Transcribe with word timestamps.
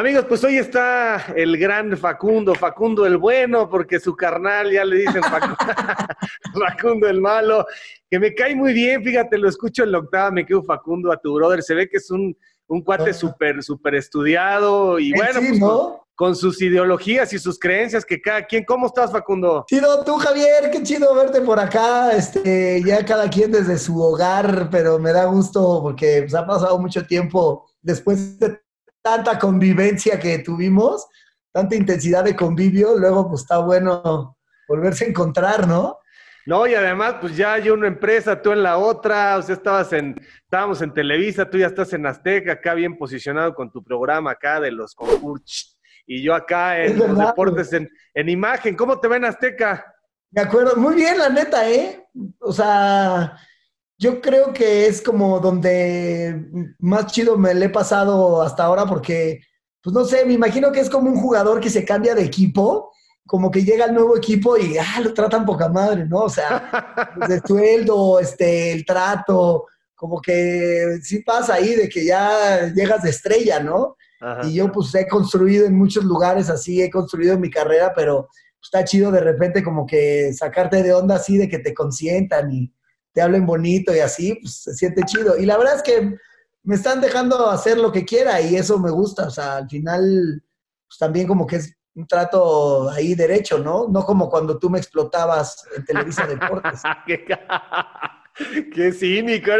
Amigos, 0.00 0.24
pues 0.26 0.42
hoy 0.44 0.56
está 0.56 1.26
el 1.36 1.58
gran 1.58 1.94
Facundo, 1.94 2.54
Facundo 2.54 3.04
el 3.04 3.18
bueno, 3.18 3.68
porque 3.68 4.00
su 4.00 4.16
carnal 4.16 4.72
ya 4.72 4.82
le 4.82 4.96
dicen 4.96 5.20
Facundo, 6.58 7.06
el 7.06 7.20
malo, 7.20 7.66
que 8.08 8.18
me 8.18 8.34
cae 8.34 8.56
muy 8.56 8.72
bien, 8.72 9.04
fíjate, 9.04 9.36
lo 9.36 9.46
escucho 9.46 9.84
en 9.84 9.92
la 9.92 9.98
octava, 9.98 10.30
me 10.30 10.46
quedo 10.46 10.62
Facundo 10.62 11.12
a 11.12 11.18
tu 11.18 11.34
brother, 11.34 11.62
se 11.62 11.74
ve 11.74 11.86
que 11.86 11.98
es 11.98 12.10
un, 12.10 12.34
un 12.68 12.82
cuate 12.82 13.12
súper, 13.12 13.62
súper 13.62 13.96
estudiado 13.96 14.98
y 14.98 15.12
bueno, 15.12 15.38
pues, 15.38 15.60
con, 16.14 16.34
sus 16.34 16.62
ideologías 16.62 17.34
y 17.34 17.38
sus 17.38 17.58
creencias 17.58 18.02
que 18.06 18.22
cada 18.22 18.46
quien, 18.46 18.64
¿cómo 18.64 18.86
estás 18.86 19.12
Facundo? 19.12 19.66
Chido, 19.68 20.02
tú 20.02 20.16
Javier, 20.16 20.70
qué 20.72 20.82
chido 20.82 21.14
verte 21.14 21.42
por 21.42 21.60
acá, 21.60 22.12
este, 22.12 22.82
ya 22.86 23.04
cada 23.04 23.28
quien 23.28 23.52
desde 23.52 23.76
su 23.76 24.00
hogar, 24.00 24.68
pero 24.70 24.98
me 24.98 25.12
da 25.12 25.26
gusto 25.26 25.80
porque 25.82 26.22
pues, 26.22 26.34
ha 26.34 26.46
pasado 26.46 26.78
mucho 26.78 27.06
tiempo 27.06 27.66
después 27.82 28.38
de 28.38 28.60
tanta 29.02 29.38
convivencia 29.38 30.18
que 30.18 30.38
tuvimos, 30.40 31.06
tanta 31.52 31.76
intensidad 31.76 32.24
de 32.24 32.36
convivio, 32.36 32.98
luego 32.98 33.28
pues 33.28 33.42
está 33.42 33.58
bueno 33.58 34.36
volverse 34.68 35.04
a 35.04 35.08
encontrar, 35.08 35.66
¿no? 35.66 35.98
No, 36.46 36.66
y 36.66 36.74
además, 36.74 37.16
pues 37.20 37.36
ya 37.36 37.54
hay 37.54 37.70
una 37.70 37.86
empresa, 37.86 38.40
tú 38.40 38.52
en 38.52 38.62
la 38.62 38.78
otra, 38.78 39.36
o 39.36 39.42
sea, 39.42 39.54
estabas 39.54 39.92
en, 39.92 40.16
estábamos 40.42 40.80
en 40.80 40.92
Televisa, 40.92 41.48
tú 41.48 41.58
ya 41.58 41.66
estás 41.66 41.92
en 41.92 42.06
Azteca, 42.06 42.52
acá 42.52 42.74
bien 42.74 42.96
posicionado 42.96 43.54
con 43.54 43.70
tu 43.70 43.84
programa 43.84 44.32
acá 44.32 44.58
de 44.58 44.70
los 44.70 44.94
concursos, 44.94 45.78
y 46.06 46.22
yo 46.22 46.34
acá 46.34 46.82
en 46.82 46.98
los 46.98 47.16
deportes 47.16 47.72
en, 47.72 47.88
en, 48.14 48.28
imagen. 48.28 48.74
¿Cómo 48.74 48.98
te 48.98 49.06
ven 49.06 49.24
Azteca? 49.24 49.94
De 50.30 50.40
acuerdo, 50.40 50.76
muy 50.76 50.94
bien, 50.94 51.18
la 51.18 51.28
neta, 51.28 51.68
¿eh? 51.70 52.06
O 52.40 52.52
sea, 52.52 53.36
yo 54.00 54.22
creo 54.22 54.54
que 54.54 54.86
es 54.86 55.02
como 55.02 55.40
donde 55.40 56.46
más 56.78 57.12
chido 57.12 57.36
me 57.36 57.52
le 57.52 57.66
he 57.66 57.68
pasado 57.68 58.40
hasta 58.40 58.64
ahora 58.64 58.86
porque, 58.86 59.42
pues 59.82 59.94
no 59.94 60.06
sé, 60.06 60.24
me 60.24 60.32
imagino 60.32 60.72
que 60.72 60.80
es 60.80 60.88
como 60.88 61.10
un 61.10 61.20
jugador 61.20 61.60
que 61.60 61.68
se 61.68 61.84
cambia 61.84 62.14
de 62.14 62.24
equipo, 62.24 62.90
como 63.26 63.50
que 63.50 63.62
llega 63.62 63.84
al 63.84 63.92
nuevo 63.92 64.16
equipo 64.16 64.56
y 64.56 64.78
ah, 64.78 65.00
lo 65.04 65.12
tratan 65.12 65.44
poca 65.44 65.68
madre, 65.68 66.06
¿no? 66.06 66.20
O 66.20 66.28
sea, 66.30 67.12
el 67.28 67.42
sueldo, 67.46 68.18
este, 68.18 68.72
el 68.72 68.86
trato, 68.86 69.66
como 69.94 70.18
que 70.22 70.98
sí 71.02 71.22
pasa 71.22 71.54
ahí 71.54 71.74
de 71.74 71.86
que 71.90 72.06
ya 72.06 72.72
llegas 72.74 73.02
de 73.02 73.10
estrella, 73.10 73.60
¿no? 73.60 73.96
Y 74.44 74.54
yo 74.54 74.72
pues 74.72 74.94
he 74.94 75.06
construido 75.06 75.66
en 75.66 75.76
muchos 75.76 76.04
lugares 76.04 76.48
así, 76.48 76.82
he 76.82 76.90
construido 76.90 77.38
mi 77.38 77.50
carrera, 77.50 77.92
pero 77.94 78.28
está 78.62 78.82
chido 78.82 79.10
de 79.10 79.20
repente 79.20 79.62
como 79.62 79.86
que 79.86 80.32
sacarte 80.32 80.82
de 80.82 80.94
onda 80.94 81.16
así 81.16 81.36
de 81.36 81.50
que 81.50 81.58
te 81.58 81.74
consientan 81.74 82.50
y 82.50 82.72
te 83.12 83.22
hablen 83.22 83.46
bonito 83.46 83.94
y 83.94 84.00
así, 84.00 84.34
pues 84.34 84.62
se 84.62 84.74
siente 84.74 85.02
chido. 85.04 85.38
Y 85.38 85.46
la 85.46 85.56
verdad 85.56 85.76
es 85.76 85.82
que 85.82 86.16
me 86.62 86.74
están 86.74 87.00
dejando 87.00 87.48
hacer 87.48 87.78
lo 87.78 87.90
que 87.90 88.04
quiera 88.04 88.40
y 88.40 88.56
eso 88.56 88.78
me 88.78 88.90
gusta. 88.90 89.26
O 89.26 89.30
sea, 89.30 89.56
al 89.56 89.68
final, 89.68 90.42
pues 90.86 90.98
también 90.98 91.26
como 91.26 91.46
que 91.46 91.56
es 91.56 91.74
un 91.94 92.06
trato 92.06 92.88
ahí 92.90 93.14
derecho, 93.14 93.58
¿no? 93.58 93.88
No 93.88 94.04
como 94.04 94.28
cuando 94.28 94.58
tú 94.58 94.70
me 94.70 94.78
explotabas 94.78 95.64
en 95.76 95.84
Televisa 95.84 96.26
Deportes. 96.26 96.82
Qué 98.74 98.92
cínico, 98.92 99.50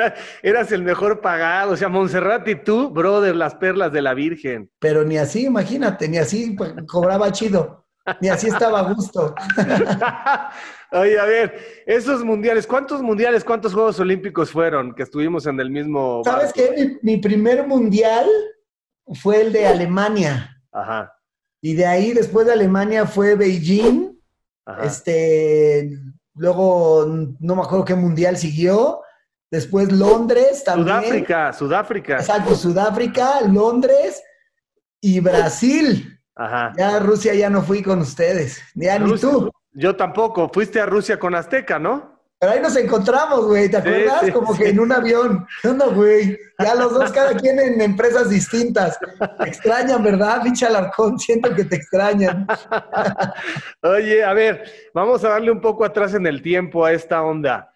eras 0.43 0.73
el 0.73 0.83
mejor 0.83 1.21
pagado. 1.21 1.73
O 1.73 1.77
sea, 1.77 1.89
Montserrat 1.89 2.47
y 2.49 2.55
tú, 2.55 2.91
brother, 2.91 3.37
las 3.37 3.55
perlas 3.57 3.93
de 3.93 4.01
la 4.01 4.15
Virgen. 4.15 4.71
Pero 4.79 5.05
ni 5.05 5.19
así, 5.19 5.47
imagínate, 5.47 6.09
ni 6.09 6.19
así 6.19 6.53
pues, 6.57 6.73
cobraba 6.87 7.31
chido. 7.33 7.87
Ni 8.21 8.29
así 8.29 8.49
estaba 8.49 8.81
a 8.81 8.93
gusto. 8.93 9.35
Oye, 10.93 11.19
a 11.19 11.25
ver, 11.25 11.83
esos 11.87 12.25
mundiales, 12.25 12.67
¿cuántos 12.67 13.03
mundiales, 13.03 13.45
cuántos 13.45 13.73
Juegos 13.73 14.01
Olímpicos 14.01 14.51
fueron 14.51 14.95
que 14.95 15.03
estuvimos 15.03 15.47
en 15.47 15.61
el 15.61 15.71
mismo... 15.71 16.23
¿Sabes 16.25 16.53
qué? 16.53 16.99
Mi, 17.03 17.19
primer 17.19 17.67
mundial 17.67 18.27
fue 19.23 19.43
el 19.43 19.53
de 19.53 19.67
Alemania. 19.67 20.57
Ajá. 20.73 21.13
Y 21.61 21.75
de 21.75 21.87
ahí, 21.87 22.13
después 22.13 22.47
de 22.47 22.55
Alemania, 22.55 23.07
fue 23.07 23.37
Beijing. 23.37 24.19
Ajá. 24.67 24.85
Este, 24.85 25.91
luego, 26.35 27.07
no 27.39 27.57
me 27.57 27.63
acuerdo 27.63 27.85
qué 27.85 27.95
mundial 27.95 28.37
siguió. 28.37 29.03
Después 29.51 29.93
Londres 29.93 30.65
también. 30.65 30.87
Sudáfrica, 30.87 31.53
Sudáfrica. 31.53 32.17
Exacto, 32.17 32.55
Sudáfrica, 32.55 33.41
Londres 33.43 34.23
y 35.01 35.21
Brasil. 35.21 36.20
Ajá. 36.41 36.73
Ya 36.79 36.99
Rusia 37.01 37.35
ya 37.35 37.51
no 37.51 37.61
fui 37.61 37.83
con 37.83 37.99
ustedes. 37.99 38.63
Ya 38.75 38.99
ni 38.99 39.15
tú. 39.19 39.51
Yo 39.73 39.95
tampoco. 39.95 40.51
Fuiste 40.53 40.81
a 40.81 40.87
Rusia 40.87 41.19
con 41.19 41.35
Azteca, 41.35 41.79
¿no? 41.79 42.19
Pero 42.39 42.53
ahí 42.53 42.61
nos 42.61 42.75
encontramos, 42.77 43.45
güey, 43.45 43.71
¿te 43.71 43.77
acuerdas? 43.77 44.31
Como 44.33 44.57
que 44.57 44.71
en 44.71 44.81
un 44.81 44.91
avión. 44.91 45.47
¿Qué 45.61 45.69
güey? 45.69 46.39
Ya 46.59 46.75
los 46.75 46.95
dos, 46.95 47.13
cada 47.13 47.35
quien 47.35 47.61
en 47.61 47.79
empresas 47.83 48.31
distintas. 48.31 48.99
Te 48.99 49.49
extrañan, 49.49 50.03
¿verdad, 50.03 50.43
pinche 50.43 50.65
Alarcón? 50.65 51.19
Siento 51.19 51.55
que 51.55 51.65
te 51.65 51.77
extrañan. 51.77 52.47
Oye, 53.83 54.25
a 54.25 54.33
ver, 54.33 54.65
vamos 54.95 55.23
a 55.25 55.29
darle 55.29 55.51
un 55.51 55.61
poco 55.61 55.85
atrás 55.85 56.15
en 56.15 56.27
el 56.27 56.41
tiempo 56.41 56.87
a 56.87 56.93
esta 56.93 57.23
onda 57.23 57.70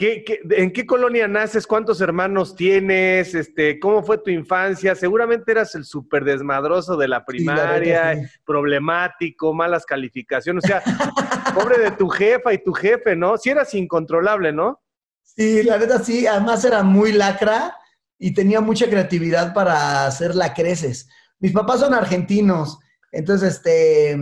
en 0.00 0.72
qué 0.72 0.86
colonia 0.86 1.26
naces? 1.26 1.66
¿Cuántos 1.66 2.00
hermanos 2.00 2.54
tienes? 2.54 3.34
Este, 3.34 3.80
¿Cómo 3.80 4.04
fue 4.04 4.18
tu 4.18 4.30
infancia? 4.30 4.94
Seguramente 4.94 5.50
eras 5.50 5.74
el 5.74 5.84
súper 5.84 6.24
desmadroso 6.24 6.96
de 6.96 7.08
la 7.08 7.24
primaria, 7.24 8.30
problemático, 8.46 9.52
malas 9.52 9.84
calificaciones. 9.84 10.64
O 10.64 10.66
sea, 10.68 10.82
pobre 11.54 11.78
de 11.78 11.90
tu 11.90 12.08
jefa 12.08 12.52
y 12.52 12.62
tu 12.62 12.72
jefe, 12.72 13.16
¿no? 13.16 13.36
Sí 13.38 13.50
eras 13.50 13.74
incontrolable, 13.74 14.52
¿no? 14.52 14.80
Sí, 15.24 15.64
la 15.64 15.78
verdad 15.78 16.00
sí. 16.04 16.28
Además 16.28 16.64
era 16.64 16.84
muy 16.84 17.10
lacra 17.10 17.76
y 18.18 18.32
tenía 18.32 18.60
mucha 18.60 18.88
creatividad 18.88 19.52
para 19.52 20.06
hacer 20.06 20.36
la 20.36 20.54
creces. 20.54 21.08
Mis 21.40 21.52
papás 21.52 21.80
son 21.80 21.94
argentinos, 21.94 22.78
entonces, 23.10 23.54
este, 23.54 24.16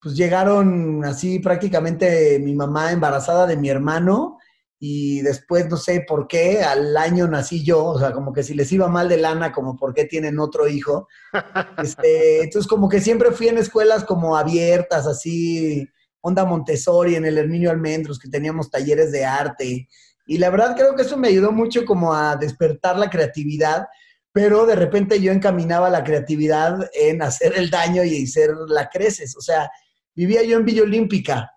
pues 0.00 0.16
llegaron 0.16 1.04
así 1.04 1.38
prácticamente 1.38 2.38
mi 2.40 2.54
mamá 2.54 2.92
embarazada 2.92 3.46
de 3.46 3.56
mi 3.56 3.70
hermano 3.70 4.38
y 4.78 5.22
después 5.22 5.68
no 5.68 5.76
sé 5.76 6.04
por 6.06 6.26
qué, 6.26 6.62
al 6.62 6.96
año 6.96 7.26
nací 7.26 7.64
yo, 7.64 7.84
o 7.84 7.98
sea, 7.98 8.12
como 8.12 8.32
que 8.32 8.42
si 8.42 8.54
les 8.54 8.70
iba 8.72 8.88
mal 8.88 9.08
de 9.08 9.16
lana, 9.16 9.52
como 9.52 9.76
por 9.76 9.94
qué 9.94 10.04
tienen 10.04 10.38
otro 10.38 10.68
hijo. 10.68 11.08
Este, 11.82 12.42
entonces, 12.42 12.68
como 12.68 12.88
que 12.88 13.00
siempre 13.00 13.30
fui 13.32 13.48
en 13.48 13.58
escuelas 13.58 14.04
como 14.04 14.36
abiertas, 14.36 15.06
así, 15.06 15.88
onda 16.20 16.44
Montessori, 16.44 17.14
en 17.14 17.24
el 17.24 17.38
Herminio 17.38 17.70
Almendros, 17.70 18.18
que 18.18 18.28
teníamos 18.28 18.70
talleres 18.70 19.12
de 19.12 19.24
arte. 19.24 19.88
Y 20.26 20.38
la 20.38 20.50
verdad 20.50 20.74
creo 20.76 20.94
que 20.94 21.02
eso 21.02 21.16
me 21.16 21.28
ayudó 21.28 21.52
mucho 21.52 21.84
como 21.84 22.14
a 22.14 22.36
despertar 22.36 22.98
la 22.98 23.10
creatividad, 23.10 23.86
pero 24.32 24.66
de 24.66 24.74
repente 24.74 25.20
yo 25.20 25.32
encaminaba 25.32 25.90
la 25.90 26.02
creatividad 26.02 26.90
en 26.94 27.22
hacer 27.22 27.54
el 27.56 27.70
daño 27.70 28.04
y 28.04 28.24
hacer 28.24 28.50
la 28.68 28.88
creces. 28.88 29.36
O 29.36 29.40
sea, 29.40 29.70
vivía 30.14 30.42
yo 30.42 30.56
en 30.56 30.64
Villa 30.64 30.82
Olímpica, 30.82 31.50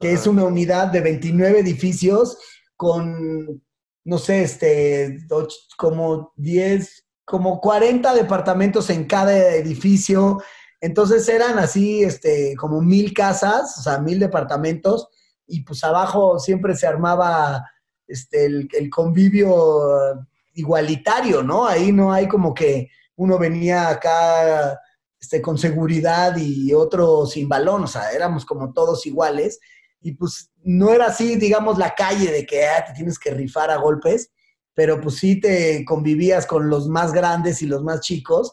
que 0.00 0.12
es 0.12 0.26
una 0.26 0.44
unidad 0.44 0.88
de 0.88 1.00
29 1.00 1.60
edificios 1.60 2.38
con, 2.82 3.62
no 4.04 4.18
sé, 4.18 4.42
este, 4.42 5.18
como 5.76 6.32
10, 6.34 7.06
como 7.24 7.60
40 7.60 8.12
departamentos 8.12 8.90
en 8.90 9.04
cada 9.04 9.54
edificio. 9.54 10.42
Entonces 10.80 11.28
eran 11.28 11.60
así, 11.60 12.02
este, 12.02 12.56
como 12.56 12.80
mil 12.80 13.14
casas, 13.14 13.78
o 13.78 13.82
sea, 13.82 14.00
mil 14.00 14.18
departamentos, 14.18 15.06
y 15.46 15.60
pues 15.62 15.84
abajo 15.84 16.40
siempre 16.40 16.74
se 16.74 16.88
armaba 16.88 17.64
este, 18.08 18.46
el, 18.46 18.90
convivio 18.90 20.26
igualitario, 20.54 21.44
¿no? 21.44 21.68
Ahí 21.68 21.92
no 21.92 22.12
hay 22.12 22.26
como 22.26 22.52
que 22.52 22.88
uno 23.14 23.38
venía 23.38 23.90
acá 23.90 24.76
este, 25.20 25.40
con 25.40 25.56
seguridad 25.56 26.36
y 26.36 26.74
otro 26.74 27.26
sin 27.26 27.48
balón, 27.48 27.84
o 27.84 27.86
sea, 27.86 28.10
éramos 28.10 28.44
como 28.44 28.72
todos 28.72 29.06
iguales 29.06 29.60
y 30.02 30.12
pues 30.12 30.50
no 30.62 30.90
era 30.90 31.06
así, 31.06 31.36
digamos, 31.36 31.78
la 31.78 31.94
calle 31.94 32.30
de 32.30 32.44
que 32.44 32.66
ah, 32.66 32.84
te 32.84 32.92
tienes 32.92 33.18
que 33.18 33.30
rifar 33.30 33.70
a 33.70 33.76
golpes, 33.76 34.30
pero 34.74 35.00
pues 35.00 35.16
sí 35.16 35.40
te 35.40 35.84
convivías 35.84 36.46
con 36.46 36.68
los 36.68 36.88
más 36.88 37.12
grandes 37.12 37.62
y 37.62 37.66
los 37.66 37.82
más 37.82 38.00
chicos 38.00 38.52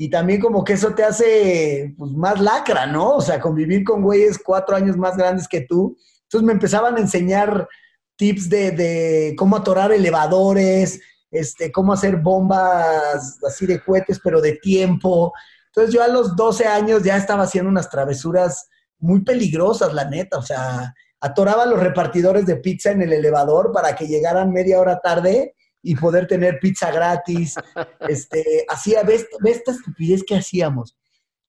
y 0.00 0.08
también 0.10 0.40
como 0.40 0.62
que 0.62 0.74
eso 0.74 0.94
te 0.94 1.02
hace 1.02 1.92
pues, 1.98 2.12
más 2.12 2.40
lacra, 2.40 2.86
¿no? 2.86 3.16
O 3.16 3.20
sea, 3.20 3.40
convivir 3.40 3.82
con 3.82 4.00
güeyes 4.00 4.38
cuatro 4.38 4.76
años 4.76 4.96
más 4.96 5.16
grandes 5.16 5.48
que 5.48 5.62
tú. 5.62 5.98
Entonces 6.22 6.46
me 6.46 6.52
empezaban 6.52 6.96
a 6.96 7.00
enseñar 7.00 7.68
tips 8.14 8.48
de, 8.48 8.70
de 8.70 9.34
cómo 9.36 9.56
atorar 9.56 9.90
elevadores, 9.90 11.00
este, 11.32 11.72
cómo 11.72 11.92
hacer 11.92 12.16
bombas 12.16 13.38
así 13.44 13.66
de 13.66 13.82
cohetes, 13.82 14.20
pero 14.22 14.40
de 14.40 14.52
tiempo. 14.52 15.32
Entonces 15.66 15.92
yo 15.92 16.00
a 16.00 16.08
los 16.08 16.36
12 16.36 16.66
años 16.66 17.02
ya 17.02 17.16
estaba 17.16 17.42
haciendo 17.42 17.68
unas 17.68 17.90
travesuras 17.90 18.68
muy 18.98 19.22
peligrosas, 19.22 19.92
la 19.94 20.04
neta. 20.04 20.38
O 20.38 20.42
sea, 20.42 20.94
atoraba 21.20 21.64
a 21.64 21.66
los 21.66 21.80
repartidores 21.80 22.46
de 22.46 22.56
pizza 22.56 22.90
en 22.90 23.02
el 23.02 23.12
elevador 23.12 23.72
para 23.72 23.94
que 23.94 24.06
llegaran 24.06 24.52
media 24.52 24.80
hora 24.80 25.00
tarde 25.00 25.54
y 25.82 25.94
poder 25.96 26.26
tener 26.26 26.58
pizza 26.60 26.90
gratis. 26.90 27.54
Este, 28.08 28.64
hacía, 28.68 29.02
¿ves, 29.02 29.26
esta 29.44 29.72
estupidez 29.72 30.24
que 30.26 30.36
hacíamos? 30.36 30.96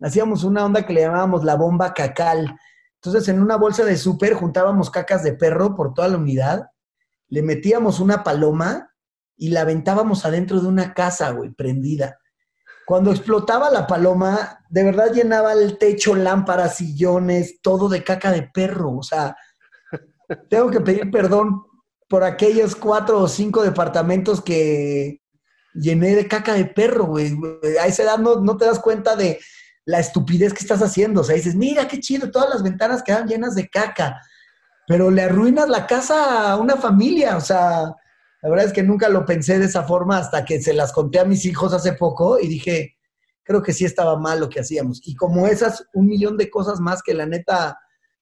Hacíamos 0.02 0.44
una 0.44 0.66
onda 0.66 0.86
que 0.86 0.94
le 0.94 1.02
llamábamos 1.02 1.44
la 1.44 1.56
bomba 1.56 1.94
cacal. 1.94 2.56
Entonces, 2.96 3.28
en 3.30 3.42
una 3.42 3.56
bolsa 3.56 3.86
de 3.86 3.98
súper 3.98 4.34
juntábamos 4.34 4.90
cacas 4.90 5.24
de 5.24 5.34
perro 5.34 5.76
por 5.76 5.94
toda 5.94 6.10
la 6.10 6.18
unidad, 6.18 6.70
le 7.30 7.42
metíamos 7.42 8.00
una 8.00 8.24
paloma 8.24 8.94
y 9.38 9.50
la 9.50 9.62
aventábamos 9.62 10.26
adentro 10.26 10.60
de 10.60 10.68
una 10.68 10.94
casa, 10.94 11.32
güey, 11.32 11.52
prendida. 11.52 12.20
Cuando 12.90 13.12
explotaba 13.12 13.70
la 13.70 13.86
paloma, 13.86 14.66
de 14.68 14.84
verdad 14.84 15.14
llenaba 15.14 15.54
el 15.54 15.78
techo, 15.78 16.16
lámparas, 16.16 16.78
sillones, 16.78 17.62
todo 17.62 17.88
de 17.88 18.04
caca 18.04 18.32
de 18.32 18.50
perro. 18.52 18.98
O 18.98 19.04
sea, 19.04 19.38
tengo 20.50 20.72
que 20.72 20.82
pedir 20.82 21.12
perdón 21.12 21.62
por 22.08 22.24
aquellos 22.24 22.76
cuatro 22.76 23.20
o 23.20 23.28
cinco 23.28 23.62
departamentos 23.62 24.42
que 24.42 25.22
llené 25.76 26.16
de 26.16 26.28
caca 26.28 26.56
de 26.56 26.66
perro, 26.66 27.06
güey. 27.06 27.38
A 27.80 27.86
esa 27.86 28.02
edad 28.02 28.18
no, 28.18 28.38
no 28.38 28.58
te 28.58 28.66
das 28.66 28.80
cuenta 28.80 29.16
de 29.16 29.40
la 29.86 30.00
estupidez 30.00 30.52
que 30.52 30.64
estás 30.64 30.82
haciendo. 30.82 31.22
O 31.22 31.24
sea, 31.24 31.36
dices, 31.36 31.54
mira 31.54 31.88
qué 31.88 32.00
chido, 32.00 32.32
todas 32.32 32.50
las 32.50 32.64
ventanas 32.64 33.04
quedan 33.04 33.28
llenas 33.28 33.54
de 33.54 33.70
caca. 33.70 34.20
Pero 34.88 35.12
le 35.12 35.22
arruinas 35.22 35.70
la 35.70 35.86
casa 35.86 36.54
a 36.54 36.58
una 36.58 36.76
familia. 36.76 37.38
O 37.38 37.42
sea, 37.42 37.94
la 38.42 38.50
verdad 38.50 38.68
es 38.68 38.74
que 38.74 38.84
nunca 38.84 39.10
lo 39.10 39.26
pensé 39.26 39.60
de 39.60 39.66
esa 39.66 39.84
forma 39.84 40.18
hasta 40.18 40.46
que 40.46 40.62
se 40.62 40.74
las 40.74 40.94
conté 40.94 41.20
a 41.20 41.26
mis 41.26 41.46
hijos 41.46 41.74
hace 41.74 41.94
poco 41.94 42.40
y 42.40 42.48
dije, 42.48 42.98
creo 43.44 43.62
que 43.62 43.74
sí 43.74 43.84
estaba 43.84 44.18
mal 44.18 44.40
lo 44.40 44.50
que 44.50 44.62
hacíamos. 44.62 45.02
Y 45.06 45.16
como 45.16 45.48
esas, 45.48 45.86
un 45.94 46.08
millón 46.08 46.38
de 46.38 46.50
cosas 46.50 46.80
más 46.80 47.02
que 47.04 47.14
la 47.14 47.26
neta 47.26 47.78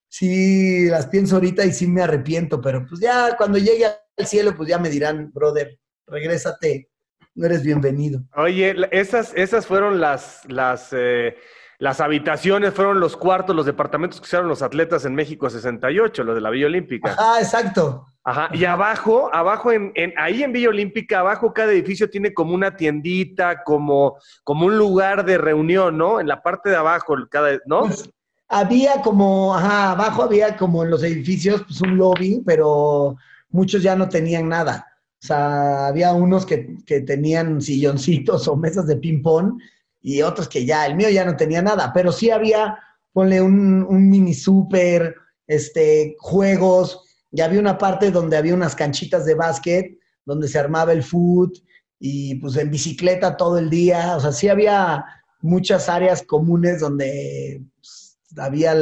sí 0.10 0.88
las 0.88 1.08
pienso 1.08 1.36
ahorita 1.36 1.66
y 1.66 1.72
sí 1.72 1.88
me 1.88 2.02
arrepiento, 2.02 2.62
pero 2.62 2.86
pues 2.88 3.02
ya 3.02 3.36
cuando 3.38 3.58
llegue 3.58 3.86
al 3.86 4.26
cielo, 4.26 4.56
pues 4.56 4.70
ya 4.70 4.80
me 4.80 4.90
dirán, 4.90 5.32
brother, 5.34 5.78
regrésate, 6.08 6.90
no 7.36 7.46
eres 7.46 7.62
bienvenido. 7.62 8.24
Oye, 8.36 8.76
esas, 8.92 9.34
esas 9.36 9.68
fueron 9.68 10.00
las, 10.00 10.42
las, 10.48 10.90
eh, 10.94 11.36
las 11.80 12.02
habitaciones, 12.02 12.74
fueron 12.74 13.00
los 13.00 13.16
cuartos, 13.16 13.56
los 13.56 13.66
departamentos 13.66 14.20
que 14.20 14.26
usaron 14.26 14.48
los 14.48 14.62
atletas 14.62 15.06
en 15.06 15.14
México 15.14 15.50
68, 15.50 16.24
los 16.24 16.36
de 16.36 16.42
la 16.42 16.50
Villa 16.50 16.66
Olímpica. 16.66 17.16
Ah, 17.20 17.38
exacto. 17.40 18.08
Ajá, 18.24 18.50
y 18.52 18.66
abajo, 18.66 19.30
abajo 19.34 19.72
en, 19.72 19.92
en, 19.96 20.14
ahí 20.18 20.44
en 20.44 20.52
Villa 20.52 20.70
Olímpica, 20.70 21.20
abajo 21.20 21.54
cada 21.54 21.72
edificio 21.72 22.10
tiene 22.10 22.34
como 22.34 22.54
una 22.54 22.76
tiendita, 22.76 23.64
como, 23.64 24.18
como 24.44 24.66
un 24.66 24.78
lugar 24.78 25.24
de 25.24 25.38
reunión, 25.38 25.98
¿no? 25.98 26.20
En 26.20 26.28
la 26.28 26.42
parte 26.42 26.70
de 26.70 26.76
abajo, 26.76 27.16
cada, 27.30 27.58
¿no? 27.68 27.82
Pues, 27.82 28.10
había 28.50 29.02
como, 29.02 29.56
ajá, 29.56 29.92
abajo 29.92 30.24
había 30.24 30.58
como 30.58 30.84
en 30.84 30.90
los 30.90 31.04
edificios, 31.04 31.64
pues 31.64 31.80
un 31.82 31.98
lobby, 31.98 32.42
pero 32.46 33.16
muchos 33.50 33.84
ya 33.84 33.96
no 33.96 34.10
tenían 34.10 34.50
nada. 34.50 34.88
O 35.22 35.26
sea, 35.26 35.88
había 35.88 36.14
unos 36.14 36.46
que, 36.46 36.78
que 36.86 37.02
tenían 37.02 37.62
silloncitos 37.62 38.48
o 38.48 38.56
mesas 38.56 38.88
de 38.88 38.98
ping-pong 38.98 39.60
y 40.08 40.22
otros 40.22 40.48
que 40.48 40.66
ya, 40.66 40.86
el 40.86 40.96
mío 40.96 41.10
ya 41.10 41.26
no 41.26 41.36
tenía 41.36 41.62
nada, 41.62 41.92
pero 41.94 42.14
sí 42.14 42.32
había, 42.32 42.80
ponle 43.12 43.42
un, 43.42 44.10
mini 44.10 44.34
súper, 44.34 45.16
este, 45.46 46.16
juegos, 46.20 47.02
ya 47.30 47.44
había 47.44 47.60
una 47.60 47.78
parte 47.78 48.10
donde 48.10 48.38
había 48.38 48.54
unas 48.54 48.74
canchitas 48.74 49.26
de 49.26 49.36
básquet, 49.36 50.00
donde 50.24 50.48
se 50.48 50.60
armaba 50.60 50.94
el 50.94 51.04
foot 51.04 51.58
y 52.00 52.36
pues 52.36 52.56
en 52.56 52.72
bicicleta 52.72 53.36
todo 53.36 53.58
el 53.58 53.70
día. 53.70 54.16
O 54.16 54.22
sea, 54.22 54.32
sí 54.32 54.48
había 54.48 55.04
muchas 55.42 55.90
áreas 55.90 56.24
comunes 56.24 56.80
donde 56.80 57.62
pues, 57.76 58.18
había 58.38 58.76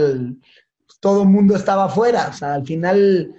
todo 1.00 1.24
el 1.24 1.30
mundo 1.30 1.56
estaba 1.56 1.86
afuera. 1.86 2.28
O 2.30 2.33
sea, 2.33 2.54
al 2.54 2.68
final, 2.68 3.33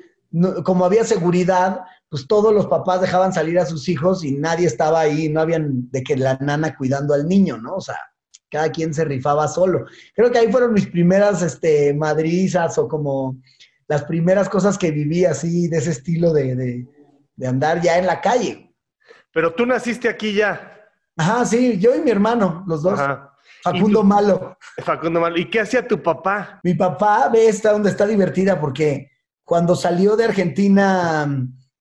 como 0.65 0.85
había 0.85 1.05
seguridad, 1.05 1.83
pues 2.09 2.27
todos 2.27 2.55
los 2.55 2.67
papás 2.67 3.01
dejaban 3.01 3.33
salir 3.33 3.59
a 3.59 3.67
sus 3.67 3.89
hijos 3.89 4.25
y 4.25 4.33
nadie 4.33 4.67
estaba 4.67 5.01
ahí, 5.01 5.29
no 5.29 5.41
habían 5.41 5.91
de 5.91 6.03
que 6.03 6.17
la 6.17 6.37
nana 6.41 6.77
cuidando 6.77 7.15
al 7.15 7.27
niño, 7.27 7.59
¿no? 7.59 7.75
O 7.75 7.81
sea, 7.81 7.97
cada 8.51 8.71
quien 8.71 8.95
se 8.95 9.05
rifaba 9.05 9.49
solo. 9.49 9.87
Creo 10.15 10.31
que 10.31 10.39
ahí 10.39 10.51
fueron 10.51 10.73
mis 10.73 10.87
primeras 10.87 11.43
este, 11.43 11.93
madrizas 11.95 12.79
o 12.79 12.89
como 12.89 13.37
las 13.89 14.05
primeras 14.05 14.49
cosas 14.49 14.79
que 14.79 14.91
viví 14.91 15.25
así, 15.25 15.69
de 15.69 15.79
ese 15.79 15.91
estilo 15.91 16.33
de, 16.33 16.87
andar 17.45 17.81
ya 17.81 17.99
en 17.99 18.07
la 18.07 18.21
calle. 18.21 18.75
Pero 19.33 19.55
tú 19.55 19.67
naciste 19.67 20.09
aquí 20.09 20.33
ya. 20.33 20.73
Ajá, 21.17 21.45
sí, 21.45 21.79
yo 21.79 21.95
y 21.95 22.01
mi 22.01 22.11
hermano, 22.11 22.65
los 22.67 22.83
dos. 22.83 23.01
Facundo 23.63 24.03
Malo. 24.03 24.57
Facundo 24.79 25.21
Malo. 25.21 25.37
¿Y 25.39 25.51
qué 25.51 25.61
hacía 25.61 25.87
tu 25.87 26.03
papá? 26.03 26.61
Mi 26.63 26.75
papá, 26.75 27.29
ve 27.33 27.49
esta 27.49 27.73
donde 27.73 27.91
está 27.91 28.07
divertida, 28.07 28.61
porque 28.61 29.11
cuando 29.45 29.75
salió 29.75 30.17
de 30.17 30.25
Argentina, 30.25 31.27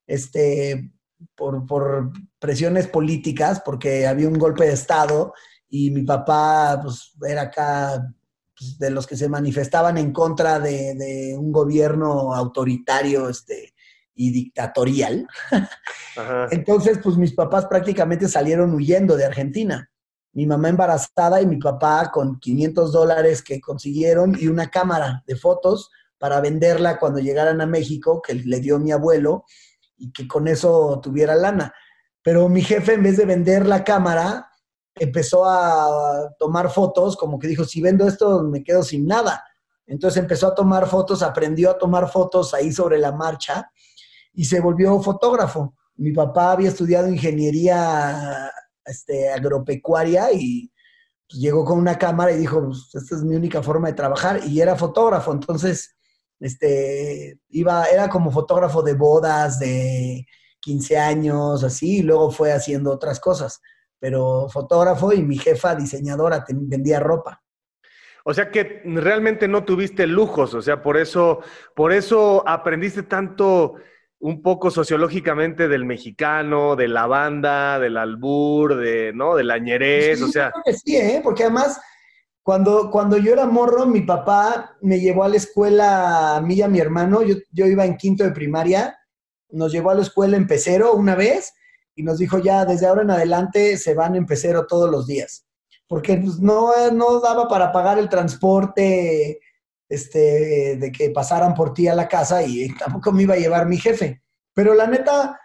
este, 0.07 0.92
por, 1.36 1.66
por, 1.66 2.12
presiones 2.40 2.88
políticas, 2.88 3.62
porque 3.63 4.07
había 4.07 4.28
un 4.28 4.38
golpe 4.38 4.66
de 4.66 4.74
Estado, 4.74 5.34
y 5.69 5.92
mi 5.92 6.04
papá, 6.04 6.80
pues, 6.81 7.13
era 7.28 7.44
acá 7.44 8.13
pues, 8.57 8.78
de 8.78 8.90
los 8.90 9.06
que 9.06 9.18
se 9.18 9.28
manifestaban 9.30 9.98
en 9.98 10.12
contra 10.12 10.60
de, 10.60 11.36
un 11.38 11.52
gobierno 11.52 12.34
autoritario 12.34 13.30
este, 13.30 13.74
y 14.13 14.31
dictatorial. 14.31 15.28
Entonces, 16.51 17.00
pues 17.04 17.18
mis 17.18 17.34
papás 17.34 17.66
prácticamente 17.66 18.28
salieron 18.28 18.74
huyendo 18.74 19.18
de 19.18 19.25
Argentina. 19.25 19.90
Mi 20.31 20.46
mamá 20.46 20.69
embarazada 20.69 21.42
y 21.42 21.46
mi 21.46 21.58
papá 21.58 22.12
con 22.13 22.40
500 22.40 22.92
dólares 22.92 23.42
que 23.42 23.60
consiguieron 23.60 24.36
y 24.40 24.48
una 24.48 24.69
cámara 24.69 25.24
de 25.28 25.36
fotos 25.36 25.90
para 26.18 26.40
venderla 26.40 26.98
cuando 26.98 27.19
llegaran 27.19 27.62
a 27.62 27.66
México, 27.66 28.22
que 28.22 28.36
le 28.36 28.60
dio 28.60 28.80
mi 28.80 28.92
abuelo, 28.92 29.46
y 29.98 30.12
que 30.12 30.28
con 30.28 30.48
eso 30.48 31.00
tuviera 31.02 31.36
lana. 31.36 31.74
Pero 32.22 32.50
mi 32.50 32.62
jefe, 32.62 32.94
en 32.94 33.04
vez 33.04 33.18
de 33.18 33.26
vender 33.26 33.66
la 33.66 33.84
cámara, 33.84 34.50
empezó 34.96 35.46
a 35.46 36.34
tomar 36.40 36.70
fotos, 36.70 37.18
como 37.18 37.38
que 37.38 37.48
dijo, 37.48 37.66
si 37.66 37.82
vendo 37.82 38.08
esto 38.08 38.44
me 38.44 38.64
quedo 38.64 38.84
sin 38.84 39.06
nada. 39.06 39.44
Entonces 39.86 40.22
empezó 40.22 40.48
a 40.48 40.56
tomar 40.56 40.88
fotos, 40.88 41.22
aprendió 41.22 41.70
a 41.72 41.78
tomar 41.78 42.10
fotos 42.10 42.54
ahí 42.54 42.72
sobre 42.72 42.98
la 42.98 43.12
marcha 43.12 43.70
y 44.34 44.46
se 44.46 44.60
volvió 44.60 45.00
fotógrafo. 45.02 45.76
Mi 45.96 46.12
papá 46.12 46.52
había 46.52 46.70
estudiado 46.70 47.08
ingeniería 47.08 48.52
este, 48.86 49.32
agropecuaria 49.32 50.32
y 50.32 50.72
pues, 51.28 51.40
llegó 51.40 51.64
con 51.64 51.80
una 51.80 51.98
cámara 51.98 52.32
y 52.32 52.38
dijo, 52.38 52.66
pues, 52.66 52.90
esta 52.94 53.16
es 53.16 53.24
mi 53.24 53.36
única 53.36 53.62
forma 53.62 53.88
de 53.90 53.94
trabajar 53.94 54.42
y 54.46 54.62
era 54.62 54.76
fotógrafo. 54.76 55.32
Entonces, 55.32 55.95
este, 56.40 57.40
iba, 57.50 57.86
era 57.86 58.10
como 58.10 58.32
fotógrafo 58.32 58.82
de 58.82 58.94
bodas, 58.94 59.60
de 59.60 60.26
15 60.62 60.98
años, 60.98 61.64
así, 61.64 62.00
y 62.00 62.02
luego 62.04 62.32
fue 62.32 62.52
haciendo 62.52 62.92
otras 62.92 63.20
cosas 63.20 63.62
pero 64.06 64.48
fotógrafo 64.50 65.14
y 65.14 65.24
mi 65.24 65.36
jefa 65.36 65.74
diseñadora 65.74 66.46
vendía 66.48 67.00
ropa. 67.00 67.42
O 68.24 68.36
sea 68.36 68.52
que 68.52 68.84
realmente 68.86 69.48
no 69.48 69.64
tuviste 69.66 70.06
lujos, 70.06 70.54
o 70.54 70.62
sea, 70.62 70.84
por 70.84 70.98
eso, 70.98 71.42
por 71.76 71.92
eso 71.92 72.48
aprendiste 72.48 73.02
tanto 73.02 73.76
un 74.20 74.44
poco 74.44 74.70
sociológicamente 74.70 75.68
del 75.68 75.86
mexicano, 75.86 76.76
de 76.76 76.88
la 76.88 77.08
banda, 77.08 77.80
del 77.80 77.98
albur, 77.98 78.76
de, 78.76 79.12
¿no? 79.12 79.36
Del 79.36 79.50
añerés, 79.50 80.22
o 80.22 80.27
sea. 80.27 80.51
sí, 80.84 80.98
¿eh? 80.98 81.22
porque 81.24 81.44
además, 81.44 81.82
cuando, 82.46 82.92
cuando 82.92 83.18
yo 83.18 83.34
era 83.34 83.48
morro, 83.48 83.88
mi 83.88 84.02
papá 84.02 84.78
me 84.80 85.00
llevó 85.00 85.24
a 85.24 85.30
la 85.30 85.38
escuela, 85.38 86.36
a 86.36 86.42
mí 86.42 86.54
y 86.54 86.62
a 86.62 86.68
mi 86.68 86.78
hermano, 86.78 87.24
yo, 87.24 87.38
yo 87.52 87.66
iba 87.66 87.86
en 87.86 87.98
quinto 87.98 88.24
de 88.24 88.30
primaria, 88.30 89.00
nos 89.50 89.72
llevó 89.72 89.90
a 89.90 89.96
la 89.96 90.04
escuela 90.04 90.38
en 90.38 90.46
pecero 90.46 90.94
una 90.94 91.16
vez, 91.16 91.56
y 91.96 92.04
nos 92.04 92.20
dijo 92.20 92.38
ya 92.38 92.64
desde 92.64 92.86
ahora 92.86 93.02
en 93.02 93.10
adelante 93.10 93.78
se 93.78 93.96
van 93.96 94.16
en 94.16 94.28
pecero 94.28 94.68
todos 94.68 94.92
los 94.92 95.08
días, 95.08 95.48
porque 95.88 96.18
pues, 96.18 96.40
no, 96.40 96.72
no 96.92 97.20
daba 97.20 97.48
para 97.48 97.72
pagar 97.72 97.98
el 97.98 98.10
transporte 98.10 99.40
este, 99.90 100.75
de 100.75 100.92
que 100.92 101.10
pasaran 101.10 101.56
por 101.56 101.74
ti 101.74 101.88
a 101.88 101.96
la 101.96 102.08
casa 102.08 102.44
y 102.44 102.68
tampoco 102.78 103.12
me 103.12 103.24
iba 103.24 103.34
a 103.34 103.40
llevar 103.40 103.66
mi 103.66 103.78
jefe. 103.78 104.22
Pero 104.54 104.75
la 104.75 104.86
neta, 104.86 105.40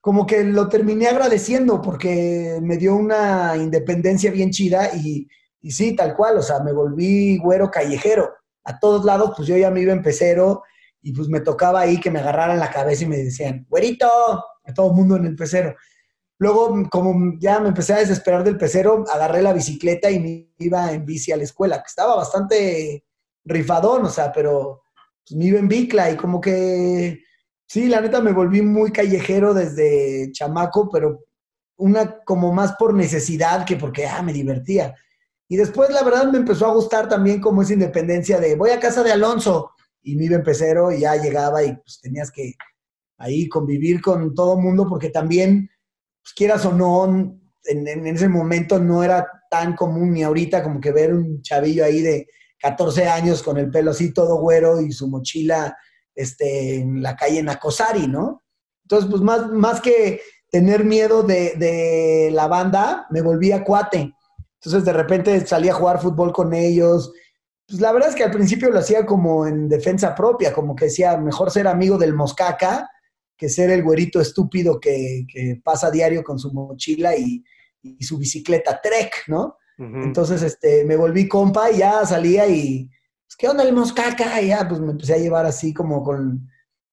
como 0.00 0.24
que 0.26 0.42
lo 0.42 0.70
terminé 0.70 1.08
agradeciendo 1.08 1.82
porque 1.82 2.60
me 2.62 2.78
dio 2.78 2.96
una 2.96 3.58
independencia 3.58 4.30
bien 4.30 4.52
chida 4.52 4.96
y, 4.96 5.28
y 5.66 5.72
sí, 5.72 5.96
tal 5.96 6.14
cual, 6.14 6.38
o 6.38 6.42
sea, 6.42 6.60
me 6.60 6.72
volví 6.72 7.38
güero 7.38 7.72
callejero. 7.72 8.32
A 8.62 8.78
todos 8.78 9.04
lados, 9.04 9.32
pues 9.36 9.48
yo 9.48 9.56
ya 9.56 9.68
me 9.68 9.80
iba 9.80 9.92
en 9.92 10.00
pecero 10.00 10.62
y 11.02 11.12
pues 11.12 11.26
me 11.28 11.40
tocaba 11.40 11.80
ahí 11.80 11.98
que 11.98 12.08
me 12.08 12.20
agarraran 12.20 12.60
la 12.60 12.70
cabeza 12.70 13.02
y 13.02 13.08
me 13.08 13.16
decían, 13.16 13.66
güerito, 13.68 14.06
a 14.06 14.72
todo 14.72 14.90
el 14.90 14.92
mundo 14.92 15.16
en 15.16 15.26
el 15.26 15.34
pecero. 15.34 15.74
Luego, 16.38 16.88
como 16.88 17.34
ya 17.40 17.58
me 17.58 17.70
empecé 17.70 17.94
a 17.94 17.98
desesperar 17.98 18.44
del 18.44 18.56
pecero, 18.56 19.02
agarré 19.12 19.42
la 19.42 19.52
bicicleta 19.52 20.08
y 20.08 20.20
me 20.20 20.54
iba 20.58 20.92
en 20.92 21.04
bici 21.04 21.32
a 21.32 21.36
la 21.36 21.42
escuela, 21.42 21.78
que 21.78 21.88
estaba 21.88 22.14
bastante 22.14 23.04
rifadón, 23.44 24.04
o 24.04 24.08
sea, 24.08 24.30
pero 24.30 24.82
pues, 25.26 25.36
me 25.36 25.46
iba 25.46 25.58
en 25.58 25.66
bicla 25.66 26.12
y 26.12 26.16
como 26.16 26.40
que, 26.40 27.24
sí, 27.66 27.88
la 27.88 28.00
neta 28.00 28.20
me 28.20 28.32
volví 28.32 28.62
muy 28.62 28.92
callejero 28.92 29.52
desde 29.52 30.30
chamaco, 30.30 30.88
pero 30.88 31.24
una 31.78 32.20
como 32.22 32.52
más 32.52 32.76
por 32.78 32.94
necesidad 32.94 33.66
que 33.66 33.74
porque, 33.74 34.06
ah, 34.06 34.22
me 34.22 34.32
divertía. 34.32 34.94
Y 35.48 35.56
después, 35.56 35.90
la 35.90 36.02
verdad, 36.02 36.30
me 36.30 36.38
empezó 36.38 36.66
a 36.66 36.74
gustar 36.74 37.08
también 37.08 37.40
como 37.40 37.62
esa 37.62 37.74
independencia 37.74 38.40
de, 38.40 38.56
voy 38.56 38.70
a 38.70 38.80
casa 38.80 39.02
de 39.02 39.12
Alonso, 39.12 39.70
y 40.06 40.14
me 40.14 40.24
iba 40.24 40.36
en 40.36 40.44
pecero 40.44 40.92
y 40.92 41.00
ya 41.00 41.16
llegaba 41.16 41.64
y 41.64 41.74
pues 41.74 42.00
tenías 42.00 42.30
que 42.30 42.54
ahí 43.18 43.48
convivir 43.48 44.00
con 44.00 44.34
todo 44.34 44.56
mundo 44.56 44.86
porque 44.88 45.10
también 45.10 45.68
pues, 46.22 46.32
quieras 46.32 46.64
o 46.64 46.72
no, 46.72 47.40
en, 47.64 48.06
ese 48.06 48.28
momento 48.28 48.78
no 48.78 49.02
era 49.02 49.26
tan 49.50 49.74
común 49.74 50.12
ni 50.12 50.22
ahorita 50.22 50.62
como 50.62 50.80
que 50.80 50.92
ver 50.92 51.12
un 51.12 51.42
chavillo 51.42 51.84
ahí 51.84 52.02
de 52.02 52.28
14 52.60 53.08
años 53.08 53.42
con 53.42 53.58
el 53.58 53.68
pelo 53.68 53.90
así 53.90 54.14
todo 54.14 54.36
güero 54.36 54.80
y 54.80 54.92
su 54.92 55.08
mochila 55.08 55.76
este, 56.14 56.76
en 56.76 57.02
la 57.02 57.16
calle 57.16 57.40
en 57.40 57.48
Acosari, 57.48 58.06
¿no? 58.06 58.44
Entonces, 58.84 59.10
pues 59.10 59.22
más, 59.22 59.50
más 59.50 59.80
que 59.80 60.20
tener 60.48 60.84
miedo 60.84 61.24
de, 61.24 61.54
de 61.56 62.30
la 62.32 62.46
banda, 62.46 63.08
me 63.10 63.22
volví 63.22 63.50
a 63.50 63.64
cuate. 63.64 64.14
Entonces 64.60 64.84
de 64.84 64.92
repente 64.92 65.46
salía 65.46 65.72
a 65.72 65.76
jugar 65.76 66.00
fútbol 66.00 66.32
con 66.32 66.52
ellos. 66.54 67.12
Pues 67.66 67.80
la 67.80 67.92
verdad 67.92 68.10
es 68.10 68.14
que 68.14 68.24
al 68.24 68.30
principio 68.30 68.70
lo 68.70 68.78
hacía 68.78 69.04
como 69.04 69.46
en 69.46 69.68
defensa 69.68 70.14
propia, 70.14 70.52
como 70.52 70.74
que 70.74 70.86
decía, 70.86 71.16
mejor 71.16 71.50
ser 71.50 71.66
amigo 71.66 71.98
del 71.98 72.14
moscaca 72.14 72.88
que 73.36 73.48
ser 73.48 73.70
el 73.70 73.82
güerito 73.82 74.20
estúpido 74.20 74.80
que, 74.80 75.26
pasa 75.62 75.90
diario 75.90 76.22
con 76.24 76.38
su 76.38 76.52
mochila 76.52 77.16
y, 77.16 77.44
su 78.00 78.18
bicicleta 78.18 78.80
Trek, 78.82 79.24
¿no? 79.28 79.58
Entonces, 79.78 80.42
este, 80.42 80.84
me 80.84 80.96
volví 80.96 81.28
compa 81.28 81.70
y 81.70 81.78
ya 81.78 82.04
salía 82.04 82.48
y, 82.48 82.90
pues, 83.26 83.36
¿qué 83.36 83.48
onda 83.48 83.62
el 83.62 83.74
moscaca? 83.74 84.40
Y 84.40 84.48
ya, 84.48 84.66
pues 84.66 84.80
me 84.80 84.90
empecé 84.90 85.14
a 85.14 85.18
llevar 85.18 85.46
así 85.46 85.72
como 85.72 86.02
con, 86.02 86.48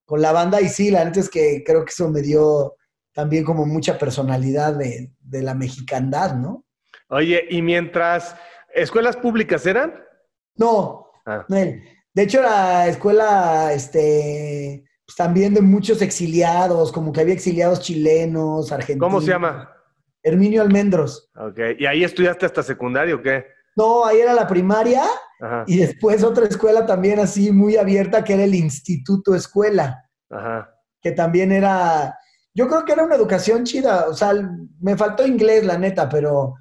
la 0.10 0.32
banda 0.32 0.62
y 0.62 0.70
sí, 0.70 0.92
la 0.92 1.04
neta 1.04 1.22
es 1.22 1.30
que 1.30 1.64
creo 1.66 1.84
que 1.84 1.90
eso 1.90 2.08
me 2.12 2.22
dio 2.22 2.76
también 3.14 3.44
como 3.44 3.66
mucha 3.66 3.98
personalidad 3.98 4.76
de, 4.76 5.12
la 5.42 5.56
mexicandad, 5.56 6.36
¿no? 6.36 6.66
Oye, 7.10 7.46
y 7.50 7.62
mientras, 7.62 8.36
¿escuelas 8.74 9.18
públicas 9.18 9.66
eran? 9.66 10.04
No, 10.56 11.08
ah. 11.26 11.46
De 11.48 12.22
hecho, 12.22 12.42
la 12.42 12.88
escuela, 12.88 13.74
este, 13.74 14.84
pues, 15.06 15.16
también 15.16 15.54
de 15.54 15.62
muchos 15.62 16.02
exiliados, 16.02 16.92
como 16.92 17.12
que 17.12 17.22
había 17.22 17.34
exiliados 17.34 17.82
chilenos, 17.82 18.72
argentinos. 18.72 19.08
¿Cómo 19.08 19.22
se 19.22 19.32
llama? 19.32 19.70
Herminio 20.22 20.62
Almendros. 20.62 21.30
Ok, 21.36 21.60
¿y 21.80 21.86
ahí 21.86 22.04
estudiaste 22.04 22.46
hasta 22.46 22.64
secundario 22.64 23.18
o 23.18 23.22
qué? 23.22 23.46
No, 23.76 24.06
ahí 24.06 24.20
era 24.20 24.34
la 24.34 24.48
primaria 24.48 25.04
y 25.68 25.78
después 25.78 26.24
otra 26.24 26.46
escuela 26.46 26.86
también 26.86 27.20
así 27.20 27.52
muy 27.52 27.76
abierta 27.76 28.24
que 28.24 28.34
era 28.34 28.44
el 28.44 28.56
Instituto 28.56 29.36
Escuela. 29.36 30.10
Ajá. 30.30 30.74
Que 31.02 31.12
también 31.12 31.52
era, 31.52 32.18
yo 32.54 32.68
creo 32.68 32.86
que 32.86 32.94
era 32.94 33.04
una 33.04 33.16
educación 33.16 33.66
chida, 33.66 34.08
o 34.08 34.14
sea, 34.14 34.32
me 34.80 34.96
faltó 34.96 35.28
inglés, 35.28 35.66
la 35.66 35.78
neta, 35.78 36.08
pero 36.08 36.54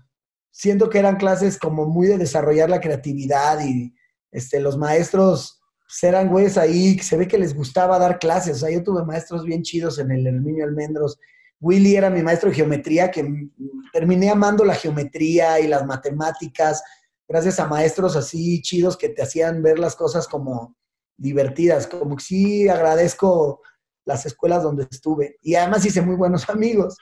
siento 0.53 0.89
que 0.89 0.99
eran 0.99 1.17
clases 1.17 1.59
como 1.59 1.87
muy 1.87 2.07
de 2.07 2.19
desarrollar 2.19 2.71
la 2.71 2.81
creatividad 2.81 3.59
y 3.65 3.93
este, 4.31 4.61
los 4.61 4.79
maestros 4.79 5.61
pues, 5.87 6.03
eran 6.05 6.29
güeyes 6.29 6.57
ahí, 6.57 6.99
se 6.99 7.17
ve 7.17 7.27
que 7.27 7.39
les 7.39 7.55
gustaba 7.55 7.99
dar 7.99 8.19
clases. 8.19 8.57
O 8.57 8.61
sea, 8.61 8.71
yo 8.71 8.85
tuve 8.85 9.05
maestros 9.05 9.45
bien 9.45 9.63
chidos 9.63 9.99
en 9.99 10.11
el 10.11 10.27
Herminio 10.27 10.65
Almendros. 10.65 11.19
Willy 11.61 11.97
era 11.97 12.11
mi 12.11 12.23
maestro 12.23 12.51
de 12.51 12.57
geometría, 12.57 13.11
que 13.11 13.49
terminé 13.93 14.31
amando 14.31 14.65
la 14.65 14.75
geometría 14.75 15.61
y 15.61 15.69
las 15.69 15.87
matemáticas, 15.87 16.83
gracias 17.29 17.61
a 17.61 17.67
maestros 17.67 18.17
así 18.17 18.61
chidos 18.63 18.97
que 18.97 19.09
te 19.09 19.23
hacían 19.23 19.63
ver 19.63 19.79
las 19.79 19.97
cosas 19.97 20.29
como 20.29 20.77
divertidas. 21.17 21.87
Como 21.87 22.17
que 22.17 22.25
sí 22.25 22.69
agradezco 22.69 23.61
las 24.05 24.27
escuelas 24.27 24.63
donde 24.63 24.87
estuve. 24.91 25.37
Y 25.41 25.55
además 25.55 25.85
hice 25.85 26.03
muy 26.03 26.17
buenos 26.17 26.49
amigos. 26.51 26.97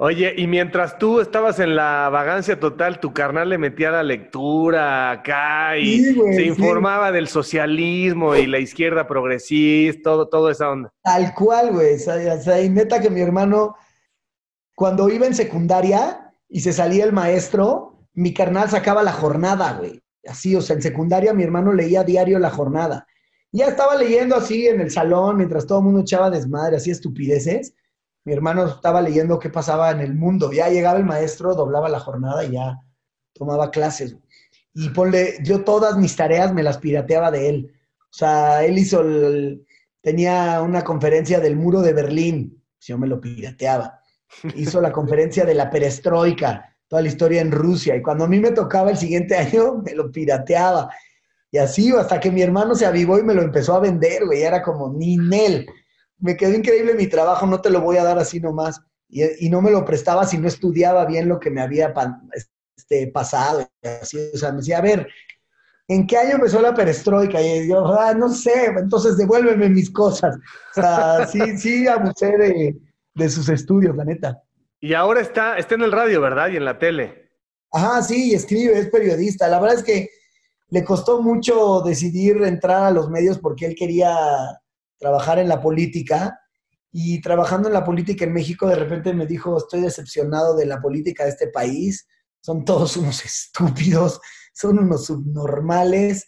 Oye, 0.00 0.32
y 0.36 0.46
mientras 0.46 0.96
tú 0.96 1.20
estabas 1.20 1.58
en 1.58 1.74
la 1.74 2.08
vagancia 2.08 2.60
total, 2.60 3.00
tu 3.00 3.12
carnal 3.12 3.48
le 3.48 3.58
metía 3.58 3.90
la 3.90 4.04
lectura 4.04 5.10
acá 5.10 5.76
y 5.76 6.14
se 6.14 6.42
informaba 6.42 7.10
del 7.10 7.26
socialismo 7.26 8.36
y 8.36 8.46
la 8.46 8.60
izquierda 8.60 9.08
progresista, 9.08 10.02
todo, 10.04 10.28
todo 10.28 10.50
esa 10.50 10.70
onda. 10.70 10.92
Tal 11.02 11.34
cual, 11.34 11.72
güey. 11.72 11.96
O 11.96 11.98
sea, 11.98 12.62
y 12.62 12.70
neta 12.70 13.00
que 13.00 13.10
mi 13.10 13.20
hermano, 13.20 13.74
cuando 14.76 15.08
iba 15.08 15.26
en 15.26 15.34
secundaria 15.34 16.32
y 16.48 16.60
se 16.60 16.72
salía 16.72 17.04
el 17.04 17.12
maestro, 17.12 18.06
mi 18.14 18.32
carnal 18.32 18.70
sacaba 18.70 19.02
la 19.02 19.12
jornada, 19.12 19.78
güey. 19.78 20.00
Así, 20.28 20.54
o 20.54 20.60
sea, 20.60 20.76
en 20.76 20.82
secundaria 20.82 21.34
mi 21.34 21.42
hermano 21.42 21.72
leía 21.72 22.04
diario 22.04 22.38
la 22.38 22.50
jornada. 22.50 23.08
ya 23.50 23.66
estaba 23.66 23.96
leyendo 23.96 24.36
así 24.36 24.68
en 24.68 24.80
el 24.80 24.92
salón 24.92 25.38
mientras 25.38 25.66
todo 25.66 25.80
el 25.80 25.86
mundo 25.86 26.02
echaba 26.02 26.30
desmadre, 26.30 26.76
así 26.76 26.92
estupideces 26.92 27.74
mi 28.28 28.34
hermano 28.34 28.66
estaba 28.66 29.00
leyendo 29.00 29.38
qué 29.38 29.48
pasaba 29.48 29.90
en 29.90 30.00
el 30.00 30.14
mundo. 30.14 30.52
Ya 30.52 30.68
llegaba 30.68 30.98
el 30.98 31.06
maestro, 31.06 31.54
doblaba 31.54 31.88
la 31.88 31.98
jornada 31.98 32.44
y 32.44 32.52
ya 32.52 32.78
tomaba 33.32 33.70
clases. 33.70 34.18
Y 34.74 34.90
ponle, 34.90 35.38
yo 35.42 35.64
todas 35.64 35.96
mis 35.96 36.14
tareas 36.14 36.52
me 36.52 36.62
las 36.62 36.76
pirateaba 36.76 37.30
de 37.30 37.48
él. 37.48 37.72
O 38.02 38.12
sea, 38.12 38.62
él 38.66 38.76
hizo, 38.76 39.02
tenía 40.02 40.60
una 40.60 40.84
conferencia 40.84 41.40
del 41.40 41.56
muro 41.56 41.80
de 41.80 41.94
Berlín, 41.94 42.62
yo 42.80 42.98
me 42.98 43.06
lo 43.06 43.18
pirateaba. 43.18 43.98
Hizo 44.54 44.82
la 44.82 44.92
conferencia 44.92 45.46
de 45.46 45.54
la 45.54 45.70
perestroika, 45.70 46.76
toda 46.86 47.00
la 47.00 47.08
historia 47.08 47.40
en 47.40 47.50
Rusia. 47.50 47.96
Y 47.96 48.02
cuando 48.02 48.24
a 48.24 48.28
mí 48.28 48.40
me 48.40 48.50
tocaba 48.50 48.90
el 48.90 48.98
siguiente 48.98 49.36
año, 49.38 49.76
me 49.82 49.94
lo 49.94 50.12
pirateaba. 50.12 50.90
Y 51.50 51.56
así, 51.56 51.90
hasta 51.92 52.20
que 52.20 52.30
mi 52.30 52.42
hermano 52.42 52.74
se 52.74 52.84
avivó 52.84 53.18
y 53.18 53.22
me 53.22 53.32
lo 53.32 53.40
empezó 53.40 53.74
a 53.74 53.80
vender, 53.80 54.26
güey. 54.26 54.42
Era 54.42 54.62
como, 54.62 54.92
ni 54.92 55.16
me 56.18 56.36
quedó 56.36 56.54
increíble 56.54 56.94
mi 56.94 57.06
trabajo, 57.06 57.46
no 57.46 57.60
te 57.60 57.70
lo 57.70 57.80
voy 57.80 57.96
a 57.96 58.04
dar 58.04 58.18
así 58.18 58.40
nomás. 58.40 58.80
Y, 59.08 59.48
no 59.48 59.62
me 59.62 59.70
lo 59.70 59.84
prestaba 59.84 60.26
si 60.26 60.36
no 60.36 60.48
estudiaba 60.48 61.06
bien 61.06 61.28
lo 61.28 61.40
que 61.40 61.50
me 61.50 61.62
había 61.62 61.94
este, 62.76 63.06
pasado. 63.08 63.66
Así, 63.82 64.18
o 64.34 64.36
sea, 64.36 64.50
me 64.50 64.58
decía, 64.58 64.78
a 64.78 64.82
ver, 64.82 65.08
¿en 65.88 66.06
qué 66.06 66.18
año 66.18 66.34
empezó 66.34 66.60
la 66.60 66.74
perestroika? 66.74 67.40
Y 67.40 67.68
yo, 67.68 67.86
ah, 67.98 68.12
no 68.14 68.28
sé, 68.28 68.66
entonces 68.66 69.16
devuélveme 69.16 69.70
mis 69.70 69.90
cosas. 69.90 70.36
O 70.36 70.74
sea, 70.74 71.26
sí, 71.26 71.56
sí 71.56 71.88
abusé 71.88 72.76
de, 73.14 73.28
sus 73.30 73.48
estudios, 73.48 73.96
la 73.96 74.04
neta. 74.04 74.42
Y 74.80 74.92
ahora 74.94 75.20
está, 75.20 75.56
está 75.56 75.74
en 75.74 75.82
el 75.82 75.92
radio, 75.92 76.20
¿verdad? 76.20 76.50
Y 76.50 76.56
en 76.56 76.64
la 76.64 76.78
tele. 76.78 77.30
Ajá, 77.72 78.02
sí, 78.02 78.34
escribe, 78.34 78.78
es 78.78 78.90
periodista. 78.90 79.48
La 79.48 79.58
verdad 79.58 79.78
es 79.78 79.84
que 79.84 80.10
le 80.68 80.84
costó 80.84 81.22
mucho 81.22 81.80
decidir 81.80 82.42
entrar 82.44 82.84
a 82.84 82.90
los 82.90 83.08
medios 83.08 83.38
porque 83.38 83.66
él 83.66 83.74
quería 83.74 84.14
trabajar 84.98 85.38
en 85.38 85.48
la 85.48 85.60
política 85.60 86.38
y 86.92 87.20
trabajando 87.20 87.68
en 87.68 87.74
la 87.74 87.84
política 87.84 88.24
en 88.24 88.32
México 88.32 88.66
de 88.66 88.76
repente 88.76 89.12
me 89.12 89.26
dijo, 89.26 89.56
estoy 89.58 89.82
decepcionado 89.82 90.56
de 90.56 90.66
la 90.66 90.80
política 90.80 91.24
de 91.24 91.30
este 91.30 91.48
país, 91.48 92.08
son 92.40 92.64
todos 92.64 92.96
unos 92.96 93.24
estúpidos, 93.24 94.20
son 94.52 94.78
unos 94.78 95.06
subnormales. 95.06 96.26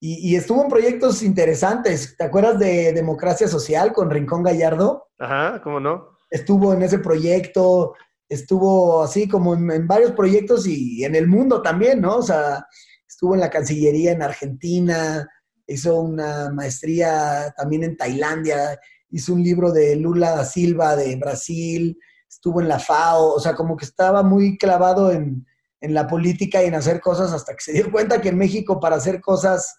Y, 0.00 0.36
estuvo 0.36 0.62
en 0.62 0.68
proyectos 0.68 1.24
interesantes. 1.24 2.16
¿Te 2.16 2.22
acuerdas 2.22 2.60
de 2.60 2.92
Democracia 2.92 3.48
Social 3.48 3.92
con 3.92 4.10
Rincón 4.10 4.44
Gallardo? 4.44 5.08
Ajá, 5.18 5.60
¿cómo 5.60 5.80
no? 5.80 6.16
Estuvo 6.30 6.72
en 6.72 6.82
ese 6.82 7.00
proyecto, 7.00 7.96
estuvo 8.28 9.02
así 9.02 9.28
como 9.28 9.54
en, 9.54 9.68
en, 9.72 9.88
varios 9.88 10.12
proyectos 10.12 10.68
y 10.68 11.04
en 11.04 11.16
el 11.16 11.26
mundo 11.26 11.62
también, 11.62 12.00
¿no? 12.00 12.18
O 12.18 12.22
sea, 12.22 12.64
estuvo 13.08 13.34
en 13.34 13.40
la 13.40 13.50
Cancillería 13.50 14.12
en 14.12 14.22
Argentina, 14.22 15.28
hizo 15.68 16.00
una 16.00 16.50
maestría 16.50 17.54
también 17.56 17.84
en 17.84 17.96
Tailandia, 17.96 18.78
hizo 19.10 19.34
un 19.34 19.42
libro 19.42 19.70
de 19.70 19.96
Lula 19.96 20.32
da 20.32 20.44
Silva 20.44 20.96
de 20.96 21.16
Brasil, 21.16 21.98
estuvo 22.28 22.60
en 22.60 22.68
la 22.68 22.78
FAO, 22.78 23.34
o 23.34 23.40
sea, 23.40 23.54
como 23.54 23.76
que 23.76 23.84
estaba 23.84 24.22
muy 24.22 24.58
clavado 24.58 25.12
en, 25.12 25.46
la 25.80 26.08
política 26.08 26.60
y 26.60 26.66
en 26.66 26.74
hacer 26.74 27.00
cosas 27.00 27.32
hasta 27.32 27.54
que 27.54 27.62
se 27.62 27.72
dio 27.72 27.92
cuenta 27.92 28.20
que 28.20 28.30
en 28.30 28.36
México 28.36 28.80
para 28.80 28.96
hacer 28.96 29.20
cosas, 29.20 29.76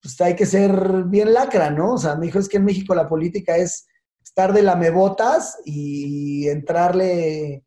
pues 0.00 0.20
hay 0.20 0.36
que 0.36 0.46
ser 0.46 1.04
bien 1.06 1.34
lacra, 1.34 1.70
¿no? 1.70 1.94
O 1.94 1.98
sea, 1.98 2.14
me 2.14 2.26
dijo, 2.26 2.38
es 2.38 2.48
que 2.48 2.58
en 2.58 2.64
México 2.64 2.94
la 2.94 3.08
política 3.08 3.56
es 3.56 3.88
estar 4.22 4.52
de 4.52 4.62
lamebotas 4.62 5.58
y 5.64 6.46
entrarle 6.46 7.64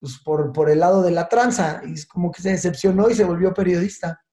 pues, 0.00 0.18
por, 0.24 0.50
por 0.52 0.70
el 0.70 0.80
lado 0.80 1.02
de 1.02 1.10
la 1.10 1.28
tranza. 1.28 1.82
Y 1.86 1.92
es 1.92 2.06
como 2.06 2.32
que 2.32 2.40
se 2.40 2.52
decepcionó 2.52 3.10
y 3.10 3.14
se 3.14 3.24
volvió 3.24 3.52
periodista. 3.52 4.23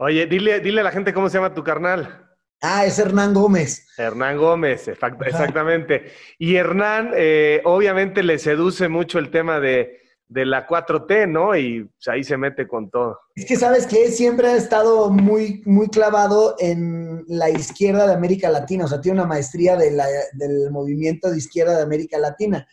Oye, 0.00 0.26
dile, 0.26 0.60
dile 0.60 0.80
a 0.80 0.84
la 0.84 0.92
gente 0.92 1.12
cómo 1.12 1.28
se 1.28 1.38
llama 1.38 1.54
tu 1.54 1.64
carnal. 1.64 2.24
Ah, 2.60 2.86
es 2.86 2.98
Hernán 3.00 3.34
Gómez. 3.34 3.86
Hernán 3.96 4.36
Gómez, 4.36 4.86
exactamente. 4.86 6.12
Y 6.38 6.54
Hernán, 6.54 7.12
eh, 7.16 7.60
obviamente 7.64 8.22
le 8.22 8.38
seduce 8.38 8.88
mucho 8.88 9.18
el 9.18 9.30
tema 9.30 9.58
de, 9.58 9.98
la 10.28 10.68
4T, 10.68 11.28
¿no? 11.28 11.56
Y 11.56 11.84
pues, 11.84 12.08
ahí 12.08 12.22
se 12.22 12.36
mete 12.36 12.68
con 12.68 12.90
todo. 12.90 13.18
Es 13.34 13.44
que 13.46 13.56
sabes 13.56 13.86
que 13.86 14.10
siempre 14.12 14.48
ha 14.48 14.56
estado 14.56 15.10
muy, 15.10 15.62
muy 15.66 15.88
clavado 15.88 16.54
en 16.60 17.24
la 17.26 17.50
izquierda 17.50 18.06
de 18.06 18.14
América 18.14 18.50
Latina, 18.50 18.84
o 18.84 18.88
sea, 18.88 19.00
tiene 19.00 19.18
una 19.18 19.28
maestría 19.28 19.76
del 19.76 20.70
movimiento 20.70 21.30
de 21.30 21.38
izquierda 21.38 21.76
de 21.76 21.82
América 21.82 22.18
Latina. 22.18 22.68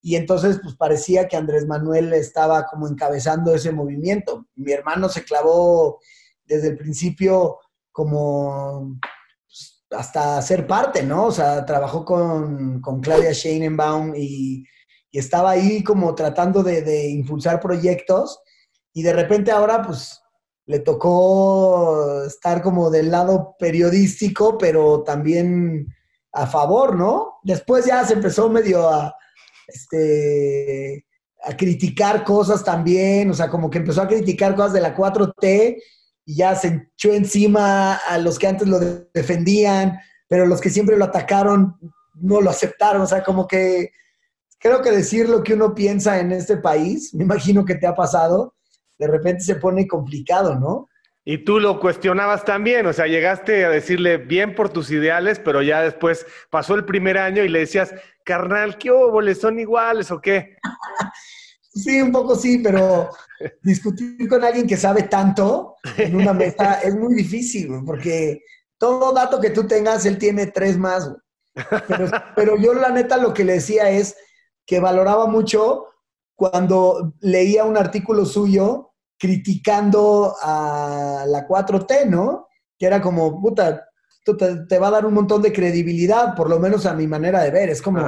Y 0.00 0.16
entonces, 0.16 0.58
pues 0.62 0.74
parecía 0.74 1.28
que 1.28 1.36
Andrés 1.36 1.66
Manuel 1.66 2.12
estaba 2.12 2.66
como 2.66 2.88
encabezando 2.88 3.54
ese 3.54 3.72
movimiento. 3.72 4.46
Mi 4.56 4.72
hermano 4.72 5.08
se 5.08 5.24
clavó 5.24 6.00
desde 6.44 6.68
el 6.68 6.76
principio 6.76 7.58
como 7.92 8.98
pues, 9.46 9.84
hasta 9.90 10.42
ser 10.42 10.66
parte, 10.66 11.02
¿no? 11.02 11.26
O 11.26 11.32
sea, 11.32 11.64
trabajó 11.64 12.04
con, 12.04 12.80
Claudia 13.00 13.32
Sheinbaum 13.32 14.14
y, 14.16 14.64
y, 15.10 15.18
estaba 15.18 15.50
ahí 15.50 15.82
como 15.84 16.14
tratando 16.14 16.62
de, 16.62 17.08
impulsar 17.08 17.60
proyectos 17.60 18.40
y 18.92 19.02
de 19.02 19.12
repente 19.12 19.50
ahora 19.50 19.82
pues 19.82 20.20
le 20.66 20.80
tocó 20.80 22.24
estar 22.24 22.62
como 22.62 22.90
del 22.90 23.10
lado 23.10 23.54
periodístico, 23.58 24.56
pero 24.58 25.02
también 25.02 25.86
a 26.32 26.46
favor, 26.46 26.96
¿no? 26.96 27.38
Después 27.42 27.84
ya 27.84 28.04
se 28.04 28.14
empezó 28.14 28.48
medio 28.48 28.88
a, 28.88 29.14
este, 29.68 31.06
a 31.42 31.56
criticar 31.56 32.24
cosas 32.24 32.64
también, 32.64 33.30
o 33.30 33.34
sea, 33.34 33.48
como 33.48 33.70
que 33.70 33.78
empezó 33.78 34.02
a 34.02 34.08
criticar 34.08 34.54
cosas 34.56 34.72
de 34.72 34.80
la 34.80 34.96
4T 34.96 35.76
y 36.24 36.36
ya 36.36 36.54
se 36.54 36.88
echó 36.94 37.12
encima 37.12 37.94
a 37.94 38.18
los 38.18 38.38
que 38.38 38.46
antes 38.46 38.66
lo 38.66 38.78
defendían, 39.12 39.98
pero 40.28 40.46
los 40.46 40.60
que 40.60 40.70
siempre 40.70 40.96
lo 40.96 41.04
atacaron 41.04 41.76
no 42.14 42.40
lo 42.40 42.50
aceptaron. 42.50 43.02
O 43.02 43.06
sea, 43.06 43.22
como 43.22 43.46
que 43.46 43.90
creo 44.58 44.80
que 44.80 44.90
decir 44.90 45.28
lo 45.28 45.42
que 45.42 45.54
uno 45.54 45.74
piensa 45.74 46.18
en 46.18 46.32
este 46.32 46.56
país, 46.56 47.12
me 47.14 47.24
imagino 47.24 47.64
que 47.64 47.74
te 47.74 47.86
ha 47.86 47.94
pasado, 47.94 48.54
de 48.98 49.06
repente 49.06 49.44
se 49.44 49.56
pone 49.56 49.86
complicado, 49.86 50.58
¿no? 50.58 50.88
Y 51.26 51.38
tú 51.44 51.58
lo 51.58 51.80
cuestionabas 51.80 52.44
también, 52.44 52.84
o 52.86 52.92
sea, 52.92 53.06
llegaste 53.06 53.64
a 53.64 53.70
decirle 53.70 54.18
bien 54.18 54.54
por 54.54 54.68
tus 54.68 54.90
ideales, 54.90 55.38
pero 55.38 55.62
ya 55.62 55.80
después 55.80 56.26
pasó 56.50 56.74
el 56.74 56.84
primer 56.84 57.16
año 57.16 57.42
y 57.42 57.48
le 57.48 57.60
decías, 57.60 57.94
carnal, 58.24 58.76
¿qué 58.76 58.90
óboles? 58.90 59.40
¿Son 59.40 59.58
iguales 59.58 60.10
o 60.10 60.20
qué? 60.20 60.56
Sí, 61.74 62.00
un 62.00 62.12
poco 62.12 62.36
sí, 62.36 62.58
pero 62.58 63.10
discutir 63.62 64.28
con 64.28 64.44
alguien 64.44 64.66
que 64.66 64.76
sabe 64.76 65.04
tanto 65.04 65.76
en 65.96 66.14
una 66.14 66.32
mesa 66.32 66.74
es 66.82 66.94
muy 66.94 67.14
difícil, 67.14 67.68
porque 67.84 68.42
todo 68.78 69.12
dato 69.12 69.40
que 69.40 69.50
tú 69.50 69.66
tengas, 69.66 70.06
él 70.06 70.18
tiene 70.18 70.46
tres 70.46 70.78
más. 70.78 71.10
Pero, 71.88 72.10
pero 72.36 72.56
yo 72.58 72.74
la 72.74 72.90
neta 72.90 73.16
lo 73.16 73.32
que 73.32 73.44
le 73.44 73.54
decía 73.54 73.90
es 73.90 74.16
que 74.66 74.80
valoraba 74.80 75.26
mucho 75.26 75.86
cuando 76.36 77.14
leía 77.20 77.64
un 77.64 77.76
artículo 77.76 78.24
suyo 78.24 78.92
criticando 79.18 80.34
a 80.42 81.24
la 81.26 81.46
4T, 81.46 82.06
¿no? 82.08 82.48
Que 82.78 82.86
era 82.86 83.00
como, 83.00 83.40
puta, 83.40 83.88
te, 84.68 84.78
va 84.78 84.88
a 84.88 84.92
dar 84.92 85.06
un 85.06 85.14
montón 85.14 85.42
de 85.42 85.52
credibilidad, 85.52 86.34
por 86.34 86.48
lo 86.48 86.58
menos 86.58 86.86
a 86.86 86.94
mi 86.94 87.06
manera 87.06 87.42
de 87.42 87.50
ver. 87.50 87.70
Es 87.70 87.80
como, 87.80 88.00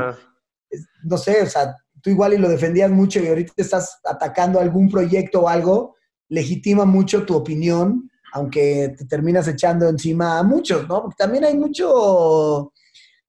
no 1.04 1.18
sé, 1.18 1.42
o 1.42 1.46
sea, 1.46 1.76
tú 2.06 2.10
igual 2.10 2.34
y 2.34 2.38
lo 2.38 2.48
defendías 2.48 2.88
mucho 2.88 3.20
y 3.20 3.26
ahorita 3.26 3.52
estás 3.56 3.98
atacando 4.04 4.60
algún 4.60 4.88
proyecto 4.88 5.40
o 5.40 5.48
algo, 5.48 5.96
legitima 6.28 6.84
mucho 6.84 7.26
tu 7.26 7.34
opinión, 7.34 8.08
aunque 8.32 8.94
te 8.96 9.06
terminas 9.06 9.48
echando 9.48 9.88
encima 9.88 10.38
a 10.38 10.44
muchos, 10.44 10.86
¿no? 10.86 11.02
Porque 11.02 11.16
también 11.18 11.42
hay 11.42 11.56
mucho 11.58 12.72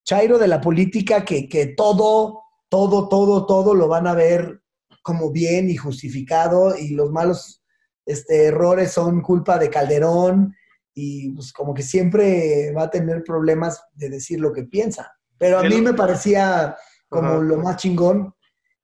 chairo 0.03 0.38
de 0.38 0.48
la 0.48 0.62
política 0.62 1.25
que, 1.25 1.50
que 1.50 1.74
todo, 1.75 2.43
todo, 2.69 3.10
todo, 3.10 3.48
todo 3.48 3.74
lo 3.74 3.88
van 3.88 4.05
a 4.05 4.13
ver 4.13 4.62
como 5.01 5.31
bien 5.31 5.72
y 5.72 5.75
justificado 5.75 6.77
y 6.77 6.89
los 6.89 7.12
malos 7.12 7.63
este, 8.05 8.46
errores 8.46 8.91
son 8.91 9.22
culpa 9.22 9.57
de 9.57 9.72
Calderón 9.72 10.53
y 10.93 11.31
pues 11.31 11.51
como 11.51 11.74
que 11.74 11.81
siempre 11.81 12.72
va 12.74 12.84
a 12.84 12.91
tener 12.91 13.24
problemas 13.24 13.81
de 13.96 14.12
decir 14.12 14.39
lo 14.39 14.53
que 14.53 14.65
piensa. 14.65 15.17
Pero 15.39 15.57
a 15.57 15.63
mí 15.63 15.81
me 15.81 15.96
parecía 15.96 16.77
como 17.10 17.41
lo 17.41 17.57
más 17.57 17.77
chingón 17.77 18.36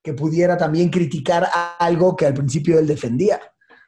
que 0.03 0.13
pudiera 0.13 0.57
también 0.57 0.89
criticar 0.89 1.47
algo 1.79 2.15
que 2.15 2.25
al 2.25 2.33
principio 2.33 2.77
él 2.77 2.87
defendía. 2.87 3.39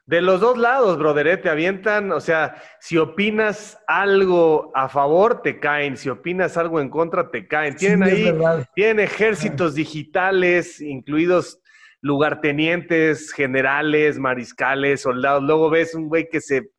De 0.07 0.21
los 0.21 0.39
dos 0.39 0.55
lados, 0.57 0.99
brother, 0.99 1.27
¿eh? 1.27 1.37
te 1.37 1.49
avientan, 1.49 2.11
o 2.11 2.19
sea, 2.19 2.61
si 2.79 2.95
opinas 2.97 3.79
algo 3.87 4.71
a 4.75 4.87
favor, 4.87 5.41
te 5.41 5.59
caen, 5.59 5.97
si 5.97 6.09
opinas 6.09 6.57
algo 6.57 6.79
en 6.79 6.89
contra, 6.89 7.31
te 7.31 7.47
caen. 7.47 7.75
Tienen 7.75 8.03
ahí, 8.03 8.31
tienen 8.75 8.99
ejércitos 8.99 9.73
digitales, 9.73 10.79
incluidos 10.79 11.59
lugartenientes, 12.01 13.31
generales, 13.31 14.19
mariscales, 14.19 15.01
soldados. 15.01 15.41
Luego 15.41 15.71
ves 15.71 15.95
un 15.95 16.07
güey 16.07 16.29
que 16.29 16.39
se 16.39 16.69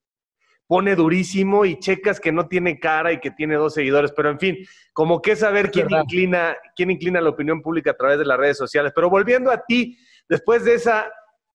pone 0.67 0.97
durísimo 0.97 1.65
y 1.65 1.79
checas 1.79 2.21
que 2.21 2.33
no 2.33 2.49
tiene 2.49 2.79
cara 2.79 3.13
y 3.13 3.21
que 3.21 3.31
tiene 3.31 3.55
dos 3.57 3.75
seguidores. 3.75 4.13
Pero 4.13 4.31
en 4.31 4.39
fin, 4.39 4.57
como 4.93 5.23
que 5.23 5.37
saber 5.37 5.71
quién 5.71 5.89
inclina, 5.91 6.57
quién 6.75 6.91
inclina 6.91 7.21
la 7.21 7.31
opinión 7.31 7.63
pública 7.63 7.93
a 7.93 7.97
través 7.97 8.19
de 8.19 8.27
las 8.27 8.39
redes 8.39 8.59
sociales. 8.59 8.93
Pero 8.95 9.11
volviendo 9.11 9.51
a 9.51 9.65
ti, 9.65 9.97
después 10.29 10.65
de 10.65 10.75
esa 10.75 11.11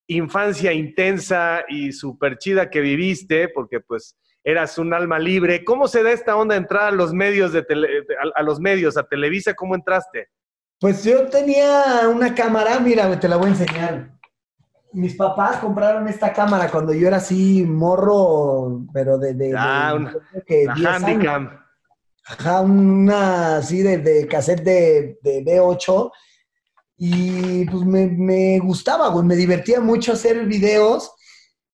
infancia 0.07 0.73
intensa 0.73 1.63
y 1.67 1.91
súper 1.91 2.37
chida 2.37 2.69
que 2.69 2.81
viviste, 2.81 3.49
porque 3.49 3.79
pues 3.79 4.17
eras 4.43 4.77
un 4.77 4.93
alma 4.93 5.19
libre, 5.19 5.63
¿cómo 5.63 5.87
se 5.87 6.03
da 6.03 6.11
esta 6.11 6.35
onda 6.35 6.55
de 6.55 6.61
entrar 6.61 6.83
a 6.87 6.91
los 6.91 7.13
medios, 7.13 7.53
de 7.53 7.65
a 8.35 8.43
los 8.43 8.59
medios, 8.59 8.97
a 8.97 9.03
Televisa? 9.03 9.53
¿Cómo 9.53 9.75
entraste? 9.75 10.29
Pues 10.79 11.03
yo 11.03 11.27
tenía 11.27 12.09
una 12.09 12.33
cámara, 12.33 12.79
mira, 12.79 13.19
te 13.19 13.27
la 13.27 13.37
voy 13.37 13.47
a 13.47 13.49
enseñar. 13.49 14.20
Mis 14.93 15.15
papás 15.15 15.57
compraron 15.57 16.07
esta 16.07 16.33
cámara 16.33 16.69
cuando 16.69 16.93
yo 16.93 17.07
era 17.07 17.17
así 17.17 17.63
morro, 17.63 18.85
pero 18.93 19.17
de, 19.17 19.33
de, 19.33 19.53
ah, 19.57 19.93
una, 19.95 20.15
que 20.45 20.67
handicam. 20.67 21.59
Ajá, 22.25 22.61
una 22.61 23.57
así 23.57 23.81
de, 23.81 23.97
de 23.97 24.27
cassette 24.27 24.63
de, 24.63 25.19
de 25.21 25.43
B8. 25.45 26.11
Y 26.97 27.65
pues 27.65 27.85
me, 27.85 28.07
me 28.07 28.59
gustaba, 28.59 29.11
pues 29.11 29.25
me 29.25 29.35
divertía 29.35 29.79
mucho 29.79 30.13
hacer 30.13 30.45
videos 30.45 31.11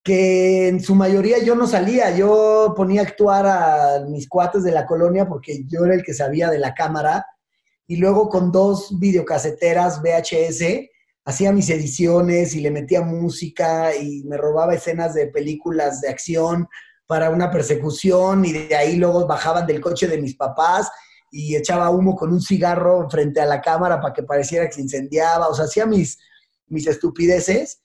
que 0.07 0.69
en 0.69 0.79
su 0.79 0.95
mayoría 0.95 1.43
yo 1.43 1.53
no 1.53 1.67
salía, 1.67 2.15
yo 2.15 2.73
ponía 2.77 3.01
a 3.01 3.03
actuar 3.03 3.45
a 3.45 4.05
mis 4.07 4.29
cuates 4.29 4.63
de 4.63 4.71
la 4.71 4.85
colonia 4.85 5.27
porque 5.27 5.65
yo 5.65 5.83
era 5.83 5.95
el 5.95 6.03
que 6.03 6.13
sabía 6.13 6.49
de 6.49 6.59
la 6.59 6.73
cámara 6.73 7.25
y 7.87 7.97
luego 7.97 8.29
con 8.29 8.49
dos 8.53 8.97
videocaseteras 8.99 10.01
VHS 10.01 10.89
hacía 11.27 11.51
mis 11.51 11.69
ediciones 11.69 12.55
y 12.55 12.61
le 12.61 12.71
metía 12.71 13.01
música 13.01 13.93
y 13.93 14.23
me 14.23 14.37
robaba 14.37 14.73
escenas 14.73 15.13
de 15.13 15.27
películas 15.27 15.99
de 15.99 16.07
acción 16.07 16.69
para 17.05 17.31
una 17.31 17.51
persecución 17.51 18.45
y 18.45 18.53
de 18.53 18.73
ahí 18.73 18.95
luego 18.95 19.27
bajaban 19.27 19.67
del 19.67 19.81
coche 19.81 20.07
de 20.07 20.21
mis 20.21 20.37
papás 20.37 20.89
y 21.29 21.57
echaba 21.57 21.89
humo 21.89 22.15
con 22.15 22.31
un 22.31 22.39
cigarro 22.39 23.09
frente 23.09 23.41
a 23.41 23.45
la 23.45 23.59
cámara 23.59 23.99
para 23.99 24.13
que 24.13 24.23
pareciera 24.23 24.67
que 24.67 24.71
se 24.71 24.81
incendiaba, 24.81 25.49
o 25.49 25.53
sea, 25.53 25.65
hacía 25.65 25.85
mis, 25.85 26.17
mis 26.67 26.87
estupideces 26.87 27.81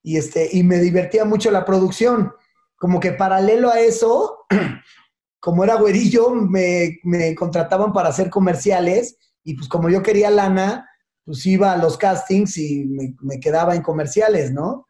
y, 0.00 0.16
este, 0.16 0.48
y 0.52 0.62
me 0.62 0.78
divertía 0.78 1.24
mucho 1.24 1.50
la 1.50 1.64
producción. 1.64 2.32
Como 2.76 3.00
que 3.00 3.10
paralelo 3.10 3.72
a 3.72 3.80
eso, 3.80 4.46
como 5.40 5.64
era 5.64 5.74
güerillo, 5.74 6.30
me, 6.30 7.00
me 7.02 7.34
contrataban 7.34 7.92
para 7.92 8.10
hacer 8.10 8.30
comerciales 8.30 9.16
y 9.42 9.54
pues 9.54 9.68
como 9.68 9.90
yo 9.90 10.00
quería 10.00 10.30
lana, 10.30 10.88
pues 11.24 11.44
iba 11.46 11.72
a 11.72 11.76
los 11.76 11.96
castings 11.96 12.56
y 12.58 12.84
me, 13.20 13.40
quedaba 13.40 13.74
en 13.74 13.82
comerciales, 13.82 14.52
¿no? 14.52 14.86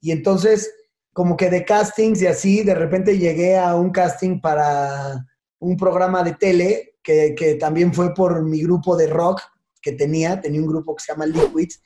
Y 0.00 0.10
entonces, 0.10 0.70
como 1.12 1.36
que 1.36 1.48
de 1.48 1.64
castings 1.64 2.22
y 2.22 2.26
así, 2.26 2.62
de 2.62 2.74
repente 2.74 3.18
llegué 3.18 3.56
a 3.56 3.74
un 3.76 3.90
casting 3.90 4.40
para 4.40 5.24
un 5.58 5.76
programa 5.76 6.22
de 6.22 6.34
tele, 6.34 6.94
que, 7.02 7.34
que 7.36 7.54
también 7.54 7.94
fue 7.94 8.12
por 8.14 8.42
mi 8.42 8.62
grupo 8.62 8.96
de 8.96 9.06
rock 9.06 9.40
que 9.80 9.92
tenía, 9.92 10.40
tenía 10.40 10.60
un 10.60 10.66
grupo 10.66 10.96
que 10.96 11.04
se 11.04 11.12
llama 11.12 11.26
Liquids, 11.26 11.80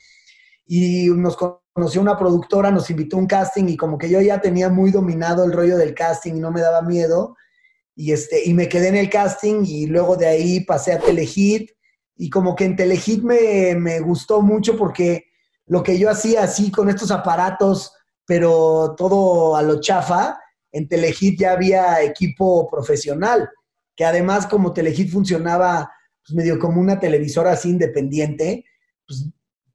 y 0.66 1.08
nos 1.10 1.36
conoció 1.36 2.00
una 2.00 2.18
productora, 2.18 2.70
nos 2.70 2.88
invitó 2.90 3.16
a 3.16 3.20
un 3.20 3.26
casting 3.26 3.64
y 3.68 3.76
como 3.76 3.98
que 3.98 4.08
yo 4.08 4.20
ya 4.20 4.40
tenía 4.40 4.68
muy 4.68 4.90
dominado 4.90 5.44
el 5.44 5.52
rollo 5.52 5.76
del 5.76 5.94
casting 5.94 6.34
y 6.34 6.40
no 6.40 6.50
me 6.50 6.60
daba 6.60 6.80
miedo, 6.80 7.36
y, 7.94 8.12
este, 8.12 8.48
y 8.48 8.54
me 8.54 8.68
quedé 8.68 8.88
en 8.88 8.96
el 8.96 9.10
casting 9.10 9.64
y 9.66 9.86
luego 9.86 10.16
de 10.16 10.26
ahí 10.26 10.60
pasé 10.60 10.92
a 10.92 10.98
Telehit, 10.98 11.70
y 12.20 12.28
como 12.28 12.54
que 12.54 12.66
en 12.66 12.76
Telehit 12.76 13.22
me, 13.22 13.74
me 13.76 13.98
gustó 13.98 14.42
mucho 14.42 14.76
porque 14.76 15.30
lo 15.64 15.82
que 15.82 15.98
yo 15.98 16.10
hacía 16.10 16.42
así 16.42 16.70
con 16.70 16.90
estos 16.90 17.10
aparatos, 17.10 17.94
pero 18.26 18.94
todo 18.94 19.56
a 19.56 19.62
lo 19.62 19.80
chafa, 19.80 20.38
en 20.70 20.86
Telehit 20.86 21.40
ya 21.40 21.52
había 21.52 22.02
equipo 22.02 22.68
profesional, 22.68 23.48
que 23.96 24.04
además 24.04 24.46
como 24.46 24.74
Telehit 24.74 25.10
funcionaba 25.10 25.90
pues, 26.22 26.36
medio 26.36 26.58
como 26.58 26.78
una 26.78 27.00
televisora 27.00 27.52
así 27.52 27.70
independiente, 27.70 28.66
pues 29.06 29.24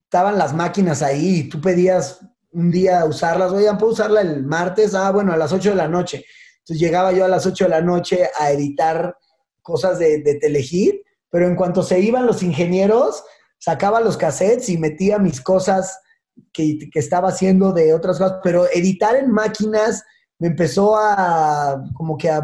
estaban 0.03 0.37
las 0.37 0.53
máquinas 0.53 1.01
ahí 1.01 1.39
y 1.39 1.49
tú 1.49 1.59
pedías 1.59 2.19
un 2.51 2.69
día 2.69 3.05
usarlas, 3.05 3.53
oigan, 3.53 3.79
¿puedo 3.79 3.93
usarla 3.93 4.21
el 4.21 4.43
martes? 4.43 4.93
Ah, 4.93 5.11
bueno, 5.11 5.33
a 5.33 5.37
las 5.37 5.51
8 5.51 5.71
de 5.71 5.75
la 5.75 5.87
noche. 5.87 6.23
Entonces 6.59 6.79
llegaba 6.79 7.11
yo 7.11 7.25
a 7.25 7.27
las 7.27 7.47
8 7.47 7.63
de 7.63 7.69
la 7.71 7.81
noche 7.81 8.29
a 8.39 8.51
editar 8.51 9.17
cosas 9.63 9.97
de, 9.97 10.21
de 10.21 10.35
Telehit 10.35 11.04
pero 11.35 11.49
en 11.49 11.57
cuanto 11.57 11.83
se 11.83 11.99
iban 11.99 12.25
los 12.25 12.41
ingenieros, 12.43 13.25
sacaba 13.57 13.99
los 13.99 14.15
cassettes 14.15 14.69
y 14.69 14.77
metía 14.77 15.19
mis 15.19 15.41
cosas 15.41 15.99
que, 16.53 16.79
estaba 16.93 17.27
haciendo 17.27 17.73
de 17.73 17.93
otras 17.93 18.19
cosas, 18.19 18.39
pero 18.41 18.67
editar 18.71 19.17
en 19.17 19.29
máquinas 19.29 20.01
me 20.39 20.47
empezó 20.47 20.95
a 20.95 21.83
como 21.93 22.17
que 22.17 22.29
a 22.29 22.41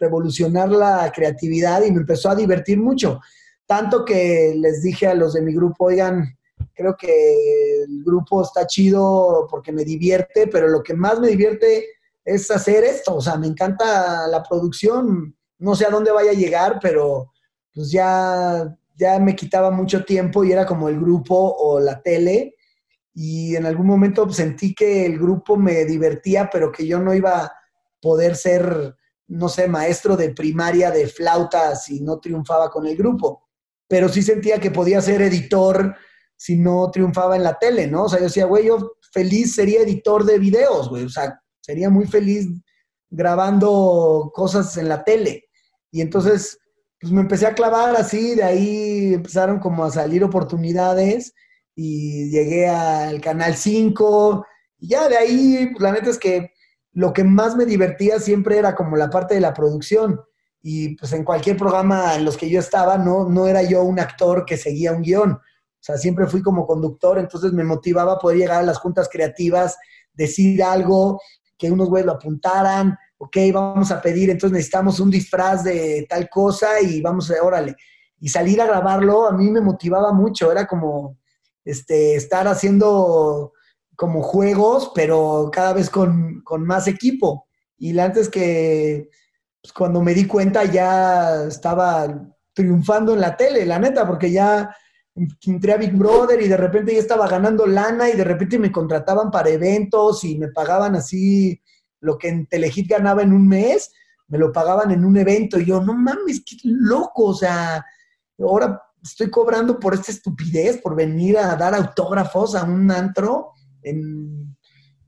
revolucionar 0.00 0.68
la 0.68 1.12
creatividad 1.14 1.84
y 1.84 1.92
me 1.92 2.00
empezó 2.00 2.28
a 2.28 2.34
divertir 2.34 2.76
mucho. 2.76 3.20
Tanto 3.66 4.04
que 4.04 4.56
les 4.58 4.82
dije 4.82 5.06
a 5.06 5.14
los 5.14 5.34
de 5.34 5.42
mi 5.42 5.54
grupo, 5.54 5.84
oigan, 5.84 6.36
creo 6.74 6.96
que 6.96 7.84
el 7.84 8.02
grupo 8.02 8.42
está 8.42 8.66
chido 8.66 9.46
porque 9.48 9.70
me 9.70 9.84
divierte, 9.84 10.48
pero 10.48 10.66
lo 10.66 10.82
que 10.82 10.94
más 10.94 11.20
me 11.20 11.28
divierte 11.28 11.86
es 12.24 12.50
hacer 12.50 12.82
esto. 12.82 13.14
O 13.14 13.20
sea, 13.20 13.36
me 13.36 13.46
encanta 13.46 14.26
la 14.26 14.42
producción. 14.42 15.36
No 15.60 15.76
sé 15.76 15.86
a 15.86 15.90
dónde 15.90 16.10
vaya 16.10 16.32
a 16.32 16.34
llegar, 16.34 16.80
pero 16.82 17.30
pues 17.74 17.90
ya, 17.90 18.76
ya 18.96 19.18
me 19.18 19.34
quitaba 19.34 19.70
mucho 19.70 20.04
tiempo 20.04 20.44
y 20.44 20.52
era 20.52 20.64
como 20.64 20.88
el 20.88 20.98
grupo 20.98 21.34
o 21.34 21.80
la 21.80 22.00
tele. 22.00 22.54
Y 23.12 23.56
en 23.56 23.66
algún 23.66 23.86
momento 23.86 24.30
sentí 24.30 24.74
que 24.74 25.06
el 25.06 25.18
grupo 25.18 25.56
me 25.56 25.84
divertía, 25.84 26.48
pero 26.50 26.70
que 26.70 26.86
yo 26.86 27.00
no 27.00 27.14
iba 27.14 27.44
a 27.44 27.52
poder 28.00 28.36
ser, 28.36 28.96
no 29.28 29.48
sé, 29.48 29.68
maestro 29.68 30.16
de 30.16 30.30
primaria 30.30 30.90
de 30.90 31.08
flauta 31.08 31.74
si 31.76 32.00
no 32.00 32.18
triunfaba 32.20 32.70
con 32.70 32.86
el 32.86 32.96
grupo. 32.96 33.48
Pero 33.88 34.08
sí 34.08 34.22
sentía 34.22 34.60
que 34.60 34.70
podía 34.70 35.00
ser 35.00 35.22
editor 35.22 35.96
si 36.36 36.56
no 36.56 36.90
triunfaba 36.90 37.36
en 37.36 37.44
la 37.44 37.58
tele, 37.58 37.86
¿no? 37.86 38.04
O 38.04 38.08
sea, 38.08 38.18
yo 38.18 38.26
decía, 38.26 38.46
güey, 38.46 38.66
yo 38.66 38.96
feliz 39.12 39.54
sería 39.54 39.82
editor 39.82 40.24
de 40.24 40.38
videos, 40.38 40.88
güey. 40.88 41.04
O 41.04 41.08
sea, 41.08 41.40
sería 41.60 41.90
muy 41.90 42.06
feliz 42.06 42.48
grabando 43.10 44.30
cosas 44.34 44.76
en 44.76 44.88
la 44.88 45.04
tele. 45.04 45.44
Y 45.90 46.00
entonces 46.00 46.58
pues 47.04 47.12
me 47.12 47.20
empecé 47.20 47.46
a 47.46 47.52
clavar 47.52 47.94
así, 47.96 48.34
de 48.34 48.42
ahí 48.42 49.12
empezaron 49.12 49.58
como 49.58 49.84
a 49.84 49.90
salir 49.90 50.24
oportunidades 50.24 51.34
y 51.76 52.30
llegué 52.30 52.66
al 52.66 53.20
Canal 53.20 53.56
5 53.56 54.46
Y 54.78 54.88
ya 54.88 55.06
de 55.10 55.18
ahí, 55.18 55.68
pues, 55.70 55.82
la 55.82 55.92
neta 55.92 56.08
es 56.08 56.18
que 56.18 56.52
lo 56.92 57.12
que 57.12 57.22
más 57.22 57.56
me 57.56 57.66
divertía 57.66 58.18
siempre 58.20 58.56
era 58.56 58.74
como 58.74 58.96
la 58.96 59.10
parte 59.10 59.34
de 59.34 59.42
la 59.42 59.52
producción. 59.52 60.18
Y 60.62 60.96
pues 60.96 61.12
en 61.12 61.24
cualquier 61.24 61.58
programa 61.58 62.14
en 62.14 62.24
los 62.24 62.38
que 62.38 62.48
yo 62.48 62.58
estaba, 62.58 62.96
no, 62.96 63.28
no 63.28 63.48
era 63.48 63.62
yo 63.62 63.82
un 63.82 64.00
actor 64.00 64.46
que 64.46 64.56
seguía 64.56 64.92
un 64.92 65.02
guion. 65.02 65.32
O 65.32 65.40
sea, 65.80 65.98
siempre 65.98 66.26
fui 66.26 66.40
como 66.40 66.66
conductor, 66.66 67.18
entonces 67.18 67.52
me 67.52 67.64
motivaba 67.64 68.18
poder 68.18 68.38
llegar 68.38 68.60
a 68.60 68.66
las 68.66 68.78
juntas 68.78 69.10
creativas, 69.12 69.76
decir 70.14 70.62
algo, 70.62 71.20
que 71.58 71.70
unos 71.70 71.90
güeyes 71.90 72.06
lo 72.06 72.12
apuntaran, 72.12 72.96
ok, 73.18 73.36
vamos 73.52 73.90
a 73.90 74.00
pedir, 74.00 74.30
entonces 74.30 74.52
necesitamos 74.52 75.00
un 75.00 75.10
disfraz 75.10 75.64
de 75.64 76.06
tal 76.08 76.28
cosa 76.28 76.80
y 76.80 77.00
vamos 77.00 77.30
a, 77.30 77.42
órale. 77.42 77.76
Y 78.20 78.28
salir 78.28 78.60
a 78.60 78.66
grabarlo 78.66 79.26
a 79.26 79.32
mí 79.32 79.50
me 79.50 79.60
motivaba 79.60 80.12
mucho, 80.12 80.50
era 80.50 80.66
como 80.66 81.18
este, 81.64 82.14
estar 82.16 82.46
haciendo 82.48 83.52
como 83.96 84.22
juegos, 84.22 84.92
pero 84.94 85.50
cada 85.52 85.72
vez 85.72 85.90
con, 85.90 86.42
más 86.58 86.88
equipo. 86.88 87.46
Y 87.78 87.98
antes 87.98 88.28
que 88.28 89.08
pues, 89.62 89.72
cuando 89.72 90.00
me 90.02 90.14
di 90.14 90.26
cuenta 90.26 90.64
ya 90.64 91.44
estaba 91.44 92.28
triunfando 92.52 93.14
en 93.14 93.20
la 93.20 93.36
tele, 93.36 93.66
la 93.66 93.78
neta, 93.78 94.06
porque 94.06 94.30
ya 94.30 94.74
entré 95.14 95.72
a 95.72 95.76
Big 95.76 95.92
Brother 95.92 96.40
y 96.42 96.48
de 96.48 96.56
repente 96.56 96.92
ya 96.92 97.00
estaba 97.00 97.28
ganando 97.28 97.66
lana 97.66 98.10
y 98.10 98.16
de 98.16 98.24
repente 98.24 98.58
me 98.58 98.72
contrataban 98.72 99.30
para 99.30 99.50
eventos 99.50 100.24
y 100.24 100.36
me 100.38 100.48
pagaban 100.48 100.96
así 100.96 101.60
lo 102.04 102.18
que 102.18 102.28
en 102.28 102.46
Telehit 102.46 102.88
ganaba 102.88 103.22
en 103.22 103.32
un 103.32 103.48
mes, 103.48 103.90
me 104.28 104.38
lo 104.38 104.52
pagaban 104.52 104.90
en 104.90 105.04
un 105.04 105.16
evento. 105.16 105.58
Y 105.58 105.66
yo, 105.66 105.80
no 105.80 105.94
mames, 105.94 106.42
qué 106.44 106.56
loco, 106.64 107.24
o 107.24 107.34
sea, 107.34 107.84
ahora 108.38 108.80
estoy 109.02 109.30
cobrando 109.30 109.80
por 109.80 109.94
esta 109.94 110.12
estupidez, 110.12 110.80
por 110.80 110.94
venir 110.94 111.38
a 111.38 111.56
dar 111.56 111.74
autógrafos 111.74 112.54
a 112.54 112.64
un 112.64 112.90
antro 112.90 113.52
en 113.82 114.56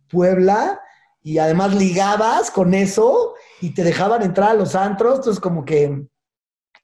Puebla 0.08 0.80
y 1.22 1.38
además 1.38 1.74
ligabas 1.74 2.50
con 2.50 2.72
eso 2.72 3.34
y 3.60 3.74
te 3.74 3.82
dejaban 3.82 4.22
entrar 4.22 4.50
a 4.50 4.54
los 4.54 4.74
antros, 4.74 5.16
entonces 5.16 5.40
como 5.40 5.64
que 5.64 6.06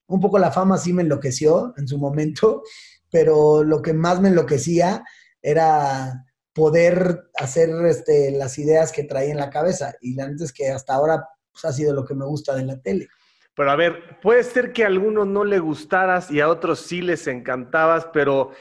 un 0.09 0.21
poco 0.21 0.39
la 0.39 0.51
fama 0.51 0.79
sí 0.79 0.93
me 0.93 1.03
enloqueció 1.03 1.75
en 1.77 1.87
su 1.87 1.99
momento, 1.99 2.63
pero 3.11 3.63
lo 3.63 3.81
que 3.81 3.93
más 3.93 4.21
me 4.21 4.29
enloquecía 4.29 5.05
era 5.41 6.25
poder 6.55 7.31
hacer 7.35 7.71
este, 7.87 8.31
las 8.33 8.59
ideas 8.59 8.93
que 8.93 9.05
traía 9.05 9.33
en 9.33 9.39
la 9.39 9.51
cabeza 9.51 9.95
y 10.01 10.19
antes 10.21 10.53
que 10.53 10.71
hasta 10.71 10.95
ahora 10.95 11.29
pues, 11.53 11.65
ha 11.65 11.73
sido 11.73 11.95
lo 11.95 12.05
que 12.05 12.15
me 12.15 12.25
gusta 12.25 12.55
de 12.55 12.65
la 12.65 12.81
tele. 12.81 13.09
Pero 13.55 13.71
a 13.71 13.77
ver, 13.77 14.21
puede 14.21 14.43
ser 14.45 14.73
que 14.73 14.85
a 14.85 14.87
algunos 14.87 15.27
no 15.27 15.45
le 15.45 15.59
gustaras 15.59 16.31
y 16.31 16.41
a 16.41 16.49
otros 16.49 16.81
sí 16.81 17.03
les 17.03 17.27
encantabas, 17.27 18.07
pero 18.13 18.53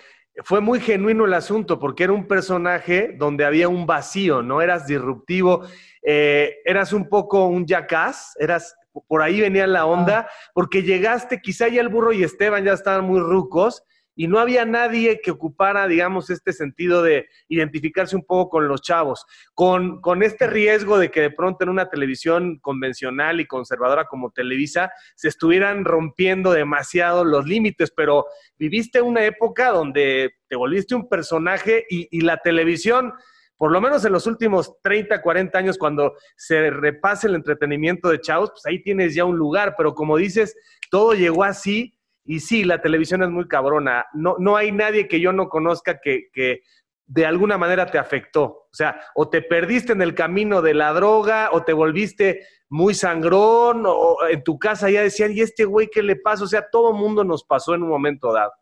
fue 0.44 0.60
muy 0.60 0.80
genuino 0.80 1.26
el 1.26 1.34
asunto 1.34 1.80
porque 1.80 2.04
era 2.04 2.14
un 2.14 2.28
personaje 2.28 3.16
donde 3.18 3.46
había 3.46 3.70
un 3.70 3.86
vacío, 3.86 4.42
no 4.42 4.62
eras 4.62 4.88
disruptivo, 4.88 5.66
eh, 6.04 6.58
eras 6.66 6.94
un 6.94 7.08
poco 7.08 7.46
un 7.48 7.66
jackass, 7.66 8.36
eras 8.40 8.76
por 9.08 9.22
ahí 9.22 9.40
venía 9.40 9.68
la 9.68 9.86
onda, 9.86 10.30
porque 10.54 10.84
llegaste, 10.84 11.42
quizá 11.42 11.70
ya 11.70 11.80
el 11.80 11.90
burro 11.90 12.12
y 12.12 12.24
Esteban 12.24 12.66
ya 12.66 12.74
estaban 12.74 13.06
muy 13.06 13.20
rucos, 13.22 13.84
y 14.22 14.28
no 14.28 14.38
había 14.38 14.66
nadie 14.66 15.20
que 15.20 15.32
ocupara, 15.32 15.88
digamos, 15.88 16.30
este 16.30 16.54
sentido 16.54 17.02
de 17.02 17.28
identificarse 17.48 18.16
un 18.16 18.24
poco 18.24 18.52
con 18.52 18.68
los 18.68 18.84
chavos, 18.84 19.26
con, 19.56 20.00
con 20.00 20.22
este 20.22 20.46
riesgo 20.46 21.00
de 21.00 21.10
que 21.10 21.22
de 21.22 21.32
pronto 21.32 21.64
en 21.64 21.70
una 21.70 21.90
televisión 21.90 22.60
convencional 22.60 23.40
y 23.40 23.48
conservadora 23.48 24.06
como 24.06 24.30
Televisa 24.30 24.92
se 25.16 25.28
estuvieran 25.28 25.86
rompiendo 25.86 26.52
demasiado 26.52 27.26
los 27.26 27.48
límites, 27.48 27.92
pero 27.98 28.28
viviste 28.60 29.02
una 29.02 29.26
época 29.26 29.72
donde 29.72 30.36
te 30.48 30.56
volviste 30.56 30.94
un 30.94 31.10
personaje 31.10 31.88
y, 31.90 32.08
y 32.16 32.22
la 32.22 32.38
televisión 32.38 33.14
por 33.58 33.72
lo 33.72 33.82
menos 33.82 34.06
en 34.06 34.12
los 34.12 34.28
últimos 34.28 34.80
30, 34.84 35.20
40 35.20 35.58
años, 35.58 35.78
cuando 35.80 36.14
se 36.36 36.70
repase 36.70 37.26
el 37.26 37.34
entretenimiento 37.34 38.10
de 38.10 38.22
chavos, 38.22 38.52
pues 38.52 38.68
ahí 38.68 38.84
tienes 38.84 39.16
ya 39.16 39.26
un 39.26 39.38
lugar, 39.38 39.74
pero 39.76 39.96
como 39.96 40.18
dices, 40.18 40.56
todo 40.92 41.14
llegó 41.14 41.44
así 41.44 41.96
y 42.32 42.40
sí, 42.40 42.64
la 42.64 42.82
televisión 42.82 43.24
es 43.24 43.30
muy 43.30 43.46
cabrona. 43.46 44.06
No, 44.14 44.38
no 44.40 44.56
hay 44.56 44.72
nadie 44.72 45.10
que 45.10 45.20
yo 45.20 45.34
no 45.34 45.50
conozca 45.50 46.00
que, 46.00 46.30
que 46.32 46.62
de 47.06 47.26
alguna 47.26 47.58
manera 47.58 47.88
te 47.88 47.98
afectó. 47.98 48.44
O 48.44 48.70
sea, 48.72 49.02
o 49.16 49.28
te 49.28 49.42
perdiste 49.42 49.92
en 49.92 50.02
el 50.02 50.16
camino 50.16 50.62
de 50.62 50.74
la 50.74 50.94
droga, 50.94 51.50
o 51.52 51.64
te 51.64 51.74
volviste 51.74 52.48
muy 52.70 52.94
sangrón, 52.94 53.84
o 53.86 54.16
en 54.30 54.46
tu 54.46 54.58
casa 54.58 54.90
ya 54.90 55.02
decían, 55.02 55.34
¿y 55.34 55.42
este 55.42 55.66
güey 55.66 55.90
qué 55.92 56.02
le 56.02 56.16
pasa? 56.16 56.46
O 56.46 56.48
sea, 56.48 56.70
todo 56.72 56.94
mundo 56.94 57.26
nos 57.26 57.44
pasó 57.44 57.76
en 57.76 57.84
un 57.84 57.90
momento 57.90 58.32
dado. 58.32 58.54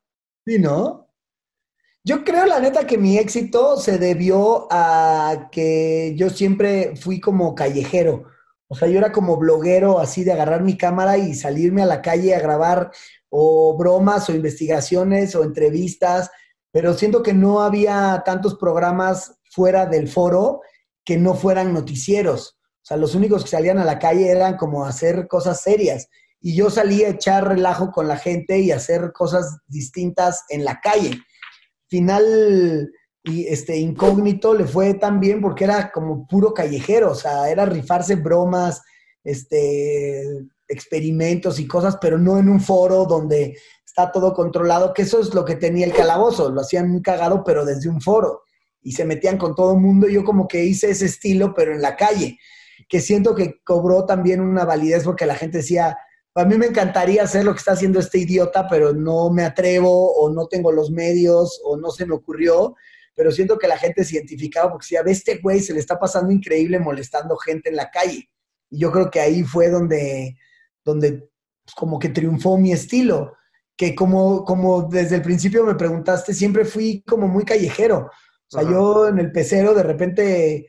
Sí, 0.47 0.57
¿no? 0.57 1.07
Yo 2.03 2.23
creo, 2.23 2.47
la 2.47 2.59
neta, 2.59 2.87
que 2.87 2.97
mi 2.97 3.19
éxito 3.19 3.77
se 3.77 3.99
debió 3.99 4.67
a 4.71 5.49
que 5.51 6.15
yo 6.15 6.31
siempre 6.31 6.95
fui 6.95 7.19
como 7.19 7.53
callejero. 7.53 8.23
O 8.67 8.75
sea, 8.75 8.87
yo 8.87 8.97
era 8.97 9.11
como 9.11 9.37
bloguero, 9.37 9.99
así 9.99 10.23
de 10.23 10.31
agarrar 10.31 10.63
mi 10.63 10.75
cámara 10.75 11.19
y 11.19 11.35
salirme 11.35 11.83
a 11.83 11.87
la 11.87 12.01
calle 12.01 12.33
a 12.33 12.39
grabar 12.39 12.91
o 13.29 13.77
bromas 13.77 14.29
o 14.29 14.33
investigaciones 14.33 15.35
o 15.35 15.43
entrevistas, 15.43 16.29
pero 16.71 16.93
siento 16.93 17.23
que 17.23 17.33
no 17.33 17.61
había 17.61 18.21
tantos 18.25 18.55
programas 18.55 19.39
fuera 19.51 19.85
del 19.85 20.07
foro 20.07 20.61
que 21.03 21.17
no 21.17 21.33
fueran 21.33 21.73
noticieros. 21.73 22.57
O 22.61 22.85
sea, 22.89 22.97
los 22.97 23.15
únicos 23.15 23.43
que 23.43 23.49
salían 23.49 23.77
a 23.77 23.85
la 23.85 23.99
calle 23.99 24.29
eran 24.29 24.57
como 24.57 24.85
hacer 24.85 25.27
cosas 25.27 25.61
serias. 25.61 26.07
Y 26.41 26.55
yo 26.55 26.69
salía 26.69 27.07
a 27.07 27.11
echar 27.11 27.47
relajo 27.47 27.91
con 27.91 28.07
la 28.07 28.17
gente 28.17 28.59
y 28.59 28.71
hacer 28.71 29.11
cosas 29.13 29.57
distintas 29.67 30.43
en 30.49 30.63
la 30.63 30.79
calle. 30.79 31.19
Final 31.87 32.89
y 33.23 33.47
este 33.47 33.77
incógnito 33.77 34.53
le 34.53 34.65
fue 34.65 34.93
tan 34.93 35.19
bien 35.19 35.41
porque 35.41 35.65
era 35.65 35.91
como 35.91 36.25
puro 36.25 36.53
callejero, 36.53 37.11
o 37.11 37.15
sea, 37.15 37.49
era 37.49 37.65
rifarse 37.65 38.15
bromas, 38.15 38.81
este 39.23 40.23
experimentos 40.69 41.59
y 41.59 41.67
cosas, 41.67 41.97
pero 41.99 42.17
no 42.17 42.37
en 42.37 42.47
un 42.47 42.61
foro 42.61 43.05
donde 43.05 43.57
está 43.85 44.11
todo 44.11 44.33
controlado, 44.33 44.93
que 44.93 45.01
eso 45.01 45.19
es 45.19 45.33
lo 45.33 45.43
que 45.43 45.55
tenía 45.55 45.85
el 45.85 45.93
calabozo, 45.93 46.49
lo 46.49 46.61
hacían 46.61 46.89
muy 46.89 47.01
cagado, 47.01 47.43
pero 47.43 47.65
desde 47.65 47.89
un 47.89 47.99
foro, 47.99 48.43
y 48.81 48.93
se 48.93 49.03
metían 49.03 49.37
con 49.37 49.55
todo 49.55 49.73
el 49.73 49.79
mundo, 49.79 50.07
yo 50.07 50.23
como 50.23 50.47
que 50.47 50.63
hice 50.63 50.91
ese 50.91 51.07
estilo, 51.07 51.53
pero 51.53 51.73
en 51.73 51.81
la 51.81 51.97
calle, 51.97 52.37
que 52.87 53.01
siento 53.01 53.35
que 53.35 53.59
cobró 53.63 54.05
también 54.05 54.39
una 54.39 54.63
validez 54.63 55.03
porque 55.03 55.25
la 55.25 55.35
gente 55.35 55.57
decía, 55.57 55.97
a 56.35 56.45
mí 56.45 56.57
me 56.57 56.67
encantaría 56.67 57.23
hacer 57.23 57.43
lo 57.43 57.51
que 57.51 57.57
está 57.57 57.73
haciendo 57.73 57.99
este 57.99 58.19
idiota, 58.19 58.67
pero 58.69 58.93
no 58.93 59.29
me 59.29 59.43
atrevo, 59.43 60.13
o 60.13 60.29
no 60.31 60.47
tengo 60.47 60.71
los 60.71 60.91
medios, 60.91 61.59
o 61.65 61.75
no 61.75 61.91
se 61.91 62.05
me 62.05 62.13
ocurrió, 62.13 62.75
pero 63.15 63.31
siento 63.31 63.57
que 63.57 63.67
la 63.67 63.77
gente 63.77 64.05
se 64.05 64.15
identificaba 64.15 64.71
porque 64.71 64.85
decía, 64.85 65.03
ve 65.03 65.11
este 65.11 65.39
güey, 65.39 65.59
se 65.59 65.73
le 65.73 65.79
está 65.79 65.99
pasando 65.99 66.31
increíble 66.31 66.79
molestando 66.79 67.35
gente 67.35 67.69
en 67.69 67.75
la 67.75 67.89
calle. 67.89 68.29
Y 68.69 68.79
yo 68.79 68.91
creo 68.91 69.09
que 69.09 69.19
ahí 69.19 69.43
fue 69.43 69.69
donde 69.69 70.37
donde 70.89 71.29
pues, 71.63 71.75
como 71.75 71.99
que 71.99 72.09
triunfó 72.09 72.57
mi 72.57 72.71
estilo, 72.71 73.33
que 73.77 73.95
como, 73.95 74.43
como 74.43 74.83
desde 74.83 75.15
el 75.15 75.21
principio 75.21 75.63
me 75.63 75.75
preguntaste, 75.75 76.33
siempre 76.33 76.65
fui 76.65 77.01
como 77.07 77.27
muy 77.27 77.45
callejero. 77.45 78.09
O 78.51 78.57
sea, 78.57 78.63
yo 78.63 79.07
en 79.07 79.19
el 79.19 79.31
pecero 79.31 79.73
de 79.73 79.83
repente 79.83 80.67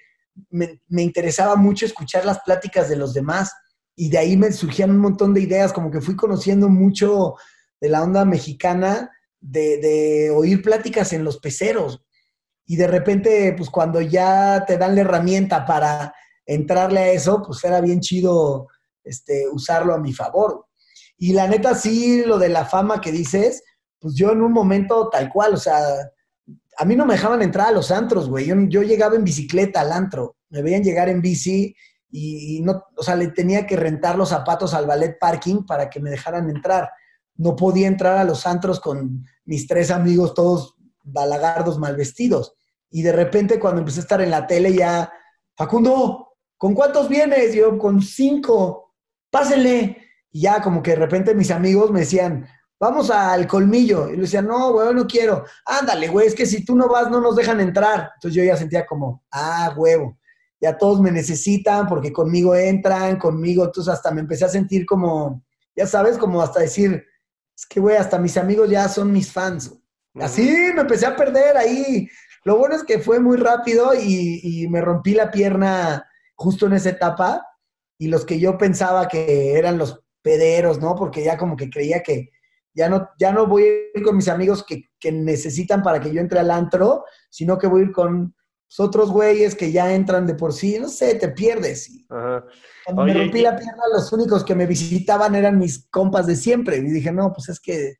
me, 0.50 0.80
interesaba 1.02 1.56
mucho 1.56 1.86
escuchar 1.86 2.24
las 2.24 2.40
pláticas 2.40 2.88
de 2.88 2.96
los 2.96 3.14
demás 3.14 3.52
y 3.96 4.10
de 4.10 4.18
ahí 4.18 4.36
me 4.36 4.52
surgían 4.52 4.90
un 4.90 4.98
montón 4.98 5.34
de 5.34 5.40
ideas, 5.40 5.72
como 5.72 5.90
que 5.90 6.00
fui 6.00 6.14
conociendo 6.14 6.68
mucho 6.68 7.34
de 7.80 7.88
la 7.88 8.02
onda 8.02 8.24
mexicana, 8.24 9.10
de, 9.40 9.78
de 9.78 10.30
oír 10.30 10.62
pláticas 10.62 11.12
en 11.12 11.24
los 11.24 11.38
peceros. 11.38 12.04
Y 12.66 12.76
de 12.76 12.86
repente, 12.86 13.54
pues 13.56 13.70
cuando 13.70 14.00
ya 14.00 14.64
te 14.66 14.76
dan 14.76 14.94
la 14.94 15.00
herramienta 15.00 15.66
para 15.66 16.14
entrarle 16.46 17.00
a 17.00 17.12
eso, 17.12 17.42
pues 17.44 17.64
era 17.64 17.80
bien 17.80 18.00
chido 18.00 18.68
este, 19.04 19.48
usarlo 19.50 19.94
a 19.94 19.98
mi 19.98 20.12
favor. 20.12 20.66
Y 21.16 21.32
la 21.32 21.46
neta, 21.46 21.74
sí, 21.74 22.24
lo 22.24 22.38
de 22.38 22.48
la 22.48 22.64
fama 22.64 23.00
que 23.00 23.12
dices, 23.12 23.62
pues 23.98 24.14
yo 24.14 24.32
en 24.32 24.42
un 24.42 24.52
momento 24.52 25.08
tal 25.10 25.30
cual, 25.30 25.54
o 25.54 25.58
sea, 25.58 25.78
a 26.76 26.84
mí 26.84 26.96
no 26.96 27.04
me 27.04 27.14
dejaban 27.14 27.42
entrar 27.42 27.68
a 27.68 27.72
los 27.72 27.90
antros, 27.90 28.28
güey. 28.28 28.46
Yo, 28.68 28.82
llegaba 28.82 29.16
en 29.16 29.24
bicicleta 29.24 29.82
al 29.82 29.92
antro, 29.92 30.36
me 30.48 30.62
veían 30.62 30.82
llegar 30.82 31.08
en 31.10 31.20
bici 31.20 31.76
y, 32.10 32.60
no, 32.62 32.82
o 32.96 33.02
sea, 33.02 33.16
le 33.16 33.28
tenía 33.28 33.66
que 33.66 33.76
rentar 33.76 34.16
los 34.16 34.30
zapatos 34.30 34.72
al 34.72 34.86
ballet 34.86 35.18
parking 35.18 35.64
para 35.66 35.90
que 35.90 36.00
me 36.00 36.10
dejaran 36.10 36.48
entrar. 36.48 36.90
No 37.36 37.54
podía 37.54 37.86
entrar 37.86 38.16
a 38.16 38.24
los 38.24 38.46
antros 38.46 38.80
con 38.80 39.24
mis 39.44 39.66
tres 39.66 39.90
amigos 39.90 40.34
todos 40.34 40.76
balagardos 41.02 41.78
mal 41.78 41.96
vestidos. 41.96 42.54
Y 42.90 43.02
de 43.02 43.12
repente 43.12 43.60
cuando 43.60 43.80
empecé 43.80 44.00
a 44.00 44.02
estar 44.02 44.20
en 44.20 44.30
la 44.30 44.46
tele 44.46 44.74
ya, 44.74 45.12
Facundo, 45.56 46.36
¿con 46.56 46.74
cuántos 46.74 47.08
vienes? 47.08 47.54
Yo 47.54 47.78
con 47.78 48.00
cinco 48.00 48.89
pásenle. 49.30 49.96
Y 50.32 50.42
ya 50.42 50.60
como 50.60 50.82
que 50.82 50.92
de 50.92 50.96
repente 50.96 51.34
mis 51.34 51.50
amigos 51.50 51.90
me 51.90 52.00
decían, 52.00 52.46
vamos 52.78 53.10
al 53.10 53.46
colmillo. 53.46 54.08
Y 54.08 54.16
le 54.16 54.22
decía, 54.22 54.42
no, 54.42 54.72
güey, 54.72 54.94
no 54.94 55.06
quiero. 55.06 55.44
Ándale, 55.66 56.08
güey, 56.08 56.26
es 56.26 56.34
que 56.34 56.46
si 56.46 56.64
tú 56.64 56.74
no 56.74 56.88
vas, 56.88 57.10
no 57.10 57.20
nos 57.20 57.36
dejan 57.36 57.60
entrar. 57.60 58.10
Entonces 58.14 58.36
yo 58.36 58.44
ya 58.44 58.56
sentía 58.56 58.86
como, 58.86 59.24
ah, 59.30 59.72
huevo, 59.76 60.18
ya 60.60 60.76
todos 60.76 61.00
me 61.00 61.10
necesitan 61.10 61.86
porque 61.86 62.12
conmigo 62.12 62.54
entran, 62.54 63.18
conmigo. 63.18 63.64
Entonces 63.64 63.92
hasta 63.92 64.10
me 64.10 64.20
empecé 64.20 64.44
a 64.44 64.48
sentir 64.48 64.86
como, 64.86 65.44
ya 65.76 65.86
sabes, 65.86 66.16
como 66.16 66.40
hasta 66.40 66.60
decir, 66.60 67.04
es 67.56 67.66
que, 67.66 67.80
güey, 67.80 67.96
hasta 67.96 68.18
mis 68.18 68.36
amigos 68.36 68.70
ya 68.70 68.88
son 68.88 69.12
mis 69.12 69.30
fans. 69.30 69.74
Así 70.14 70.42
me 70.74 70.80
empecé 70.80 71.06
a 71.06 71.14
perder 71.14 71.56
ahí 71.56 72.08
Lo 72.42 72.58
bueno 72.58 72.74
es 72.74 72.82
que 72.82 72.98
fue 72.98 73.20
muy 73.20 73.36
rápido 73.36 73.94
y, 73.94 74.40
y 74.42 74.68
me 74.68 74.80
rompí 74.80 75.14
la 75.14 75.30
pierna 75.30 76.04
justo 76.34 76.66
en 76.66 76.72
esa 76.72 76.90
etapa 76.90 77.46
y 78.00 78.08
los 78.08 78.24
que 78.24 78.40
yo 78.40 78.56
pensaba 78.56 79.08
que 79.08 79.58
eran 79.58 79.76
los 79.76 80.02
pederos, 80.22 80.80
¿no? 80.80 80.96
Porque 80.96 81.22
ya 81.22 81.36
como 81.36 81.54
que 81.54 81.68
creía 81.68 82.02
que 82.02 82.30
ya 82.72 82.88
no, 82.88 83.10
ya 83.18 83.30
no 83.30 83.46
voy 83.46 83.64
a 83.64 83.98
ir 83.98 84.02
con 84.02 84.16
mis 84.16 84.28
amigos 84.28 84.64
que, 84.64 84.88
que 84.98 85.12
necesitan 85.12 85.82
para 85.82 86.00
que 86.00 86.10
yo 86.10 86.18
entre 86.22 86.40
al 86.40 86.50
antro, 86.50 87.04
sino 87.28 87.58
que 87.58 87.66
voy 87.66 87.82
a 87.82 87.84
ir 87.84 87.92
con 87.92 88.34
otros 88.78 89.10
güeyes 89.10 89.54
que 89.54 89.70
ya 89.70 89.92
entran 89.92 90.26
de 90.26 90.34
por 90.34 90.54
sí, 90.54 90.78
no 90.80 90.88
sé, 90.88 91.16
te 91.16 91.28
pierdes. 91.28 91.90
Cuando 92.08 93.04
me 93.04 93.12
rompí 93.12 93.42
la 93.42 93.54
pierna, 93.54 93.82
los 93.92 94.10
únicos 94.14 94.44
que 94.44 94.54
me 94.54 94.64
visitaban 94.64 95.34
eran 95.34 95.58
mis 95.58 95.86
compas 95.90 96.26
de 96.26 96.36
siempre. 96.36 96.78
Y 96.78 96.90
dije, 96.90 97.12
no, 97.12 97.34
pues 97.34 97.50
es 97.50 97.60
que 97.60 97.96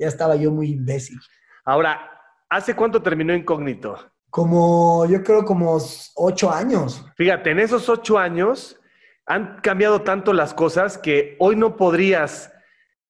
ya 0.00 0.08
estaba 0.08 0.34
yo 0.34 0.50
muy 0.50 0.72
imbécil. 0.72 1.20
Ahora, 1.64 2.10
¿hace 2.50 2.74
cuánto 2.74 3.00
terminó 3.00 3.32
Incógnito? 3.32 3.98
Como, 4.30 5.06
yo 5.06 5.22
creo 5.22 5.44
como 5.44 5.78
ocho 6.16 6.50
años. 6.50 7.06
Fíjate, 7.16 7.52
en 7.52 7.60
esos 7.60 7.88
ocho 7.88 8.18
años 8.18 8.80
han 9.26 9.60
cambiado 9.60 10.02
tanto 10.02 10.32
las 10.32 10.54
cosas 10.54 10.98
que 10.98 11.36
hoy 11.38 11.56
no 11.56 11.76
podrías 11.76 12.52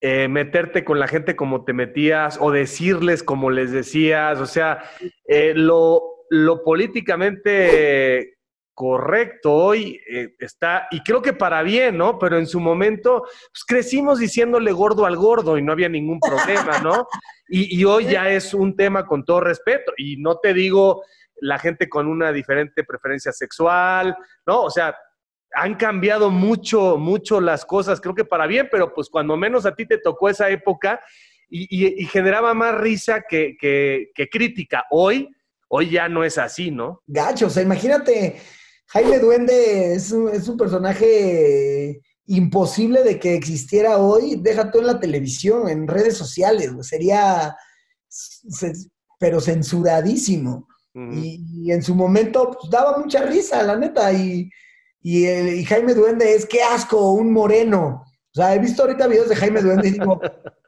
eh, 0.00 0.28
meterte 0.28 0.84
con 0.84 0.98
la 1.00 1.08
gente 1.08 1.34
como 1.34 1.64
te 1.64 1.72
metías 1.72 2.38
o 2.40 2.50
decirles 2.50 3.22
como 3.22 3.50
les 3.50 3.72
decías. 3.72 4.38
O 4.38 4.46
sea, 4.46 4.84
eh, 5.26 5.54
lo, 5.56 6.26
lo, 6.30 6.62
políticamente 6.62 8.36
correcto 8.74 9.52
hoy 9.52 10.00
eh, 10.10 10.34
está, 10.40 10.88
y 10.90 11.00
creo 11.00 11.22
que 11.22 11.32
para 11.32 11.62
bien, 11.62 11.96
¿no? 11.96 12.18
Pero 12.18 12.38
en 12.38 12.46
su 12.46 12.60
momento 12.60 13.22
pues, 13.22 13.64
crecimos 13.66 14.18
diciéndole 14.18 14.72
gordo 14.72 15.06
al 15.06 15.16
gordo 15.16 15.56
y 15.56 15.62
no 15.62 15.72
había 15.72 15.88
ningún 15.88 16.20
problema, 16.20 16.80
¿no? 16.80 17.06
Y, 17.48 17.80
y 17.80 17.84
hoy 17.84 18.06
ya 18.06 18.28
es 18.28 18.52
un 18.52 18.76
tema 18.76 19.06
con 19.06 19.24
todo 19.24 19.40
respeto. 19.40 19.92
Y 19.96 20.16
no 20.18 20.36
te 20.36 20.52
digo 20.52 21.02
la 21.40 21.58
gente 21.58 21.88
con 21.88 22.06
una 22.06 22.32
diferente 22.32 22.84
preferencia 22.84 23.32
sexual, 23.32 24.16
¿no? 24.46 24.62
O 24.62 24.70
sea, 24.70 24.94
han 25.56 25.74
cambiado 25.74 26.30
mucho, 26.30 26.96
mucho 26.96 27.40
las 27.40 27.64
cosas, 27.64 28.00
creo 28.00 28.14
que 28.14 28.24
para 28.24 28.46
bien, 28.46 28.68
pero 28.70 28.92
pues 28.94 29.08
cuando 29.08 29.36
menos 29.36 29.66
a 29.66 29.74
ti 29.74 29.86
te 29.86 29.98
tocó 29.98 30.28
esa 30.28 30.50
época 30.50 31.00
y, 31.48 32.06
generaba 32.06 32.54
más 32.54 32.74
risa 32.80 33.22
que, 33.28 33.56
crítica. 34.30 34.84
Hoy, 34.90 35.28
hoy 35.68 35.90
ya 35.90 36.08
no 36.08 36.24
es 36.24 36.38
así, 36.38 36.70
¿no? 36.70 37.02
Gacho, 37.06 37.46
o 37.46 37.50
sea, 37.50 37.62
imagínate, 37.62 38.36
Jaime 38.88 39.18
Duende 39.18 39.94
es 39.94 40.10
un, 40.10 40.28
es 40.34 40.48
un 40.48 40.56
personaje 40.56 42.00
imposible 42.26 43.02
de 43.02 43.18
que 43.18 43.34
existiera 43.34 43.98
hoy, 43.98 44.36
deja 44.36 44.70
todo 44.70 44.82
en 44.82 44.88
la 44.88 45.00
televisión, 45.00 45.68
en 45.68 45.86
redes 45.86 46.16
sociales, 46.16 46.72
sería, 46.82 47.54
pero 49.18 49.40
censuradísimo. 49.40 50.68
y, 50.94 51.70
en 51.70 51.82
su 51.82 51.94
momento 51.94 52.56
pues, 52.58 52.70
daba 52.70 52.98
mucha 52.98 53.24
risa, 53.24 53.62
la 53.62 53.76
neta, 53.76 54.12
y 54.12 54.48
y, 55.06 55.64
Jaime 55.66 55.92
Duende 55.92 56.34
es, 56.34 56.46
qué 56.46 56.62
asco, 56.62 57.12
un 57.12 57.30
moreno. 57.30 58.02
O 58.06 58.34
sea, 58.34 58.54
he 58.54 58.58
visto 58.58 58.82
ahorita 58.82 59.06
videos 59.06 59.28
de 59.28 59.36
Jaime 59.36 59.60
Duende 59.60 59.88
y 59.88 59.92
digo, 59.92 60.18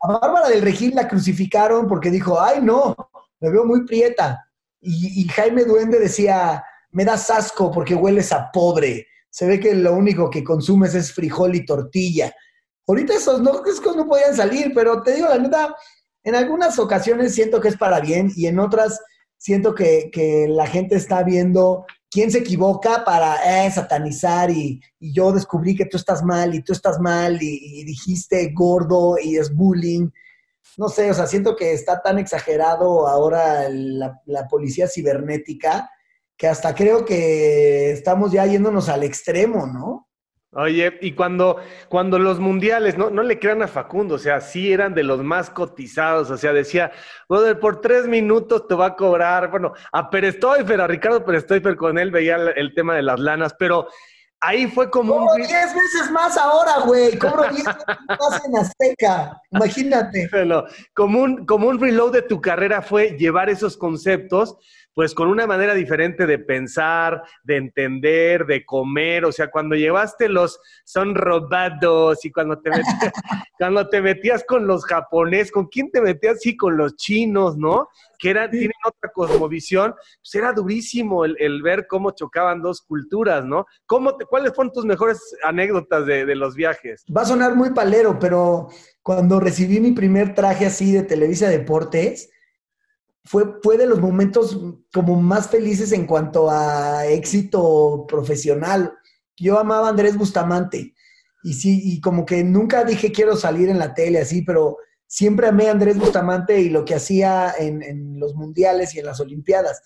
a 0.03 0.13
Bárbara 0.13 0.51
del 0.51 0.61
Regil 0.61 0.95
la 0.95 1.09
crucificaron 1.09 1.89
porque 1.89 2.11
dijo, 2.11 2.39
ay 2.39 2.61
no, 2.61 2.95
me 3.41 3.51
veo 3.51 3.65
muy 3.65 3.87
prieta. 3.87 4.47
Y, 4.79 5.27
Jaime 5.29 5.65
Duende 5.65 5.99
decía, 5.99 6.63
me 6.91 7.07
das 7.07 7.31
asco 7.31 7.73
porque 7.73 7.95
hueles 7.95 8.31
a 8.31 8.51
pobre. 8.53 9.07
Se 9.31 9.47
ve 9.47 9.59
que 9.59 9.75
lo 9.75 9.95
único 9.95 10.29
que 10.29 10.45
consumes 10.45 10.95
es 10.95 11.15
frijol 11.15 11.55
y 11.55 11.65
tortilla. 11.65 12.35
Ahorita 12.87 13.15
esos 13.15 13.41
no, 13.41 13.65
esos 13.65 13.97
no 13.97 14.07
podían 14.07 14.37
salir, 14.37 14.73
pero 14.75 15.03
te 15.03 15.15
digo 15.15 15.29
la 15.29 15.39
neta, 15.39 15.75
en 16.25 16.35
algunas 16.35 16.79
ocasiones 16.79 17.35
siento 17.35 17.59
que 17.59 17.69
es 17.69 17.77
para 17.79 18.01
bien 18.01 18.31
y 18.37 18.49
en 18.49 18.59
otras 18.59 19.01
siento 19.39 19.75
que, 19.75 20.11
que 20.13 20.47
la 20.47 20.67
gente 20.67 20.95
está 20.95 21.23
viendo 21.23 21.87
quién 22.11 22.31
se 22.31 22.39
equivoca 22.39 23.05
para 23.05 23.67
eh, 23.67 23.71
satanizar 23.71 24.51
y, 24.51 24.81
yo 24.99 25.33
descubrí 25.33 25.77
que 25.77 25.87
tú 25.87 25.97
estás 25.97 26.23
mal 26.23 26.55
y 26.55 26.63
tú 26.63 26.73
estás 26.73 26.99
mal 27.01 27.39
y, 27.41 27.85
dijiste 27.85 28.53
gordo 28.55 29.17
y 29.23 29.37
es 29.37 29.55
bullying. 29.55 30.11
No 30.77 30.89
sé, 30.89 31.11
o 31.11 31.15
sea, 31.15 31.27
siento 31.27 31.57
que 31.57 31.73
está 31.73 32.03
tan 32.03 32.19
exagerado 32.19 33.07
ahora 33.07 33.69
la 33.69 34.49
policía 34.49 34.89
cibernética 34.89 35.89
que 36.37 36.49
hasta 36.49 36.75
creo 36.75 37.05
que 37.05 37.93
estamos 37.93 38.33
ya 38.33 38.45
yéndonos 38.47 38.89
al 38.89 39.05
extremo, 39.05 39.67
¿no? 39.67 40.06
Oye, 40.53 40.97
y 41.03 41.13
cuando, 41.13 41.57
cuando 41.89 42.19
los 42.19 42.39
mundiales, 42.39 42.97
no, 42.97 43.11
no 43.11 43.23
le 43.23 43.39
crean 43.39 43.63
a 43.63 43.69
Facundo, 43.69 44.15
o 44.15 44.19
sea, 44.19 44.41
sí 44.41 44.73
eran 44.73 44.95
de 44.95 45.03
los 45.03 45.23
más 45.23 45.51
cotizados, 45.51 46.31
o 46.31 46.37
sea, 46.39 46.53
decía, 46.53 46.93
brother, 47.29 47.59
por 47.59 47.81
tres 47.81 48.07
minutos 48.07 48.67
te 48.67 48.75
va 48.75 48.87
a 48.87 48.97
cobrar, 48.97 49.51
bueno, 49.51 49.75
a 49.93 50.09
Perestoifer, 50.09 50.81
a 50.81 50.87
Ricardo 50.87 51.25
Perestoifer, 51.25 51.77
con 51.77 51.99
él 51.99 52.11
veía 52.11 52.37
el, 52.37 52.75
tema 52.75 52.95
de 52.95 53.03
las 53.03 53.19
lanas, 53.21 53.55
pero 53.59 53.89
ahí 54.41 54.67
fue 54.69 54.89
como 54.89 55.17
Cobro 55.17 55.35
un... 55.35 55.43
diez 55.43 55.75
veces 55.75 56.11
más 56.13 56.39
ahora, 56.39 56.79
güey, 56.87 57.19
cobro 57.19 57.43
diez 57.51 57.65
veces 57.65 57.85
más 58.09 58.45
en 58.47 58.57
Azteca, 58.57 59.43
imagínate. 59.51 60.29
Bueno, 60.33 60.65
como 60.95 61.21
un, 61.21 61.45
como 61.45 61.69
un 61.69 61.79
reload 61.79 62.13
de 62.13 62.23
tu 62.23 62.41
carrera 62.41 62.81
fue 62.81 63.11
llevar 63.19 63.51
esos 63.51 63.77
conceptos 63.77 64.57
pues 64.97 65.13
con 65.13 65.29
una 65.29 65.47
manera 65.47 65.75
diferente 65.75 66.27
de 66.27 66.39
pensar, 66.39 67.23
de 67.45 67.59
entender, 67.59 68.47
de 68.47 68.65
comer. 68.65 69.27
O 69.27 69.31
sea, 69.31 69.51
cuando 69.51 69.75
llevaste 69.77 70.27
los 70.27 70.59
son 70.87 71.15
robados 71.15 72.25
y 72.25 72.33
cuando 72.33 72.59
te 72.61 72.71
metías, 72.71 73.13
cuando 73.59 73.87
te 73.91 74.01
metías 74.01 74.43
con 74.45 74.67
los 74.67 74.87
japoneses, 74.87 75.53
¿con 75.53 75.67
quién 75.67 75.91
te 75.91 76.01
metías? 76.01 76.41
Sí, 76.41 76.57
con 76.57 76.79
los 76.79 76.97
chinos, 76.97 77.59
¿no? 77.59 77.91
Que 78.19 78.31
era, 78.31 78.51
tienen 78.51 78.73
otra 78.87 79.13
cosmovisión. 79.13 79.93
Pues 79.93 80.35
era 80.35 80.55
durísimo 80.55 81.27
el, 81.27 81.61
ver 81.61 81.87
cómo 81.87 82.13
chocaban 82.13 82.63
dos 82.63 82.81
culturas, 82.81 83.45
¿no? 83.45 83.67
¿Cómo 83.85 84.17
¿Cuáles 84.31 84.55
fueron 84.55 84.73
tus 84.73 84.87
mejores 84.87 85.21
anécdotas 85.45 86.07
de, 86.07 86.25
de 86.25 86.35
los 86.37 86.55
viajes? 86.55 87.05
Va 87.15 87.21
a 87.21 87.27
sonar 87.27 87.55
muy 87.55 87.69
palero, 87.75 88.19
pero 88.19 88.69
cuando 89.03 89.41
recibí 89.41 89.79
mi 89.79 89.93
primer 89.93 90.35
traje 90.35 90.65
así 90.65 90.91
de 90.91 91.03
Televisa 91.03 91.51
Deportes, 91.51 92.31
fue, 93.27 93.77
de 93.77 93.87
los 93.87 94.01
momentos 94.01 94.59
como 94.93 95.21
más 95.21 95.49
felices 95.49 95.93
en 95.93 96.07
cuanto 96.07 96.51
a 96.51 97.07
éxito 97.07 98.07
profesional. 98.09 98.93
Yo 99.37 99.59
amaba 99.59 99.89
a 99.89 99.91
Andrés 99.91 100.17
Bustamante 100.17 100.95
y 101.43 101.55
sí, 101.55 101.81
y 101.85 102.01
como 102.01 102.25
que 102.25 102.43
nunca 102.43 102.85
dije 102.85 103.13
quiero 103.13 103.37
salir 103.37 103.69
en 103.69 103.79
la 103.79 103.95
tele 103.95 104.21
así, 104.21 104.43
pero 104.43 104.79
siempre 105.07 105.49
amé 105.49 105.69
a 105.69 105.73
Andrés 105.73 105.99
Bustamante 105.99 106.61
y 106.61 106.71
lo 106.71 106.85
que 106.85 106.95
hacía 106.95 107.55
en, 107.59 107.83
en 107.83 108.19
los 108.19 108.35
mundiales 108.35 108.95
y 108.95 109.01
en 109.01 109.07
las 109.07 109.21
Olimpiadas. 109.21 109.83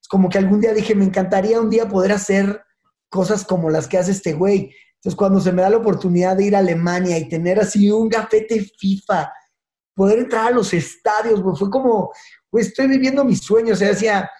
Es 0.00 0.08
como 0.08 0.28
que 0.28 0.38
algún 0.38 0.60
día 0.60 0.72
dije, 0.72 0.94
me 0.94 1.04
encantaría 1.04 1.60
un 1.60 1.70
día 1.70 1.88
poder 1.88 2.12
hacer 2.12 2.62
cosas 3.08 3.44
como 3.44 3.70
las 3.70 3.88
que 3.88 3.98
hace 3.98 4.12
este 4.12 4.32
güey. 4.32 4.72
Entonces, 4.96 5.16
cuando 5.16 5.40
se 5.40 5.52
me 5.52 5.62
da 5.62 5.70
la 5.70 5.76
oportunidad 5.76 6.36
de 6.36 6.44
ir 6.44 6.56
a 6.56 6.60
Alemania 6.60 7.18
y 7.18 7.28
tener 7.28 7.60
así 7.60 7.90
un 7.90 8.08
gafete 8.08 8.60
FIFA, 8.78 9.30
poder 9.94 10.18
entrar 10.18 10.48
a 10.48 10.50
los 10.50 10.72
estadios, 10.74 11.40
fue 11.58 11.70
como, 11.70 12.12
estoy 12.52 12.88
viviendo 12.88 13.24
mis 13.24 13.40
sueños. 13.40 13.76
O 13.76 13.78
sea, 13.78 13.88
decía, 13.88 14.30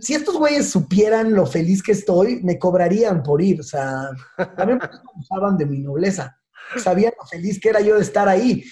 si 0.00 0.14
estos 0.14 0.36
güeyes 0.36 0.70
supieran 0.70 1.34
lo 1.34 1.46
feliz 1.46 1.82
que 1.82 1.92
estoy, 1.92 2.42
me 2.42 2.58
cobrarían 2.58 3.22
por 3.22 3.42
ir. 3.42 3.60
O 3.60 3.64
sea, 3.64 4.10
también 4.56 4.78
me 4.78 5.56
de 5.58 5.66
mi 5.66 5.78
nobleza. 5.80 6.36
Sabían 6.82 7.12
lo 7.18 7.26
feliz 7.26 7.60
que 7.60 7.70
era 7.70 7.80
yo 7.80 7.96
de 7.96 8.02
estar 8.02 8.28
ahí. 8.28 8.64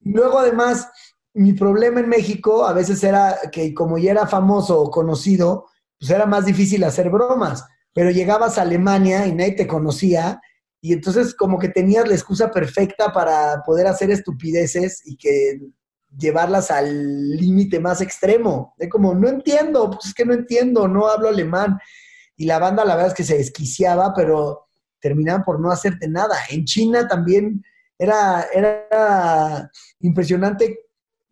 Luego, 0.00 0.38
además, 0.38 0.88
mi 1.34 1.52
problema 1.52 2.00
en 2.00 2.08
México 2.08 2.66
a 2.66 2.72
veces 2.72 3.02
era 3.02 3.38
que 3.50 3.72
como 3.72 3.98
ya 3.98 4.10
era 4.12 4.26
famoso 4.26 4.80
o 4.80 4.90
conocido, 4.90 5.66
pues 5.98 6.10
era 6.10 6.26
más 6.26 6.44
difícil 6.44 6.84
hacer 6.84 7.10
bromas. 7.10 7.64
Pero 7.94 8.10
llegabas 8.10 8.58
a 8.58 8.62
Alemania 8.62 9.26
y 9.26 9.34
nadie 9.34 9.52
te 9.52 9.66
conocía 9.66 10.40
y 10.84 10.92
entonces 10.92 11.34
como 11.34 11.58
que 11.58 11.68
tenías 11.68 12.08
la 12.08 12.14
excusa 12.14 12.50
perfecta 12.50 13.12
para 13.12 13.62
poder 13.64 13.86
hacer 13.86 14.10
estupideces 14.10 15.00
y 15.04 15.16
que 15.16 15.60
llevarlas 16.18 16.70
al 16.70 17.30
límite 17.30 17.80
más 17.80 18.00
extremo. 18.00 18.74
De 18.78 18.88
como, 18.88 19.14
no 19.14 19.28
entiendo, 19.28 19.90
pues 19.90 20.06
es 20.06 20.14
que 20.14 20.24
no 20.24 20.34
entiendo, 20.34 20.88
no 20.88 21.08
hablo 21.08 21.28
alemán. 21.28 21.78
Y 22.36 22.46
la 22.46 22.58
banda, 22.58 22.84
la 22.84 22.94
verdad 22.94 23.10
es 23.10 23.16
que 23.16 23.24
se 23.24 23.38
desquiciaba, 23.38 24.12
pero 24.14 24.68
terminaban 25.00 25.42
por 25.42 25.60
no 25.60 25.70
hacerte 25.70 26.08
nada. 26.08 26.36
En 26.50 26.64
China 26.64 27.08
también 27.08 27.64
era, 27.98 28.46
era 28.52 29.70
impresionante 30.00 30.78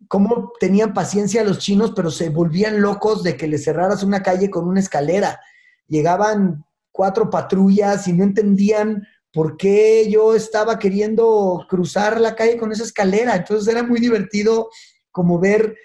cómo 0.07 0.51
tenían 0.59 0.93
paciencia 0.93 1.43
los 1.43 1.59
chinos, 1.59 1.93
pero 1.95 2.11
se 2.11 2.29
volvían 2.29 2.81
locos 2.81 3.23
de 3.23 3.37
que 3.37 3.47
le 3.47 3.57
cerraras 3.57 4.03
una 4.03 4.21
calle 4.21 4.49
con 4.49 4.67
una 4.67 4.79
escalera. 4.79 5.39
Llegaban 5.87 6.65
cuatro 6.91 7.29
patrullas 7.29 8.07
y 8.07 8.13
no 8.13 8.23
entendían 8.23 9.07
por 9.33 9.57
qué 9.57 10.09
yo 10.09 10.35
estaba 10.35 10.77
queriendo 10.77 11.65
cruzar 11.69 12.19
la 12.19 12.35
calle 12.35 12.57
con 12.57 12.71
esa 12.71 12.83
escalera. 12.83 13.35
Entonces 13.35 13.67
era 13.67 13.83
muy 13.83 13.99
divertido 13.99 14.69
como 15.09 15.39
ver, 15.39 15.75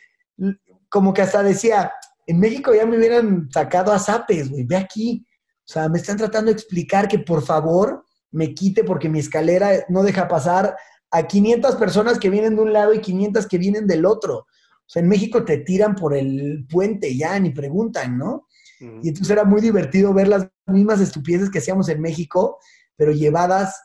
como 0.88 1.14
que 1.14 1.22
hasta 1.22 1.42
decía, 1.42 1.92
en 2.26 2.40
México 2.40 2.74
ya 2.74 2.86
me 2.86 2.96
hubieran 2.96 3.48
sacado 3.52 3.92
a 3.92 3.98
zapes, 3.98 4.50
güey, 4.50 4.64
ve 4.64 4.76
aquí. 4.76 5.24
O 5.60 5.72
sea, 5.72 5.88
me 5.88 5.98
están 5.98 6.16
tratando 6.16 6.50
de 6.50 6.56
explicar 6.56 7.08
que 7.08 7.18
por 7.18 7.42
favor 7.42 8.04
me 8.30 8.54
quite 8.54 8.84
porque 8.84 9.08
mi 9.08 9.20
escalera 9.20 9.84
no 9.88 10.02
deja 10.02 10.28
pasar 10.28 10.76
a 11.10 11.26
500 11.26 11.76
personas 11.76 12.18
que 12.18 12.30
vienen 12.30 12.56
de 12.56 12.62
un 12.62 12.72
lado 12.72 12.92
y 12.92 13.00
500 13.00 13.46
que 13.46 13.58
vienen 13.58 13.86
del 13.86 14.04
otro. 14.04 14.38
O 14.38 14.88
sea, 14.88 15.02
en 15.02 15.08
México 15.08 15.44
te 15.44 15.58
tiran 15.58 15.94
por 15.94 16.14
el 16.14 16.66
puente 16.68 17.16
ya, 17.16 17.38
ni 17.38 17.50
preguntan, 17.50 18.18
¿no? 18.18 18.46
Y 18.78 19.08
entonces 19.08 19.30
era 19.30 19.44
muy 19.44 19.60
divertido 19.60 20.12
ver 20.12 20.28
las 20.28 20.48
mismas 20.66 21.00
estupideces 21.00 21.50
que 21.50 21.58
hacíamos 21.58 21.88
en 21.88 22.00
México, 22.00 22.58
pero 22.96 23.12
llevadas 23.12 23.80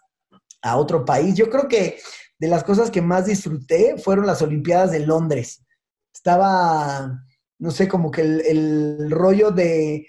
a 0.62 0.78
otro 0.78 1.06
país. 1.06 1.36
Yo 1.36 1.50
creo 1.50 1.68
que 1.68 2.00
de 2.40 2.48
las 2.48 2.64
cosas 2.64 2.90
que 2.90 3.02
más 3.02 3.26
disfruté 3.26 3.98
fueron 3.98 4.26
las 4.26 4.42
Olimpiadas 4.42 4.92
de 4.92 5.02
Londres. 5.02 5.64
Estaba, 6.14 7.24
no 7.60 7.72
sé, 7.72 7.88
como 7.88 8.10
que 8.12 8.22
el, 8.22 9.12
rollo 9.12 9.52
de 9.52 10.08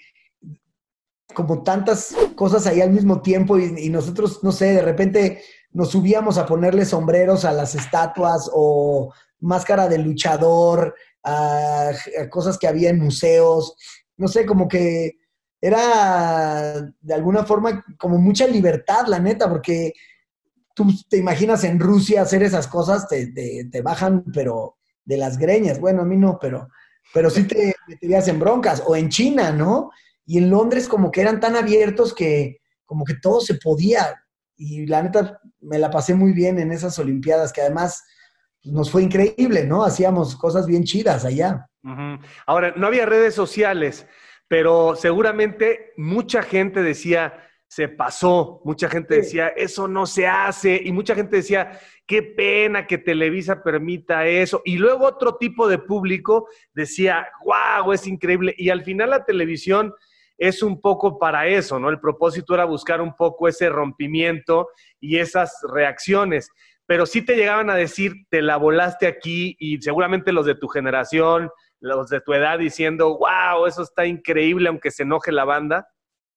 como 1.33 1.63
tantas 1.63 2.15
cosas 2.35 2.67
ahí 2.67 2.81
al 2.81 2.91
mismo 2.91 3.21
tiempo 3.21 3.57
y, 3.57 3.89
nosotros, 3.89 4.43
no 4.43 4.51
sé, 4.51 4.73
de 4.73 4.81
repente 4.81 5.43
nos 5.71 5.89
subíamos 5.89 6.37
a 6.37 6.45
ponerle 6.45 6.85
sombreros 6.85 7.45
a 7.45 7.51
las 7.51 7.73
estatuas 7.73 8.49
o 8.53 9.11
máscara 9.39 9.87
de 9.87 9.97
luchador, 9.97 10.95
a, 11.23 11.91
cosas 12.29 12.57
que 12.57 12.67
había 12.67 12.89
en 12.89 12.99
museos, 12.99 13.75
no 14.17 14.27
sé, 14.27 14.45
como 14.45 14.67
que 14.67 15.17
era 15.65 16.91
de 16.99 17.13
alguna 17.13 17.45
forma 17.45 17.85
como 17.97 18.17
mucha 18.17 18.45
libertad, 18.45 19.07
la 19.07 19.17
neta, 19.17 19.47
porque 19.47 19.93
tú 20.75 20.91
te 21.07 21.15
imaginas 21.15 21.63
en 21.63 21.79
Rusia 21.79 22.21
hacer 22.21 22.43
esas 22.43 22.67
cosas, 22.67 23.07
te, 23.07 23.27
te, 23.27 23.81
bajan, 23.81 24.25
pero 24.33 24.75
de 25.05 25.15
las 25.15 25.37
greñas. 25.37 25.79
Bueno, 25.79 26.01
a 26.01 26.05
mí 26.05 26.17
no, 26.17 26.37
pero, 26.37 26.67
pero 27.13 27.29
sí 27.29 27.45
te 27.45 27.73
meterías 27.87 28.27
en 28.27 28.41
broncas. 28.41 28.83
O 28.85 28.97
en 28.97 29.07
China, 29.07 29.53
¿no? 29.53 29.89
Y 30.25 30.37
en 30.37 30.49
Londres 30.49 30.89
como 30.89 31.11
que 31.11 31.21
eran 31.21 31.39
tan 31.39 31.55
abiertos 31.55 32.13
que 32.13 32.57
como 32.83 33.05
que 33.05 33.13
todo 33.13 33.39
se 33.39 33.53
podía. 33.55 34.21
Y 34.57 34.85
la 34.85 35.01
neta, 35.01 35.39
me 35.61 35.79
la 35.79 35.89
pasé 35.89 36.13
muy 36.13 36.33
bien 36.33 36.59
en 36.59 36.73
esas 36.73 36.99
Olimpiadas, 36.99 37.53
que 37.53 37.61
además 37.61 38.03
nos 38.63 38.91
fue 38.91 39.01
increíble, 39.01 39.63
¿no? 39.63 39.85
Hacíamos 39.85 40.35
cosas 40.35 40.67
bien 40.67 40.83
chidas 40.83 41.23
allá. 41.23 41.69
Ahora, 42.45 42.73
no 42.75 42.87
había 42.87 43.05
redes 43.05 43.33
sociales, 43.33 44.05
pero 44.47 44.95
seguramente 44.95 45.93
mucha 45.97 46.43
gente 46.43 46.83
decía, 46.83 47.49
se 47.67 47.87
pasó, 47.87 48.61
mucha 48.65 48.87
gente 48.87 49.15
decía, 49.15 49.47
eso 49.47 49.87
no 49.87 50.05
se 50.05 50.27
hace, 50.27 50.79
y 50.83 50.91
mucha 50.91 51.15
gente 51.15 51.37
decía, 51.37 51.79
qué 52.05 52.21
pena 52.21 52.85
que 52.85 52.99
Televisa 52.99 53.63
permita 53.63 54.27
eso, 54.27 54.61
y 54.63 54.77
luego 54.77 55.05
otro 55.05 55.37
tipo 55.37 55.67
de 55.67 55.79
público 55.79 56.47
decía, 56.73 57.27
wow, 57.43 57.91
es 57.91 58.05
increíble, 58.05 58.53
y 58.57 58.69
al 58.69 58.83
final 58.83 59.09
la 59.09 59.25
televisión 59.25 59.93
es 60.37 60.61
un 60.61 60.81
poco 60.81 61.17
para 61.17 61.47
eso, 61.47 61.79
¿no? 61.79 61.89
El 61.89 61.99
propósito 61.99 62.53
era 62.53 62.65
buscar 62.65 63.01
un 63.01 63.15
poco 63.15 63.47
ese 63.47 63.69
rompimiento 63.69 64.69
y 64.99 65.17
esas 65.17 65.59
reacciones. 65.71 66.49
Pero 66.85 67.05
sí 67.05 67.21
te 67.21 67.35
llegaban 67.35 67.69
a 67.69 67.75
decir, 67.75 68.13
te 68.29 68.41
la 68.41 68.57
volaste 68.57 69.07
aquí 69.07 69.55
y 69.59 69.81
seguramente 69.81 70.33
los 70.33 70.45
de 70.45 70.55
tu 70.55 70.67
generación, 70.67 71.49
los 71.83 72.09
de 72.09 72.21
tu 72.21 72.33
edad 72.33 72.57
diciendo, 72.57 73.17
wow, 73.17 73.65
eso 73.67 73.83
está 73.83 74.05
increíble 74.05 74.69
aunque 74.69 74.89
se 74.89 75.03
enoje 75.03 75.31
la 75.31 75.43
banda. 75.43 75.87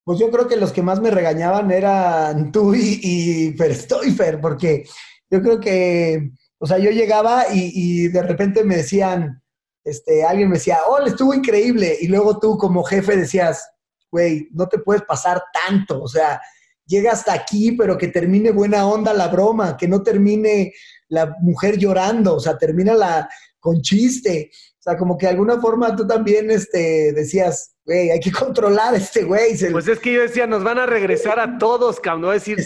Pues 0.05 0.19
yo 0.19 0.31
creo 0.31 0.49
que 0.49 0.57
los 0.57 0.73
que 0.73 0.83
más 0.83 1.01
me 1.01 1.11
regañaban 1.11 1.71
eran 1.71 2.51
tú 2.51 2.75
y, 2.75 3.01
y 3.03 3.53
Fer, 3.57 4.41
porque 4.41 4.85
yo 5.31 5.41
creo 5.41 5.61
que, 5.61 6.31
o 6.59 6.67
sea, 6.67 6.79
yo 6.79 6.91
llegaba 6.91 7.45
y, 7.53 8.09
de 8.09 8.23
repente 8.23 8.65
me 8.65 8.77
decían, 8.77 9.43
este, 9.85 10.25
alguien 10.25 10.49
me 10.49 10.57
decía, 10.57 10.79
oh, 10.89 10.99
estuvo 11.05 11.33
increíble, 11.33 11.97
y 12.01 12.09
luego 12.09 12.39
tú 12.39 12.59
como 12.59 12.83
jefe 12.83 13.17
decías, 13.17 13.69
güey, 14.11 14.49
no 14.53 14.67
te 14.67 14.79
puedes 14.79 15.03
pasar 15.03 15.43
tanto, 15.67 16.03
o 16.03 16.09
sea, 16.09 16.41
llega 16.87 17.13
hasta 17.13 17.33
aquí, 17.33 17.73
pero 17.73 17.99
que 17.99 18.09
termine 18.09 18.51
buena 18.51 18.87
onda 18.87 19.13
la 19.13 19.29
broma, 19.29 19.77
que 19.77 19.89
no 19.89 20.03
termine 20.03 20.73
la 21.09 21.37
mujer 21.41 21.79
llorando, 21.79 22.35
o 22.35 22.41
sea, 22.41 22.59
termina 22.59 22.95
la 22.95 23.29
con 23.67 23.83
chiste. 23.83 24.51
O 24.87 24.91
sea, 24.91 24.99
como 24.99 25.19
que 25.19 25.27
de 25.27 25.33
alguna 25.33 25.61
forma 25.61 25.97
tú 25.97 26.07
también 26.07 26.49
este, 26.49 27.13
decías, 27.13 27.75
güey, 27.85 28.11
hay 28.11 28.21
que 28.21 28.31
controlar 28.33 28.95
a 28.95 28.97
este 28.97 29.25
güey. 29.25 29.59
Pues 29.73 29.89
es 29.89 29.99
que 29.99 30.13
yo 30.13 30.23
decía, 30.23 30.47
nos 30.47 30.63
van 30.63 30.79
a 30.79 30.87
regresar 30.87 31.41
a 31.41 31.59
todos, 31.59 31.99
cabrón. 31.99 32.27
Va 32.27 32.31
a 32.31 32.35
decir, 32.35 32.59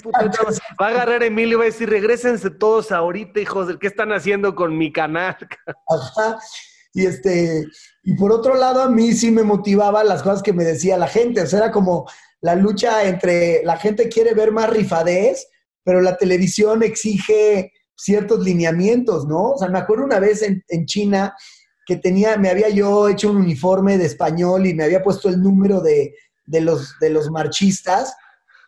va 0.80 0.86
a 0.86 0.88
agarrar 0.88 1.22
a 1.22 1.26
Emilio 1.26 1.56
y 1.56 1.58
va 1.58 1.62
a 1.62 1.66
decir, 1.66 1.88
regresense 1.88 2.50
todos 2.50 2.92
ahorita, 2.92 3.40
hijos, 3.40 3.74
¿qué 3.80 3.86
están 3.86 4.12
haciendo 4.12 4.54
con 4.54 4.76
mi 4.76 4.92
canal? 4.92 5.36
Ajá. 5.88 6.38
Y 6.92 7.06
este, 7.06 7.64
y 8.02 8.14
por 8.14 8.32
otro 8.32 8.54
lado, 8.54 8.82
a 8.82 8.90
mí 8.90 9.12
sí 9.12 9.30
me 9.30 9.42
motivaba 9.42 10.04
las 10.04 10.22
cosas 10.22 10.42
que 10.42 10.52
me 10.52 10.64
decía 10.64 10.98
la 10.98 11.08
gente. 11.08 11.40
O 11.40 11.46
sea, 11.46 11.60
era 11.60 11.70
como, 11.72 12.06
la 12.42 12.54
lucha 12.54 13.04
entre 13.04 13.62
la 13.64 13.76
gente 13.76 14.08
quiere 14.08 14.34
ver 14.34 14.52
más 14.52 14.68
rifadez, 14.68 15.46
pero 15.84 16.00
la 16.00 16.16
televisión 16.16 16.82
exige 16.82 17.72
ciertos 17.96 18.40
lineamientos, 18.40 19.26
¿no? 19.26 19.50
O 19.50 19.58
sea, 19.58 19.68
me 19.68 19.78
acuerdo 19.78 20.04
una 20.04 20.18
vez 20.18 20.42
en, 20.42 20.86
China 20.86 21.34
que 21.90 21.96
tenía, 21.96 22.36
me 22.36 22.50
había 22.50 22.68
yo 22.68 23.08
hecho 23.08 23.32
un 23.32 23.38
uniforme 23.38 23.98
de 23.98 24.06
español 24.06 24.64
y 24.64 24.74
me 24.74 24.84
había 24.84 25.02
puesto 25.02 25.28
el 25.28 25.42
número 25.42 25.80
de, 25.80 26.14
los, 26.46 26.96
de 27.00 27.10
los 27.10 27.32
marchistas. 27.32 28.14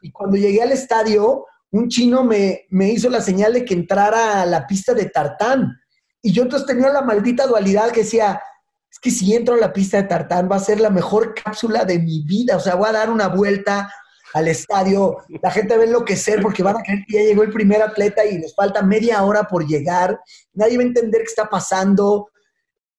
Y 0.00 0.10
cuando 0.10 0.36
llegué 0.36 0.60
al 0.60 0.72
estadio, 0.72 1.46
un 1.70 1.88
chino 1.88 2.24
me, 2.24 2.66
me 2.70 2.88
hizo 2.90 3.08
la 3.08 3.20
señal 3.20 3.52
de 3.52 3.64
que 3.64 3.74
entrara 3.74 4.42
a 4.42 4.46
la 4.46 4.66
pista 4.66 4.92
de 4.92 5.04
tartán. 5.04 5.72
Y 6.20 6.32
yo 6.32 6.42
entonces 6.42 6.66
tenía 6.66 6.88
la 6.88 7.02
maldita 7.02 7.46
dualidad 7.46 7.92
que 7.92 8.00
decía, 8.00 8.42
es 8.90 8.98
que 8.98 9.12
si 9.12 9.36
entro 9.36 9.54
a 9.54 9.58
la 9.58 9.72
pista 9.72 9.98
de 9.98 10.08
tartán 10.08 10.48
va 10.50 10.56
a 10.56 10.58
ser 10.58 10.80
la 10.80 10.90
mejor 10.90 11.32
cápsula 11.32 11.84
de 11.84 12.00
mi 12.00 12.24
vida, 12.24 12.56
o 12.56 12.60
sea, 12.60 12.74
voy 12.74 12.88
a 12.88 12.92
dar 12.92 13.08
una 13.08 13.28
vuelta 13.28 13.88
al 14.34 14.48
estadio, 14.48 15.18
la 15.40 15.52
gente 15.52 15.76
va 15.76 15.84
a 15.84 15.86
enloquecer 15.86 16.42
porque 16.42 16.64
van 16.64 16.78
a 16.78 16.82
creer 16.82 17.04
que 17.06 17.18
ya 17.18 17.22
llegó 17.22 17.44
el 17.44 17.52
primer 17.52 17.82
atleta 17.82 18.24
y 18.24 18.38
les 18.38 18.52
falta 18.52 18.82
media 18.82 19.22
hora 19.22 19.44
por 19.44 19.64
llegar, 19.64 20.18
nadie 20.54 20.76
va 20.76 20.82
a 20.82 20.86
entender 20.86 21.20
qué 21.20 21.28
está 21.28 21.48
pasando 21.48 22.31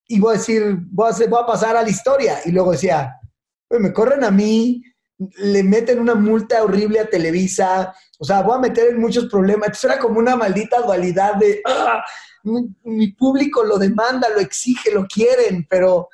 y 0.07 0.19
voy 0.19 0.35
a 0.35 0.37
decir, 0.37 0.77
voy 0.91 1.11
a, 1.11 1.27
voy 1.27 1.39
a 1.41 1.45
pasar 1.45 1.75
a 1.75 1.83
la 1.83 1.89
historia. 1.89 2.39
Y 2.45 2.51
luego 2.51 2.71
decía, 2.71 3.15
me 3.69 3.93
corren 3.93 4.23
a 4.23 4.31
mí, 4.31 4.83
le 5.37 5.63
meten 5.63 5.99
una 5.99 6.15
multa 6.15 6.63
horrible 6.63 6.99
a 6.99 7.09
Televisa, 7.09 7.93
o 8.19 8.25
sea, 8.25 8.41
voy 8.41 8.57
a 8.57 8.61
meter 8.61 8.89
en 8.89 8.99
muchos 8.99 9.25
problemas. 9.25 9.67
Entonces 9.67 9.91
era 9.91 9.99
como 9.99 10.19
una 10.19 10.35
maldita 10.35 10.81
dualidad 10.81 11.35
de, 11.35 11.61
¡ah! 11.65 12.03
mi, 12.43 13.11
público 13.13 13.63
lo 13.63 13.77
demanda, 13.77 14.29
lo 14.29 14.39
exige, 14.39 14.91
lo 14.91 15.05
quieren, 15.07 15.65
pero, 15.69 16.09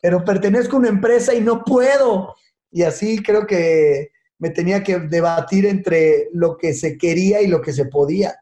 pero 0.00 0.24
pertenezco 0.24 0.76
a 0.76 0.80
una 0.80 0.88
empresa 0.88 1.34
y 1.34 1.40
no 1.40 1.62
puedo. 1.64 2.34
Y 2.70 2.82
así 2.82 3.22
creo 3.22 3.46
que 3.46 4.10
me 4.38 4.50
tenía 4.50 4.82
que 4.82 4.98
debatir 4.98 5.66
entre 5.66 6.28
lo 6.32 6.56
que 6.56 6.74
se 6.74 6.98
quería 6.98 7.40
y 7.40 7.46
lo 7.46 7.60
que 7.60 7.72
se 7.72 7.86
podía. 7.86 8.34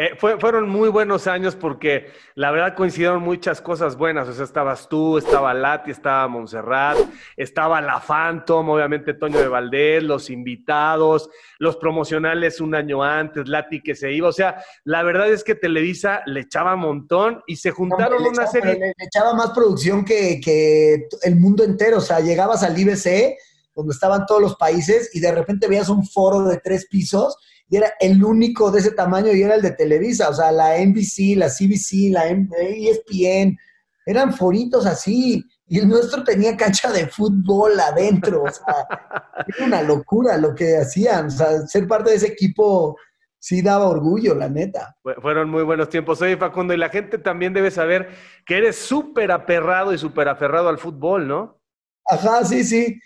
Eh, 0.00 0.14
fueron 0.16 0.68
muy 0.68 0.90
buenos 0.90 1.26
años 1.26 1.56
porque 1.56 2.12
la 2.36 2.52
verdad 2.52 2.76
coincidieron 2.76 3.20
muchas 3.20 3.60
cosas 3.60 3.96
buenas. 3.96 4.28
O 4.28 4.32
sea, 4.32 4.44
estabas 4.44 4.88
tú, 4.88 5.18
estaba 5.18 5.52
Lati, 5.54 5.90
estaba 5.90 6.28
Montserrat, 6.28 6.96
estaba 7.36 7.80
la 7.80 7.98
Phantom, 7.98 8.68
obviamente 8.68 9.14
Toño 9.14 9.40
de 9.40 9.48
Valdés, 9.48 10.04
los 10.04 10.30
invitados, 10.30 11.28
los 11.58 11.78
promocionales 11.78 12.60
un 12.60 12.76
año 12.76 13.02
antes, 13.02 13.48
Lati 13.48 13.82
que 13.82 13.96
se 13.96 14.12
iba. 14.12 14.28
O 14.28 14.32
sea, 14.32 14.62
la 14.84 15.02
verdad 15.02 15.28
es 15.30 15.42
que 15.42 15.56
Televisa 15.56 16.22
le 16.26 16.42
echaba 16.42 16.74
un 16.74 16.80
montón 16.82 17.42
y 17.48 17.56
se 17.56 17.72
juntaron 17.72 18.24
una 18.24 18.46
serie. 18.46 18.78
Le, 18.78 18.94
echaba 19.04 19.34
más 19.34 19.50
producción 19.50 20.04
que, 20.04 20.40
que 20.40 21.08
el 21.24 21.34
mundo 21.34 21.64
entero. 21.64 21.98
O 21.98 22.02
sea, 22.02 22.20
llegabas 22.20 22.62
al 22.62 22.78
IBC, 22.78 23.36
donde 23.74 23.94
estaban 23.94 24.26
todos 24.26 24.40
los 24.40 24.54
países, 24.54 25.10
y 25.12 25.18
de 25.18 25.32
repente 25.32 25.66
veías 25.66 25.88
un 25.88 26.06
foro 26.06 26.44
de 26.44 26.58
tres 26.58 26.86
pisos 26.88 27.36
y 27.68 27.76
era 27.76 27.92
el 28.00 28.22
único 28.24 28.70
de 28.70 28.80
ese 28.80 28.92
tamaño 28.92 29.32
y 29.32 29.42
era 29.42 29.54
el 29.54 29.62
de 29.62 29.72
Televisa, 29.72 30.30
o 30.30 30.34
sea, 30.34 30.50
la 30.52 30.78
NBC, 30.78 31.36
la 31.36 31.48
CBC, 31.48 32.10
la 32.10 32.26
ESPN, 32.26 33.58
eran 34.06 34.32
foritos 34.32 34.86
así, 34.86 35.44
y 35.66 35.78
el 35.78 35.88
nuestro 35.88 36.24
tenía 36.24 36.56
cancha 36.56 36.90
de 36.90 37.06
fútbol 37.08 37.78
adentro, 37.78 38.44
o 38.44 38.50
sea, 38.50 38.86
era 39.46 39.66
una 39.66 39.82
locura 39.82 40.38
lo 40.38 40.54
que 40.54 40.78
hacían, 40.78 41.26
o 41.26 41.30
sea, 41.30 41.66
ser 41.66 41.86
parte 41.86 42.10
de 42.10 42.16
ese 42.16 42.28
equipo 42.28 42.96
sí 43.38 43.60
daba 43.60 43.86
orgullo, 43.86 44.34
la 44.34 44.48
neta. 44.48 44.96
Fueron 45.20 45.50
muy 45.50 45.62
buenos 45.62 45.88
tiempos. 45.88 46.20
Oye, 46.22 46.36
Facundo, 46.36 46.74
y 46.74 46.76
la 46.76 46.88
gente 46.88 47.18
también 47.18 47.52
debe 47.52 47.70
saber 47.70 48.08
que 48.44 48.58
eres 48.58 48.76
súper 48.76 49.30
aperrado 49.30 49.92
y 49.92 49.98
súper 49.98 50.28
aferrado 50.28 50.68
al 50.68 50.78
fútbol, 50.78 51.28
¿no? 51.28 51.60
Ajá, 52.06 52.44
sí, 52.44 52.64
sí. 52.64 52.98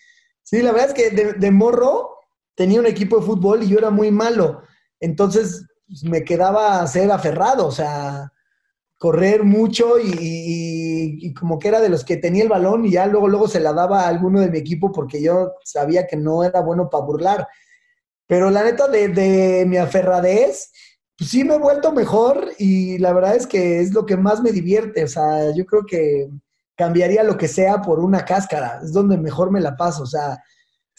Sí, 0.43 0.63
la 0.63 0.73
verdad 0.73 0.89
es 0.89 0.95
que 0.95 1.11
de, 1.11 1.33
de 1.35 1.51
morro 1.51 2.12
tenía 2.63 2.79
un 2.79 2.87
equipo 2.87 3.17
de 3.17 3.27
fútbol 3.27 3.65
y 3.65 3.67
yo 3.67 3.79
era 3.79 3.91
muy 3.91 4.13
malo. 4.13 4.63
Entonces 5.01 5.67
pues, 5.89 6.05
me 6.05 6.23
quedaba 6.23 6.81
a 6.81 6.87
ser 6.87 7.11
aferrado, 7.11 7.67
o 7.67 7.73
sea, 7.73 8.31
correr 9.01 9.43
mucho 9.43 9.95
y, 10.01 11.35
como 11.35 11.59
que 11.59 11.67
era 11.67 11.81
de 11.81 11.89
los 11.89 12.05
que 12.05 12.19
tenía 12.19 12.45
el 12.45 12.49
balón 12.49 12.85
y 12.85 12.93
ya 12.93 13.09
luego, 13.09 13.27
luego 13.27 13.49
se 13.49 13.59
la 13.59 13.73
daba 13.73 14.03
a 14.03 14.09
alguno 14.09 14.41
de 14.41 14.49
mi 14.49 14.59
equipo 14.59 14.93
porque 14.93 15.21
yo 15.21 15.55
sabía 15.65 16.07
que 16.07 16.17
no 16.17 16.45
era 16.45 16.61
bueno 16.61 16.89
para 16.89 17.05
burlar. 17.05 17.49
Pero 18.29 18.49
la 18.49 18.63
neta 18.63 18.87
de, 18.87 19.09
de 19.09 19.67
mi 19.67 19.77
aferradez, 19.77 20.71
pues 21.19 21.31
sí 21.31 21.43
me 21.43 21.57
he 21.57 21.59
vuelto 21.59 21.91
mejor 21.91 22.53
y 22.59 22.97
la 22.99 23.13
verdad 23.13 23.35
es 23.35 23.49
que 23.49 23.81
es 23.81 23.93
lo 23.93 24.07
que 24.07 24.17
más 24.17 24.41
me 24.41 24.53
divierte. 24.53 25.03
O 25.03 25.09
sea, 25.09 25.53
yo 25.53 25.67
creo 25.67 25.85
que 25.85 26.29
cambiaría 26.77 27.25
lo 27.25 27.37
que 27.37 27.49
sea 27.49 27.83
por 27.83 27.99
una 27.99 28.25
cáscara. 28.25 28.83
Es 28.85 28.93
donde 28.93 29.19
mejor 29.19 29.51
me 29.51 29.61
la 29.61 29.77
paso. 29.77 30.05
O 30.05 30.07
sea, 30.07 30.41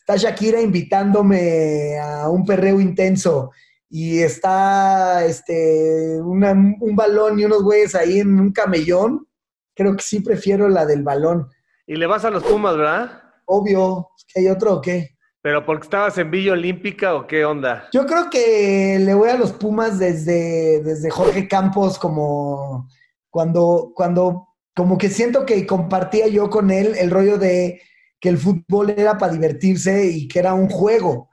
está 0.05 0.17
Shakira 0.17 0.59
invitándome 0.59 1.97
a 1.97 2.27
un 2.29 2.45
perreo 2.45 2.81
intenso 2.81 3.51
y 3.89 4.19
está 4.19 5.23
este, 5.23 6.19
un 6.21 6.95
balón 6.95 7.39
y 7.39 7.45
unos 7.45 7.63
güeyes 7.63 7.95
ahí 7.95 8.19
en 8.19 8.37
un 8.37 8.51
camellón, 8.51 9.25
creo 9.73 9.95
que 9.95 10.03
sí 10.03 10.19
prefiero 10.19 10.67
la 10.67 10.85
del 10.85 11.03
balón. 11.03 11.47
Y 11.87 11.95
le 11.95 12.05
vas 12.05 12.25
a 12.25 12.31
los 12.31 12.43
Pumas, 12.43 12.75
¿verdad? 12.75 13.21
Obvio, 13.45 14.09
¿que 14.27 14.41
hay 14.41 14.47
otro 14.49 14.73
o 14.73 14.81
qué? 14.81 15.15
¿Pero 15.41 15.65
porque 15.65 15.85
estabas 15.85 16.17
en 16.17 16.31
Villa 16.31 16.51
Olímpica 16.51 17.15
o 17.15 17.25
qué 17.25 17.45
onda? 17.45 17.87
Yo 17.93 18.05
creo 18.05 18.29
que 18.29 18.99
le 18.99 19.13
voy 19.13 19.29
a 19.29 19.37
los 19.37 19.53
Pumas 19.53 19.99
desde, 19.99 20.81
desde 20.83 21.09
Jorge 21.11 21.47
Campos, 21.47 21.97
como 21.97 22.89
cuando, 23.29 23.93
cuando, 23.95 24.49
como 24.75 24.97
que 24.97 25.09
siento 25.09 25.45
que 25.45 25.65
compartía 25.65 26.27
yo 26.27 26.49
con 26.49 26.71
él 26.71 26.93
el 26.97 27.09
rollo 27.09 27.37
de 27.37 27.81
que 28.23 28.29
el 28.29 28.37
fútbol 28.37 28.91
era 28.91 29.17
para 29.17 29.33
divertirse 29.33 30.07
y 30.07 30.29
que 30.29 30.39
era 30.39 30.53
un 30.53 30.69
juego. 30.69 31.29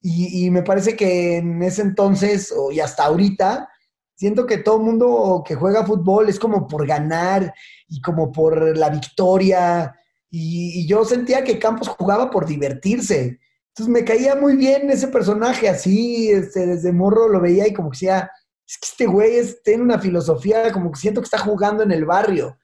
Y, 0.00 0.50
me 0.50 0.62
parece 0.62 0.96
que 0.96 1.36
en 1.36 1.62
ese 1.62 1.82
entonces, 1.82 2.50
y 2.72 2.80
hasta 2.80 3.04
ahorita, 3.04 3.68
siento 4.14 4.46
que 4.46 4.56
todo 4.56 4.78
mundo 4.78 5.44
que 5.46 5.54
juega 5.54 5.84
fútbol 5.84 6.30
es 6.30 6.38
como 6.38 6.66
por 6.66 6.86
ganar 6.86 7.52
y 7.88 8.00
como 8.00 8.32
por 8.32 8.74
la 8.74 8.88
victoria 8.88 9.94
y, 10.30 10.86
yo 10.86 11.04
sentía 11.04 11.44
que 11.44 11.58
Campos 11.58 11.88
jugaba 11.88 12.30
por 12.30 12.46
divertirse. 12.46 13.38
Entonces 13.68 13.92
me 13.92 14.02
caía 14.02 14.34
muy 14.34 14.56
bien 14.56 14.88
ese 14.88 15.08
personaje, 15.08 15.68
así, 15.68 16.30
este, 16.30 16.66
desde 16.66 16.90
morro 16.90 17.28
lo 17.28 17.38
veía 17.38 17.68
y 17.68 17.74
como 17.74 17.90
que 17.90 17.96
decía, 17.96 18.30
es 18.66 18.78
que 18.78 18.86
este 18.86 19.06
güey 19.06 19.42
tiene 19.62 19.82
una 19.82 19.98
filosofía, 19.98 20.72
como 20.72 20.90
que 20.90 21.00
siento 21.00 21.20
que 21.20 21.26
está 21.26 21.38
jugando 21.38 21.82
en 21.82 21.92
el 21.92 22.06
barrio. 22.06 22.56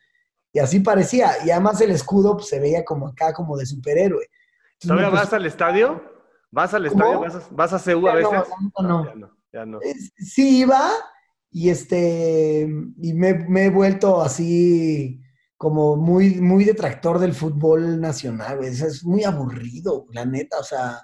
Y 0.52 0.58
así 0.58 0.80
parecía. 0.80 1.32
Y 1.44 1.50
además 1.50 1.80
el 1.80 1.90
escudo 1.90 2.36
pues, 2.36 2.48
se 2.48 2.60
veía 2.60 2.84
como 2.84 3.08
acá, 3.08 3.32
como 3.32 3.56
de 3.56 3.66
superhéroe. 3.66 4.26
¿Todavía 4.78 5.10
vas 5.10 5.32
al 5.32 5.46
estadio? 5.46 6.02
¿Vas 6.50 6.74
al 6.74 6.86
estadio? 6.86 7.20
¿Vas 7.20 7.34
a, 7.34 7.42
vas 7.50 7.72
a 7.72 7.78
CU 7.92 8.08
a 8.08 8.14
veces? 8.14 8.32
No, 8.82 9.04
ya 9.04 9.14
no. 9.14 9.30
Ya 9.52 9.66
no. 9.66 9.78
Sí 10.16 10.60
iba 10.60 10.90
y 11.50 11.70
este, 11.70 12.68
y 13.02 13.14
me, 13.14 13.34
me 13.34 13.66
he 13.66 13.70
vuelto 13.70 14.22
así 14.22 15.20
como 15.56 15.96
muy, 15.96 16.40
muy 16.40 16.64
detractor 16.64 17.18
del 17.18 17.34
fútbol 17.34 18.00
nacional, 18.00 18.56
güey. 18.56 18.70
Es 18.70 19.04
muy 19.04 19.24
aburrido, 19.24 20.06
la 20.10 20.24
neta. 20.24 20.58
O 20.58 20.64
sea, 20.64 21.02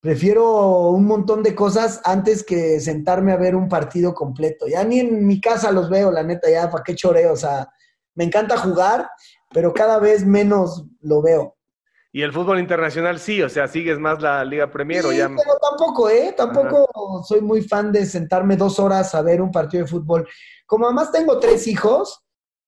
prefiero 0.00 0.88
un 0.90 1.04
montón 1.04 1.42
de 1.42 1.54
cosas 1.54 2.00
antes 2.04 2.42
que 2.42 2.80
sentarme 2.80 3.32
a 3.32 3.36
ver 3.36 3.54
un 3.54 3.68
partido 3.68 4.14
completo. 4.14 4.66
Ya 4.66 4.82
ni 4.82 5.00
en 5.00 5.26
mi 5.26 5.40
casa 5.40 5.70
los 5.72 5.90
veo, 5.90 6.10
la 6.10 6.22
neta, 6.22 6.48
ya 6.50 6.70
para 6.70 6.82
qué 6.82 6.94
choreo. 6.94 7.34
O 7.34 7.36
sea, 7.36 7.68
me 8.14 8.24
encanta 8.24 8.56
jugar, 8.56 9.08
pero 9.50 9.72
cada 9.72 9.98
vez 9.98 10.24
menos 10.24 10.84
lo 11.00 11.22
veo. 11.22 11.56
Y 12.14 12.20
el 12.20 12.32
fútbol 12.32 12.60
internacional 12.60 13.18
sí, 13.18 13.42
o 13.42 13.48
sea, 13.48 13.68
sigues 13.68 13.98
más 13.98 14.20
la 14.20 14.44
Liga 14.44 14.70
Premier 14.70 15.04
o 15.06 15.12
ya. 15.12 15.28
Pero 15.28 15.58
tampoco, 15.70 16.10
¿eh? 16.10 16.34
Tampoco 16.36 17.24
soy 17.26 17.40
muy 17.40 17.62
fan 17.62 17.90
de 17.90 18.04
sentarme 18.04 18.56
dos 18.56 18.78
horas 18.78 19.14
a 19.14 19.22
ver 19.22 19.40
un 19.40 19.50
partido 19.50 19.84
de 19.84 19.90
fútbol. 19.90 20.28
Como 20.66 20.84
además 20.84 21.10
tengo 21.10 21.38
tres 21.38 21.66
hijos, 21.66 22.22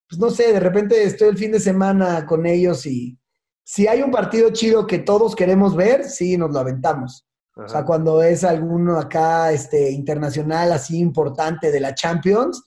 pues 0.09 0.18
no 0.18 0.30
sé, 0.30 0.53
de 0.53 0.61
repente 0.61 1.03
estoy 1.03 1.28
el 1.28 1.36
fin 1.36 1.53
de 1.53 1.61
semana 1.61 2.24
con 2.24 2.47
ellos 2.47 2.86
y 2.86 3.18
si 3.62 3.86
hay 3.86 4.03
un 4.03 4.11
partido 4.11 4.51
chido 4.51 4.86
que 4.86 4.99
todos 4.99 5.36
queremos 5.36 5.76
ver, 5.76 6.05
sí, 6.05 6.38
nos 6.38 6.51
lo 6.51 6.61
aventamos. 6.61 7.26
O 7.57 7.68
sea, 7.68 7.84
cuando 7.84 8.20
es 8.22 8.42
alguno 8.42 8.99
acá 8.99 9.53
este, 9.53 9.90
internacional 9.90 10.72
así 10.72 10.99
importante 10.99 11.70
de 11.70 11.80
la 11.80 11.95
Champions, 11.95 12.62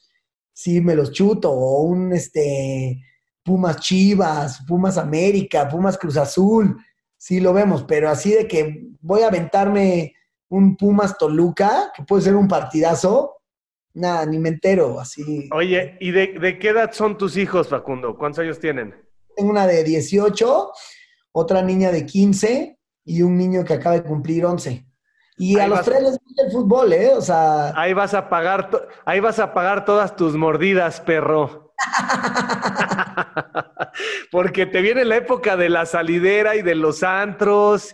sí 0.58 0.82
me 0.82 0.96
los 0.96 1.12
chuto. 1.12 1.52
O 1.52 1.84
un 1.84 2.12
este, 2.14 3.00
Pumas 3.44 3.78
Chivas, 3.78 4.64
Pumas 4.68 4.98
América, 4.98 5.70
Pumas 5.70 5.98
Cruz 6.00 6.18
Azul, 6.18 6.76
sí 7.16 7.40
lo 7.40 7.54
vemos. 7.54 7.84
Pero 7.84 8.10
así 8.10 8.32
de 8.32 8.48
que 8.48 8.88
voy 9.00 9.22
a 9.22 9.28
aventarme 9.28 10.16
un 10.50 10.76
Pumas 10.76 11.16
Toluca, 11.18 11.92
que 11.96 12.04
puede 12.04 12.24
ser 12.24 12.36
un 12.36 12.48
partidazo, 12.48 13.36
nada, 13.94 14.26
ni 14.26 14.40
me 14.40 14.50
entero, 14.50 15.00
así. 15.00 15.48
Oye, 15.54 15.96
¿y 16.00 16.10
de, 16.10 16.58
qué 16.60 16.70
edad 16.70 16.92
son 16.92 17.18
tus 17.18 17.38
hijos, 17.38 17.68
Facundo? 17.68 18.18
¿Cuántos 18.18 18.40
años 18.40 18.60
tienen? 18.60 18.96
Tengo 19.36 19.52
una 19.52 19.68
de 19.68 19.84
18, 19.84 20.72
otra 21.34 21.62
niña 21.62 21.92
de 21.92 22.04
15 22.04 22.80
y 23.06 23.22
un 23.22 23.38
niño 23.38 23.64
que 23.64 23.74
acaba 23.74 23.96
de 23.96 24.04
cumplir 24.04 24.46
11. 24.46 24.87
Y 25.38 25.60
a 25.60 25.68
los 25.68 25.84
tres 25.84 26.02
les 26.02 26.20
gusta 26.20 26.44
el 26.46 26.52
fútbol, 26.52 26.94
¿eh? 26.94 27.14
O 27.14 27.22
sea... 27.22 27.80
Ahí 27.80 27.94
vas 27.94 28.14
a 28.14 28.30
pagar, 28.30 28.70
ahí 29.06 29.20
vas 29.20 29.40
a 29.40 29.54
pagar 29.54 29.86
todas 29.86 30.16
tus 30.16 30.36
mordidas, 30.36 31.02
perro. 31.02 31.74
Porque 34.32 34.66
te 34.66 34.82
viene 34.82 35.06
la 35.06 35.18
época 35.18 35.56
de 35.56 35.70
la 35.70 35.86
salidera 35.86 36.56
y 36.56 36.64
de 36.64 36.76
los 36.76 37.04
antros 37.04 37.94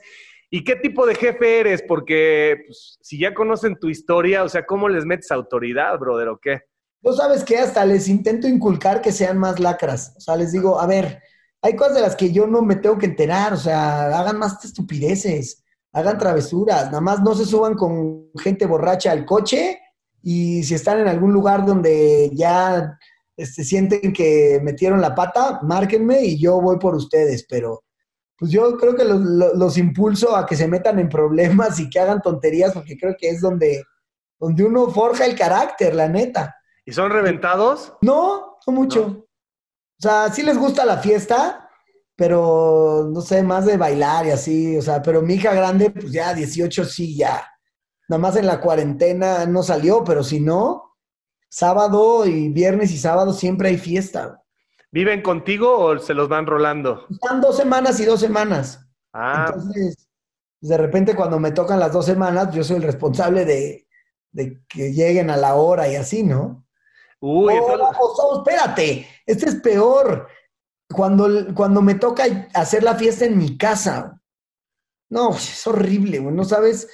¿Y 0.55 0.63
qué 0.63 0.75
tipo 0.75 1.07
de 1.07 1.15
jefe 1.15 1.61
eres? 1.61 1.81
Porque 1.81 2.65
pues, 2.67 2.99
si 3.01 3.17
ya 3.17 3.33
conocen 3.33 3.79
tu 3.79 3.89
historia, 3.89 4.43
o 4.43 4.49
sea, 4.49 4.67
¿cómo 4.67 4.87
les 4.87 5.03
metes 5.03 5.31
autoridad, 5.31 5.97
brother, 5.97 6.27
o 6.27 6.39
qué? 6.39 6.61
Tú 7.01 7.11
sabes 7.11 7.43
que 7.43 7.57
hasta 7.57 7.83
les 7.87 8.07
intento 8.07 8.47
inculcar 8.47 9.01
que 9.01 9.11
sean 9.11 9.39
más 9.39 9.59
lacras. 9.59 10.13
O 10.15 10.19
sea, 10.19 10.35
les 10.35 10.51
digo, 10.51 10.79
a 10.79 10.85
ver, 10.85 11.23
hay 11.59 11.75
cosas 11.75 11.95
de 11.95 12.01
las 12.01 12.15
que 12.15 12.31
yo 12.31 12.45
no 12.45 12.61
me 12.61 12.75
tengo 12.75 12.99
que 12.99 13.07
enterar. 13.07 13.53
O 13.53 13.57
sea, 13.57 14.15
hagan 14.15 14.37
más 14.37 14.63
estupideces, 14.63 15.62
hagan 15.93 16.17
travesuras. 16.17 16.85
Nada 16.87 17.01
más 17.01 17.21
no 17.21 17.33
se 17.35 17.45
suban 17.45 17.75
con 17.75 18.29
gente 18.35 18.65
borracha 18.65 19.11
al 19.11 19.25
coche 19.25 19.79
y 20.21 20.63
si 20.63 20.73
están 20.73 20.99
en 20.99 21.07
algún 21.07 21.31
lugar 21.31 21.65
donde 21.65 22.31
ya 22.33 22.97
este, 23.37 23.63
sienten 23.63 24.11
que 24.11 24.59
metieron 24.63 25.01
la 25.01 25.15
pata, 25.15 25.59
márquenme 25.63 26.23
y 26.23 26.39
yo 26.39 26.59
voy 26.59 26.77
por 26.79 26.95
ustedes. 26.95 27.45
Pero 27.47 27.83
pues 28.37 28.51
yo 28.51 28.77
creo 28.77 28.95
que 28.95 29.05
los, 29.05 29.77
impulso 29.77 30.35
a 30.35 30.45
que 30.45 30.55
se 30.55 30.67
metan 30.67 30.99
en 30.99 31.09
problemas 31.09 31.79
y 31.79 31.89
que 31.89 31.99
hagan 31.99 32.21
tonterías, 32.21 32.73
porque 32.73 32.97
creo 32.97 33.15
que 33.17 33.29
es 33.29 33.39
donde, 33.39 33.83
donde 34.39 34.63
uno 34.63 34.89
forja 34.89 35.25
el 35.25 35.35
carácter, 35.35 35.95
la 35.95 36.09
neta. 36.09 36.55
¿Y 36.85 36.91
son 36.91 37.11
reventados? 37.11 37.93
No, 38.01 38.57
no 38.65 38.73
mucho. 38.73 39.27
O 39.99 40.01
sea, 40.01 40.29
sí 40.33 40.41
les 40.41 40.57
gusta 40.57 40.83
la 40.83 40.97
fiesta, 40.97 41.62
pero 42.15 43.09
no 43.11 43.21
sé, 43.21 43.43
más 43.43 43.65
de 43.65 43.77
bailar 43.77 44.25
y 44.27 44.31
así. 44.31 44.77
O 44.77 44.81
sea, 44.81 45.01
pero 45.01 45.21
mi 45.21 45.35
hija 45.35 45.53
grande, 45.53 45.89
pues 45.89 46.11
ya 46.11 46.33
18 46.33 46.85
sí, 46.85 47.17
ya. 47.17 47.47
Nada 48.07 48.19
más 48.19 48.35
en 48.35 48.47
la 48.47 48.59
cuarentena 48.59 49.45
no 49.45 49.63
salió, 49.63 50.03
pero 50.03 50.23
si 50.23 50.39
no, 50.39 50.97
sábado 51.49 52.25
y 52.25 52.49
viernes 52.49 52.91
y 52.91 52.97
sábado 52.97 53.33
siempre 53.33 53.69
hay 53.69 53.77
fiesta. 53.77 54.43
¿Viven 54.91 55.21
contigo 55.21 55.79
o 55.79 55.97
se 55.97 56.13
los 56.13 56.29
van 56.29 56.45
rolando? 56.45 57.07
Están 57.09 57.41
dos 57.41 57.57
semanas 57.57 57.99
y 57.99 58.05
dos 58.05 58.19
semanas. 58.19 58.87
Ah. 59.13 59.47
Entonces, 59.47 60.07
de 60.61 60.77
repente 60.77 61.15
cuando 61.15 61.39
me 61.39 61.51
tocan 61.51 61.79
las 61.79 61.91
dos 61.91 62.05
semanas, 62.05 62.53
yo 62.53 62.63
soy 62.63 62.77
el 62.77 62.83
responsable 62.83 63.45
de, 63.45 63.87
que 64.67 64.93
lleguen 64.93 65.29
a 65.29 65.37
la 65.37 65.55
hora 65.55 65.87
y 65.87 65.95
así, 65.95 66.23
¿no? 66.23 66.65
Uy, 67.19 67.53
espérate, 68.37 69.07
este 69.25 69.49
es 69.49 69.55
peor. 69.55 70.27
Cuando, 70.93 71.53
cuando 71.53 71.81
me 71.81 71.95
toca 71.95 72.23
hacer 72.53 72.83
la 72.83 72.95
fiesta 72.95 73.25
en 73.25 73.37
mi 73.37 73.57
casa. 73.57 74.19
No, 75.09 75.35
es 75.35 75.67
horrible, 75.67 76.19
güey. 76.19 76.35
No 76.35 76.45
sabes 76.45 76.87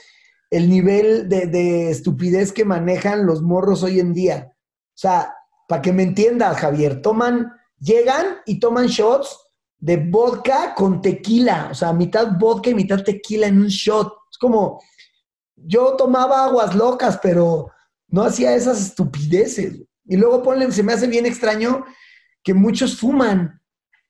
el 0.49 0.69
nivel 0.69 1.29
de, 1.29 1.45
de 1.45 1.91
estupidez 1.91 2.51
que 2.51 2.65
manejan 2.65 3.25
los 3.25 3.41
morros 3.41 3.83
hoy 3.83 3.99
en 3.99 4.13
día. 4.13 4.51
O 4.51 4.97
sea, 4.97 5.33
para 5.67 5.81
que 5.81 5.93
me 5.93 6.03
entiendas, 6.03 6.57
Javier, 6.57 7.01
toman 7.01 7.51
llegan 7.79 8.37
y 8.45 8.59
toman 8.59 8.87
shots 8.87 9.37
de 9.77 9.97
vodka 9.97 10.75
con 10.75 11.01
tequila, 11.01 11.69
o 11.71 11.73
sea, 11.73 11.93
mitad 11.93 12.37
vodka 12.37 12.69
y 12.69 12.75
mitad 12.75 13.01
tequila 13.03 13.47
en 13.47 13.59
un 13.59 13.67
shot. 13.67 14.13
Es 14.29 14.37
como, 14.37 14.81
yo 15.55 15.95
tomaba 15.95 16.45
aguas 16.45 16.75
locas, 16.75 17.19
pero 17.23 17.71
no 18.07 18.23
hacía 18.23 18.55
esas 18.55 18.81
estupideces. 18.81 19.81
Y 20.05 20.17
luego 20.17 20.43
ponle, 20.43 20.71
se 20.71 20.83
me 20.83 20.93
hace 20.93 21.07
bien 21.07 21.25
extraño 21.25 21.85
que 22.43 22.53
muchos 22.53 22.97
fuman. 22.97 23.58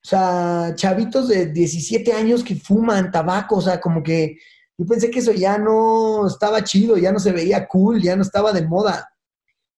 O 0.02 0.08
sea, 0.08 0.72
chavitos 0.74 1.28
de 1.28 1.46
17 1.46 2.12
años 2.12 2.42
que 2.42 2.56
fuman 2.56 3.10
tabaco, 3.10 3.56
o 3.56 3.60
sea, 3.60 3.80
como 3.80 4.02
que 4.02 4.38
yo 4.80 4.86
pensé 4.86 5.10
que 5.10 5.18
eso 5.18 5.32
ya 5.32 5.58
no 5.58 6.26
estaba 6.26 6.64
chido, 6.64 6.96
ya 6.96 7.12
no 7.12 7.18
se 7.18 7.32
veía 7.32 7.68
cool, 7.68 8.00
ya 8.00 8.16
no 8.16 8.22
estaba 8.22 8.50
de 8.50 8.66
moda. 8.66 9.12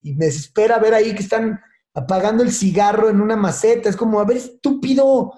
Y 0.00 0.14
me 0.14 0.26
desespera 0.26 0.78
ver 0.78 0.94
ahí 0.94 1.12
que 1.12 1.24
están 1.24 1.60
apagando 1.92 2.44
el 2.44 2.52
cigarro 2.52 3.08
en 3.08 3.20
una 3.20 3.34
maceta. 3.34 3.88
Es 3.88 3.96
como, 3.96 4.20
a 4.20 4.24
ver, 4.24 4.36
estúpido. 4.36 5.32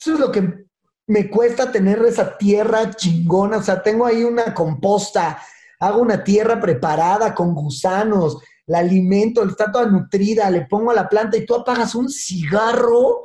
Eso 0.00 0.14
es 0.14 0.18
lo 0.18 0.32
que 0.32 0.66
me 1.06 1.30
cuesta 1.30 1.70
tener 1.70 2.04
esa 2.04 2.36
tierra 2.36 2.90
chingona. 2.90 3.58
O 3.58 3.62
sea, 3.62 3.82
tengo 3.82 4.04
ahí 4.04 4.24
una 4.24 4.52
composta, 4.52 5.38
hago 5.78 6.00
una 6.00 6.24
tierra 6.24 6.60
preparada 6.60 7.34
con 7.36 7.54
gusanos, 7.54 8.38
la 8.66 8.78
alimento, 8.78 9.44
está 9.44 9.70
toda 9.70 9.86
nutrida, 9.86 10.50
le 10.50 10.62
pongo 10.62 10.90
a 10.90 10.94
la 10.94 11.08
planta 11.08 11.36
y 11.36 11.46
tú 11.46 11.54
apagas 11.54 11.94
un 11.94 12.08
cigarro. 12.08 13.22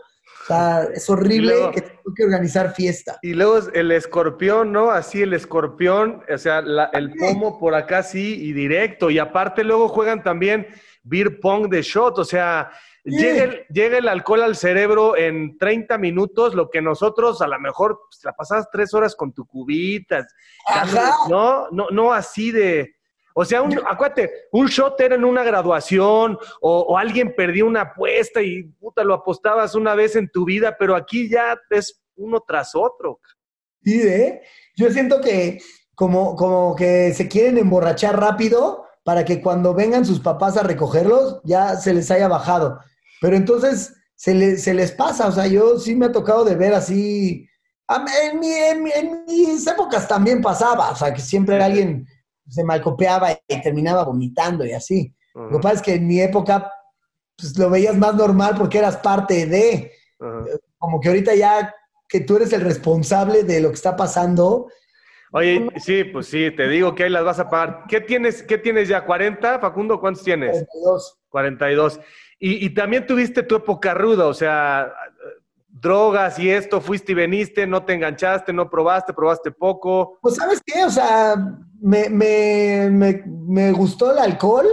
Sea, 0.49 0.83
es 0.95 1.09
horrible 1.09 1.53
que 1.73 1.81
tengo 1.81 2.13
que 2.15 2.23
organizar 2.23 2.73
fiesta. 2.73 3.19
Y 3.21 3.33
luego 3.33 3.59
el 3.73 3.91
escorpión, 3.91 4.71
¿no? 4.71 4.89
Así 4.89 5.21
el 5.21 5.33
escorpión, 5.33 6.23
o 6.27 6.37
sea, 6.37 6.63
el 6.93 7.13
pomo 7.13 7.59
por 7.59 7.75
acá 7.75 8.01
sí 8.01 8.43
y 8.43 8.53
directo. 8.53 9.09
Y 9.09 9.19
aparte 9.19 9.63
luego 9.63 9.87
juegan 9.87 10.23
también 10.23 10.67
beer 11.03 11.39
pong 11.39 11.69
de 11.69 11.81
shot, 11.81 12.17
o 12.17 12.25
sea, 12.25 12.71
llega, 13.03 13.97
el, 13.97 14.07
alcohol 14.07 14.41
al 14.41 14.55
cerebro 14.55 15.15
en 15.15 15.57
30 15.57 15.97
minutos, 15.97 16.55
lo 16.55 16.69
que 16.69 16.81
nosotros 16.81 17.41
a 17.41 17.47
lo 17.47 17.59
mejor 17.59 18.01
pues, 18.09 18.23
la 18.23 18.33
pasas 18.33 18.67
tres 18.71 18.93
horas 18.93 19.15
con 19.15 19.33
tu 19.33 19.45
cubita, 19.45 20.25
¿no? 21.29 21.69
No, 21.71 21.87
no 21.91 22.13
así 22.13 22.51
de, 22.51 22.95
O 23.33 23.45
sea, 23.45 23.61
un, 23.61 23.79
acuérdate, 23.89 24.31
un 24.51 24.67
shot 24.67 24.99
era 24.99 25.15
en 25.15 25.23
una 25.23 25.43
graduación 25.43 26.37
o, 26.61 26.97
alguien 26.97 27.33
perdió 27.35 27.65
una 27.65 27.81
apuesta 27.81 28.41
y 28.41 28.63
puta, 28.63 29.03
lo 29.03 29.13
apostabas 29.13 29.75
una 29.75 29.95
vez 29.95 30.15
en 30.15 30.29
tu 30.29 30.45
vida, 30.45 30.75
pero 30.77 30.95
aquí 30.95 31.29
ya 31.29 31.57
es 31.69 32.01
uno 32.15 32.43
tras 32.45 32.75
otro. 32.75 33.19
Sí, 33.83 34.01
¿eh? 34.01 34.41
Yo 34.75 34.91
siento 34.91 35.21
que 35.21 35.59
como, 35.95 36.35
como 36.35 36.75
que 36.75 37.13
se 37.13 37.27
quieren 37.27 37.57
emborrachar 37.57 38.19
rápido 38.19 38.85
para 39.03 39.25
que 39.25 39.41
cuando 39.41 39.73
vengan 39.73 40.05
sus 40.05 40.19
papás 40.19 40.57
a 40.57 40.63
recogerlos 40.63 41.41
ya 41.43 41.75
se 41.75 41.93
les 41.93 42.11
haya 42.11 42.27
bajado. 42.27 42.79
Pero 43.21 43.35
entonces 43.35 43.93
se, 44.15 44.33
les 44.33 44.91
pasa, 44.91 45.27
o 45.27 45.31
sea, 45.31 45.47
yo 45.47 45.79
sí 45.79 45.95
me 45.95 46.07
ha 46.07 46.11
tocado 46.11 46.43
de 46.43 46.55
ver 46.55 46.73
así. 46.73 47.47
En, 47.89 48.43
en, 48.43 49.25
mis 49.25 49.65
épocas 49.65 50.07
también 50.07 50.41
pasaba, 50.41 50.91
o 50.91 50.95
sea, 50.95 51.13
que 51.13 51.21
siempre 51.21 51.61
alguien 51.63 52.05
se 52.49 52.63
malcopeaba 52.63 53.31
y 53.47 53.61
terminaba 53.61 54.03
vomitando 54.03 54.65
y 54.65 54.73
así. 54.73 55.13
Lo 55.33 55.51
que 55.51 55.59
pasa 55.59 55.75
es 55.75 55.81
que 55.81 55.93
en 55.95 56.07
mi 56.07 56.19
época 56.19 56.71
pues, 57.37 57.57
lo 57.57 57.69
veías 57.69 57.95
más 57.95 58.15
normal 58.15 58.55
porque 58.57 58.79
eras 58.79 58.97
parte 58.97 59.45
de. 59.45 59.91
Como 60.77 60.99
que 60.99 61.09
ahorita 61.09 61.35
ya 61.35 61.73
que 62.07 62.21
tú 62.21 62.37
eres 62.37 62.51
el 62.53 62.61
responsable 62.61 63.43
de 63.43 63.61
lo 63.61 63.69
que 63.69 63.75
está 63.75 63.95
pasando, 63.95 64.67
Oye, 65.31 65.69
sí, 65.77 66.05
pues 66.05 66.25
sí, 66.25 66.49
te 66.49 66.67
digo 66.67 66.95
que 66.95 67.03
ahí 67.03 67.09
las 67.09 67.23
vas 67.23 67.39
a 67.39 67.49
pagar. 67.49 67.83
¿Qué 67.87 68.01
tienes, 68.01 68.41
qué 68.41 68.57
tienes 68.57 68.87
ya? 68.87 69.05
¿40? 69.05 69.59
Facundo, 69.59 69.99
¿cuántos 69.99 70.23
tienes? 70.23 70.65
42. 70.71 71.19
42. 71.29 71.99
Y, 72.39 72.65
y 72.65 72.69
también 72.71 73.05
tuviste 73.05 73.43
tu 73.43 73.55
época 73.55 73.93
ruda, 73.93 74.25
o 74.25 74.33
sea, 74.33 74.91
drogas 75.67 76.39
y 76.39 76.49
esto, 76.49 76.81
fuiste 76.81 77.11
y 77.11 77.15
veniste, 77.15 77.67
no 77.67 77.83
te 77.85 77.93
enganchaste, 77.93 78.53
no 78.53 78.69
probaste, 78.69 79.13
probaste 79.13 79.51
poco. 79.51 80.17
Pues 80.21 80.35
sabes 80.35 80.61
qué, 80.65 80.83
o 80.83 80.89
sea, 80.89 81.35
me, 81.81 82.09
me, 82.09 82.89
me, 82.89 83.23
me 83.25 83.71
gustó 83.71 84.11
el 84.11 84.19
alcohol, 84.19 84.67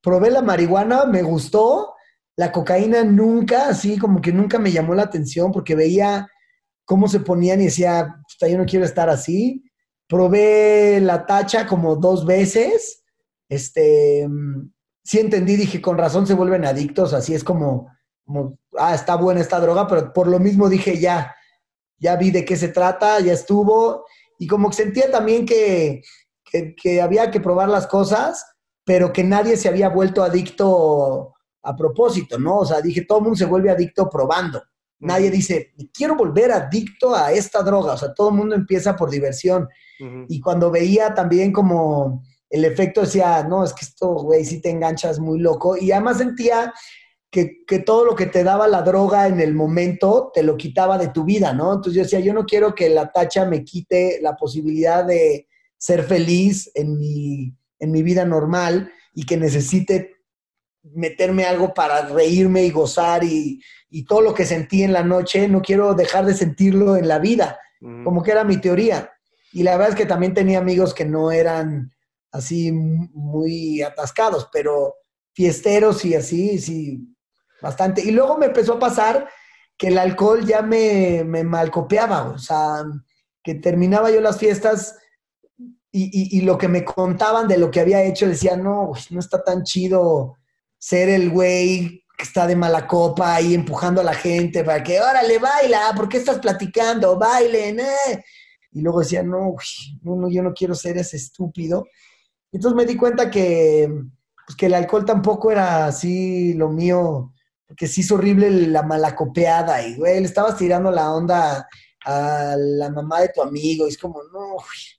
probé 0.00 0.30
la 0.30 0.42
marihuana, 0.42 1.04
me 1.06 1.22
gustó, 1.22 1.94
la 2.36 2.52
cocaína 2.52 3.04
nunca, 3.04 3.68
así 3.68 3.98
como 3.98 4.20
que 4.20 4.32
nunca 4.32 4.58
me 4.58 4.72
llamó 4.72 4.94
la 4.94 5.02
atención 5.02 5.52
porque 5.52 5.74
veía 5.74 6.28
cómo 6.84 7.08
se 7.08 7.20
ponían 7.20 7.60
y 7.60 7.66
decía, 7.66 8.16
yo 8.40 8.58
no 8.58 8.66
quiero 8.66 8.84
estar 8.84 9.08
así 9.08 9.64
probé 10.08 11.00
la 11.00 11.26
tacha 11.26 11.66
como 11.66 11.94
dos 11.96 12.26
veces. 12.26 13.04
Este, 13.48 14.26
sí 15.04 15.20
entendí, 15.20 15.56
dije, 15.56 15.80
con 15.80 15.98
razón 15.98 16.26
se 16.26 16.34
vuelven 16.34 16.64
adictos, 16.64 17.12
así 17.12 17.34
es 17.34 17.44
como, 17.44 17.88
como, 18.24 18.58
ah, 18.76 18.94
está 18.94 19.14
buena 19.16 19.40
esta 19.40 19.60
droga, 19.60 19.86
pero 19.86 20.12
por 20.12 20.26
lo 20.26 20.40
mismo 20.40 20.68
dije, 20.68 20.98
ya, 20.98 21.34
ya 21.98 22.16
vi 22.16 22.30
de 22.30 22.44
qué 22.44 22.56
se 22.56 22.68
trata, 22.68 23.20
ya 23.20 23.32
estuvo, 23.32 24.04
y 24.38 24.46
como 24.46 24.70
que 24.70 24.76
sentía 24.76 25.10
también 25.10 25.46
que, 25.46 26.02
que, 26.50 27.02
había 27.02 27.30
que 27.30 27.40
probar 27.40 27.68
las 27.68 27.86
cosas, 27.86 28.44
pero 28.84 29.12
que 29.12 29.24
nadie 29.24 29.56
se 29.56 29.68
había 29.68 29.88
vuelto 29.88 30.22
adicto 30.22 31.34
a 31.62 31.76
propósito, 31.76 32.38
¿no? 32.38 32.58
O 32.58 32.64
sea, 32.64 32.80
dije, 32.80 33.04
todo 33.04 33.18
el 33.18 33.24
mundo 33.24 33.36
se 33.36 33.44
vuelve 33.44 33.70
adicto 33.70 34.08
probando. 34.08 34.62
Nadie 35.00 35.30
dice, 35.30 35.74
quiero 35.92 36.16
volver 36.16 36.50
adicto 36.50 37.14
a 37.14 37.32
esta 37.32 37.62
droga. 37.62 37.92
O 37.92 37.96
sea, 37.96 38.14
todo 38.14 38.30
el 38.30 38.36
mundo 38.36 38.54
empieza 38.54 38.96
por 38.96 39.10
diversión. 39.10 39.68
Y 40.28 40.40
cuando 40.40 40.70
veía 40.70 41.14
también 41.14 41.52
como 41.52 42.22
el 42.48 42.64
efecto 42.64 43.02
decía, 43.02 43.44
no, 43.44 43.64
es 43.64 43.74
que 43.74 43.84
esto, 43.84 44.14
güey, 44.14 44.44
sí 44.44 44.60
te 44.60 44.70
enganchas 44.70 45.18
muy 45.18 45.38
loco. 45.38 45.76
Y 45.76 45.92
además 45.92 46.18
sentía 46.18 46.72
que, 47.30 47.64
que, 47.66 47.80
todo 47.80 48.04
lo 48.04 48.14
que 48.14 48.26
te 48.26 48.42
daba 48.42 48.68
la 48.68 48.82
droga 48.82 49.26
en 49.26 49.40
el 49.40 49.54
momento 49.54 50.30
te 50.32 50.42
lo 50.42 50.56
quitaba 50.56 50.96
de 50.98 51.08
tu 51.08 51.24
vida, 51.24 51.52
¿no? 51.52 51.74
Entonces 51.74 51.94
yo 51.94 52.02
decía, 52.02 52.20
yo 52.20 52.32
no 52.32 52.46
quiero 52.46 52.74
que 52.74 52.88
la 52.88 53.12
tacha 53.12 53.44
me 53.44 53.64
quite 53.64 54.20
la 54.22 54.34
posibilidad 54.34 55.04
de 55.04 55.47
ser 55.78 56.02
feliz 56.02 56.70
en 56.74 56.98
mi, 56.98 57.56
en 57.78 57.90
mi 57.90 58.02
vida 58.02 58.24
normal 58.24 58.92
y 59.14 59.24
que 59.24 59.36
necesite 59.36 60.16
meterme 60.82 61.44
algo 61.44 61.74
para 61.74 62.08
reírme 62.08 62.64
y 62.64 62.70
gozar 62.70 63.24
y, 63.24 63.62
y, 63.90 64.04
todo 64.04 64.20
lo 64.20 64.34
que 64.34 64.44
sentí 64.44 64.82
en 64.82 64.92
la 64.92 65.02
noche, 65.02 65.48
no 65.48 65.62
quiero 65.62 65.94
dejar 65.94 66.24
de 66.26 66.34
sentirlo 66.34 66.96
en 66.96 67.08
la 67.08 67.18
vida, 67.18 67.58
como 68.04 68.22
que 68.22 68.32
era 68.32 68.44
mi 68.44 68.58
teoría. 68.58 69.12
Y 69.52 69.62
la 69.62 69.72
verdad 69.72 69.90
es 69.90 69.94
que 69.94 70.06
también 70.06 70.34
tenía 70.34 70.58
amigos 70.58 70.94
que 70.94 71.04
no 71.04 71.30
eran 71.30 71.90
así 72.32 72.72
muy 72.72 73.82
atascados, 73.82 74.48
pero 74.52 74.94
fiesteros 75.32 76.04
y 76.04 76.14
así, 76.14 76.58
sí, 76.58 77.14
bastante. 77.62 78.02
Y 78.02 78.10
luego 78.10 78.38
me 78.38 78.46
empezó 78.46 78.74
a 78.74 78.78
pasar 78.78 79.28
que 79.76 79.88
el 79.88 79.98
alcohol 79.98 80.44
ya 80.44 80.62
me, 80.62 81.22
me 81.24 81.44
malcopiaba, 81.44 82.30
o 82.30 82.38
sea, 82.38 82.84
que 83.42 83.54
terminaba 83.54 84.10
yo 84.10 84.20
las 84.20 84.38
fiestas 84.38 84.96
y, 85.90 86.38
y, 86.38 86.42
lo 86.42 86.58
que 86.58 86.68
me 86.68 86.84
contaban 86.84 87.48
de 87.48 87.58
lo 87.58 87.70
que 87.70 87.80
había 87.80 88.02
hecho, 88.02 88.28
decía, 88.28 88.56
no, 88.56 88.92
no 89.10 89.20
está 89.20 89.42
tan 89.42 89.62
chido 89.62 90.36
ser 90.78 91.08
el 91.08 91.30
güey 91.30 92.04
que 92.16 92.24
está 92.24 92.46
de 92.46 92.56
mala 92.56 92.86
copa 92.86 93.34
ahí 93.36 93.54
empujando 93.54 94.00
a 94.00 94.04
la 94.04 94.14
gente 94.14 94.64
para 94.64 94.82
que, 94.82 95.00
órale, 95.00 95.38
baila, 95.38 95.92
¿por 95.96 96.08
qué 96.08 96.18
estás 96.18 96.38
platicando? 96.38 97.18
Bailen, 97.18 97.80
eh 97.80 98.24
y 98.72 98.80
luego 98.80 99.00
decía, 99.00 99.22
no, 99.22 99.54
no, 100.02 100.30
yo 100.30 100.42
no 100.42 100.52
quiero 100.52 100.74
ser 100.74 100.98
ese 100.98 101.16
estúpido. 101.16 101.86
Entonces 102.52 102.76
me 102.76 102.86
di 102.86 102.96
cuenta 102.96 103.30
que, 103.30 103.88
pues, 104.46 104.56
que 104.56 104.66
el 104.66 104.74
alcohol 104.74 105.04
tampoco 105.04 105.50
era 105.50 105.86
así 105.86 106.54
lo 106.54 106.70
mío, 106.70 107.32
porque 107.66 107.86
sí 107.86 108.02
es 108.02 108.10
horrible 108.12 108.50
la 108.50 108.82
malacopeada 108.82 109.82
y, 109.86 109.96
güey, 109.96 110.20
le 110.20 110.26
estabas 110.26 110.56
tirando 110.56 110.90
la 110.90 111.12
onda 111.12 111.68
a 112.04 112.54
la 112.56 112.90
mamá 112.90 113.20
de 113.20 113.30
tu 113.30 113.42
amigo 113.42 113.86
y 113.86 113.90
es 113.90 113.98
como, 113.98 114.22
no, 114.32 114.56
quiero 114.58 114.97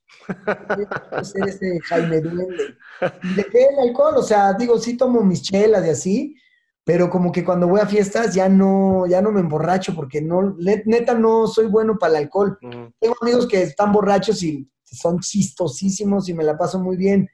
ser 1.23 1.47
ese 1.47 1.79
Jaime 1.81 2.21
Duende. 2.21 2.75
Y 3.23 3.33
dejé 3.35 3.67
el 3.71 3.89
alcohol, 3.89 4.15
o 4.17 4.23
sea, 4.23 4.53
digo, 4.53 4.77
sí 4.79 4.97
tomo 4.97 5.21
mis 5.21 5.41
chelas 5.41 5.85
y 5.85 5.89
así, 5.89 6.35
pero 6.83 7.09
como 7.09 7.31
que 7.31 7.43
cuando 7.43 7.67
voy 7.67 7.81
a 7.81 7.85
fiestas 7.85 8.33
ya 8.33 8.49
no, 8.49 9.05
ya 9.07 9.21
no 9.21 9.31
me 9.31 9.41
emborracho 9.41 9.93
porque 9.95 10.21
no, 10.21 10.55
neta 10.57 11.13
no 11.13 11.47
soy 11.47 11.67
bueno 11.67 11.97
para 11.99 12.17
el 12.17 12.23
alcohol. 12.23 12.57
Tengo 12.99 13.15
amigos 13.21 13.47
que 13.47 13.61
están 13.61 13.91
borrachos 13.91 14.41
y 14.43 14.67
son 14.83 15.19
chistosísimos 15.19 16.29
y 16.29 16.33
me 16.33 16.43
la 16.43 16.57
paso 16.57 16.79
muy 16.79 16.97
bien, 16.97 17.29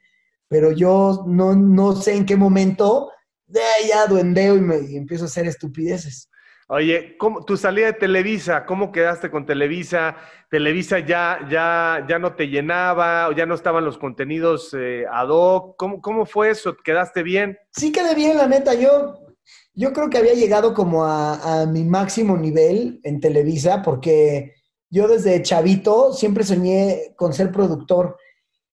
pero 0.48 0.72
yo 0.72 1.24
no, 1.26 1.54
no 1.54 1.96
sé 1.96 2.14
en 2.14 2.26
qué 2.26 2.36
momento 2.36 3.10
de 3.46 3.60
ya 3.88 4.06
duendeo 4.06 4.56
y, 4.56 4.60
me, 4.60 4.76
empiezo 4.96 5.24
a 5.24 5.28
hacer 5.28 5.46
estupideces. 5.46 6.28
Oye, 6.68 7.16
¿cómo, 7.16 7.44
tu 7.44 7.56
salida 7.56 7.86
de 7.86 7.92
Televisa, 7.92 8.66
¿cómo 8.66 8.90
quedaste 8.90 9.30
con 9.30 9.46
Televisa? 9.46 10.16
¿Televisa 10.50 10.98
ya, 10.98 11.46
ya, 11.48 12.04
ya 12.08 12.18
no 12.18 12.34
te 12.34 12.48
llenaba 12.48 13.28
o 13.28 13.32
ya 13.32 13.46
no 13.46 13.54
estaban 13.54 13.84
los 13.84 13.98
contenidos 13.98 14.74
eh, 14.74 15.04
ad 15.10 15.28
hoc? 15.28 15.76
¿Cómo, 15.76 16.00
¿Cómo 16.00 16.26
fue 16.26 16.50
eso? 16.50 16.76
¿Quedaste 16.76 17.22
bien? 17.22 17.56
Sí 17.72 17.92
quedé 17.92 18.14
bien, 18.16 18.36
la 18.36 18.48
neta. 18.48 18.74
Yo 18.74 19.26
yo 19.76 19.92
creo 19.92 20.08
que 20.08 20.16
había 20.16 20.32
llegado 20.32 20.72
como 20.72 21.04
a, 21.04 21.66
mi 21.66 21.84
máximo 21.84 22.36
nivel 22.36 22.98
en 23.04 23.20
Televisa, 23.20 23.82
porque 23.82 24.54
yo 24.88 25.06
desde 25.06 25.42
chavito 25.42 26.14
siempre 26.14 26.44
soñé 26.44 27.14
con 27.14 27.34
ser 27.34 27.52
productor. 27.52 28.16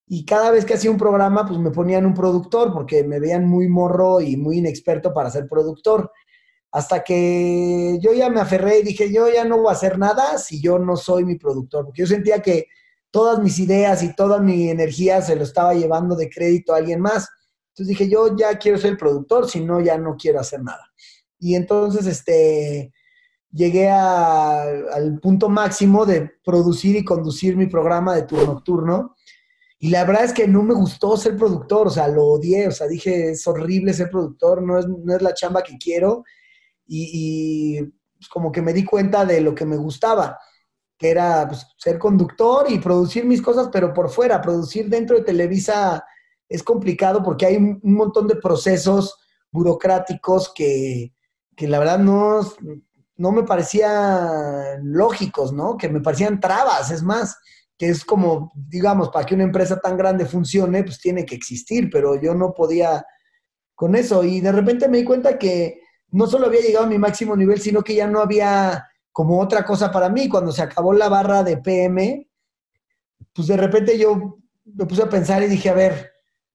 Y 0.06 0.24
cada 0.24 0.50
vez 0.50 0.64
que 0.64 0.74
hacía 0.74 0.90
un 0.90 0.96
programa, 0.96 1.46
pues 1.46 1.60
me 1.60 1.70
ponían 1.70 2.06
un 2.06 2.14
productor, 2.14 2.72
porque 2.72 3.04
me 3.04 3.20
veían 3.20 3.46
muy 3.46 3.68
morro 3.68 4.20
y 4.22 4.38
muy 4.38 4.58
inexperto 4.58 5.12
para 5.12 5.30
ser 5.30 5.46
productor. 5.46 6.10
Hasta 6.74 7.04
que 7.04 7.98
yo 8.00 8.12
ya 8.14 8.28
me 8.28 8.40
aferré 8.40 8.80
y 8.80 8.82
dije, 8.82 9.12
yo 9.12 9.28
ya 9.28 9.44
no 9.44 9.58
voy 9.58 9.68
a 9.68 9.74
hacer 9.74 9.96
nada 9.96 10.38
si 10.38 10.60
yo 10.60 10.76
no 10.76 10.96
soy 10.96 11.24
mi 11.24 11.36
productor, 11.36 11.84
porque 11.84 12.02
yo 12.02 12.06
sentía 12.08 12.42
que 12.42 12.66
todas 13.12 13.38
mis 13.38 13.60
ideas 13.60 14.02
y 14.02 14.12
toda 14.16 14.40
mi 14.40 14.68
energía 14.68 15.22
se 15.22 15.36
lo 15.36 15.44
estaba 15.44 15.72
llevando 15.74 16.16
de 16.16 16.28
crédito 16.28 16.74
a 16.74 16.78
alguien 16.78 17.00
más. 17.00 17.28
Entonces 17.68 17.96
dije, 17.96 18.10
yo 18.10 18.36
ya 18.36 18.58
quiero 18.58 18.76
ser 18.76 18.90
el 18.90 18.96
productor, 18.96 19.48
si 19.48 19.60
no, 19.60 19.80
ya 19.80 19.96
no 19.98 20.16
quiero 20.16 20.40
hacer 20.40 20.64
nada. 20.64 20.92
Y 21.38 21.54
entonces, 21.54 22.08
este, 22.08 22.92
llegué 23.52 23.88
al 23.88 25.20
punto 25.22 25.48
máximo 25.48 26.04
de 26.04 26.28
producir 26.44 26.96
y 26.96 27.04
conducir 27.04 27.56
mi 27.56 27.68
programa 27.68 28.16
de 28.16 28.22
turno 28.24 28.46
nocturno. 28.46 29.14
Y 29.78 29.90
la 29.90 30.04
verdad 30.04 30.24
es 30.24 30.32
que 30.32 30.48
no 30.48 30.64
me 30.64 30.74
gustó 30.74 31.16
ser 31.16 31.36
productor, 31.36 31.86
o 31.86 31.90
sea, 31.90 32.08
lo 32.08 32.24
odié, 32.24 32.66
o 32.66 32.72
sea, 32.72 32.88
dije, 32.88 33.30
es 33.30 33.46
horrible 33.46 33.92
ser 33.94 34.10
productor, 34.10 34.60
no 34.60 34.76
es, 34.76 34.88
no 34.88 35.14
es 35.14 35.22
la 35.22 35.34
chamba 35.34 35.62
que 35.62 35.78
quiero. 35.78 36.24
Y, 36.86 37.80
pues, 37.82 38.28
como 38.28 38.52
que 38.52 38.62
me 38.62 38.72
di 38.72 38.84
cuenta 38.84 39.24
de 39.24 39.40
lo 39.40 39.54
que 39.54 39.64
me 39.64 39.76
gustaba, 39.76 40.38
que 40.98 41.10
era 41.10 41.46
pues, 41.48 41.66
ser 41.76 41.98
conductor 41.98 42.66
y 42.68 42.78
producir 42.78 43.24
mis 43.24 43.42
cosas, 43.42 43.68
pero 43.72 43.92
por 43.92 44.10
fuera, 44.10 44.40
producir 44.40 44.88
dentro 44.88 45.16
de 45.16 45.24
Televisa 45.24 46.04
es 46.48 46.62
complicado 46.62 47.22
porque 47.22 47.46
hay 47.46 47.56
un, 47.56 47.80
montón 47.82 48.28
de 48.28 48.36
procesos 48.36 49.16
burocráticos 49.50 50.52
que, 50.54 51.12
la 51.58 51.78
verdad 51.78 51.98
no, 51.98 52.40
no 53.16 53.32
me 53.32 53.44
parecían 53.44 54.92
lógicos, 54.92 55.52
¿no? 55.52 55.76
Que 55.76 55.88
me 55.88 56.00
parecían 56.00 56.40
trabas, 56.40 56.90
es 56.90 57.02
más, 57.02 57.36
que 57.76 57.88
es 57.88 58.04
como, 58.04 58.52
digamos, 58.54 59.10
para 59.10 59.26
que 59.26 59.34
una 59.34 59.44
empresa 59.44 59.80
tan 59.80 59.96
grande 59.96 60.26
funcione, 60.26 60.84
pues 60.84 61.00
tiene 61.00 61.24
que 61.24 61.34
existir, 61.34 61.88
pero 61.90 62.20
yo 62.20 62.34
no 62.34 62.52
podía 62.54 63.04
con 63.74 63.96
eso. 63.96 64.22
Y 64.24 64.40
de 64.40 64.52
repente 64.52 64.88
me 64.88 64.98
di 64.98 65.04
cuenta 65.04 65.38
que 65.38 65.80
no 66.14 66.28
solo 66.28 66.46
había 66.46 66.60
llegado 66.60 66.84
a 66.84 66.88
mi 66.88 66.96
máximo 66.96 67.36
nivel, 67.36 67.60
sino 67.60 67.82
que 67.82 67.96
ya 67.96 68.06
no 68.06 68.20
había 68.20 68.88
como 69.10 69.40
otra 69.40 69.64
cosa 69.64 69.90
para 69.90 70.08
mí. 70.08 70.28
Cuando 70.28 70.52
se 70.52 70.62
acabó 70.62 70.92
la 70.92 71.08
barra 71.08 71.42
de 71.42 71.56
PM, 71.56 72.30
pues 73.32 73.48
de 73.48 73.56
repente 73.56 73.98
yo 73.98 74.38
me 74.64 74.86
puse 74.86 75.02
a 75.02 75.08
pensar 75.08 75.42
y 75.42 75.48
dije, 75.48 75.70
a 75.70 75.74
ver, 75.74 76.12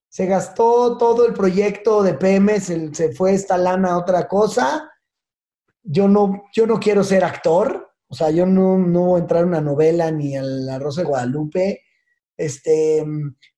se 0.07 0.25
gastó 0.27 0.97
todo 0.97 1.25
el 1.27 1.33
proyecto 1.33 2.01
de 2.03 2.13
PM, 2.13 2.57
se, 2.61 2.93
se, 2.95 3.11
fue 3.11 3.33
esta 3.33 3.57
lana 3.57 3.91
a 3.91 3.97
otra 3.97 4.29
cosa. 4.29 4.89
Yo 5.83 6.07
no, 6.07 6.43
yo 6.53 6.65
no 6.65 6.79
quiero 6.79 7.03
ser 7.03 7.25
actor, 7.25 7.91
o 8.07 8.15
sea, 8.15 8.31
yo 8.31 8.45
no, 8.45 8.77
no 8.77 9.01
voy 9.07 9.19
a 9.19 9.23
entrar 9.23 9.41
en 9.41 9.49
una 9.49 9.61
novela 9.61 10.09
ni 10.09 10.37
a 10.37 10.41
la 10.41 10.79
Rosa 10.79 11.01
de 11.01 11.07
Guadalupe. 11.07 11.81
Este, 12.37 13.05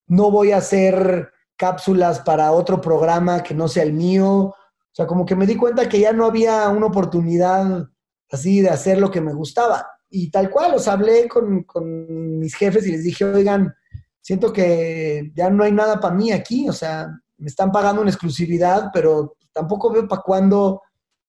no 0.07 0.31
voy 0.31 0.51
a 0.51 0.57
hacer 0.57 1.31
cápsulas 1.55 2.21
para 2.21 2.53
otro 2.53 2.81
programa 2.81 3.43
que 3.43 3.53
no 3.53 3.67
sea 3.67 3.83
el 3.83 3.93
mío. 3.93 4.55
O 4.91 4.93
sea, 4.93 5.07
como 5.07 5.25
que 5.25 5.35
me 5.35 5.47
di 5.47 5.55
cuenta 5.55 5.87
que 5.87 5.99
ya 5.99 6.11
no 6.11 6.25
había 6.25 6.67
una 6.67 6.87
oportunidad 6.87 7.87
así 8.29 8.61
de 8.61 8.69
hacer 8.69 8.97
lo 8.97 9.09
que 9.09 9.21
me 9.21 9.33
gustaba. 9.33 9.87
Y 10.09 10.29
tal 10.29 10.49
cual, 10.49 10.73
os 10.75 10.87
hablé 10.87 11.29
con, 11.29 11.63
con 11.63 12.39
mis 12.39 12.55
jefes 12.55 12.85
y 12.85 12.91
les 12.91 13.03
dije, 13.03 13.23
oigan, 13.23 13.73
siento 14.19 14.51
que 14.51 15.31
ya 15.33 15.49
no 15.49 15.63
hay 15.63 15.71
nada 15.71 15.99
para 15.99 16.13
mí 16.13 16.31
aquí, 16.31 16.67
o 16.67 16.73
sea, 16.73 17.09
me 17.37 17.47
están 17.47 17.71
pagando 17.71 18.01
una 18.01 18.11
exclusividad, 18.11 18.89
pero 18.93 19.37
tampoco 19.53 19.91
veo 19.91 20.07
para 20.07 20.21
cuándo 20.21 20.81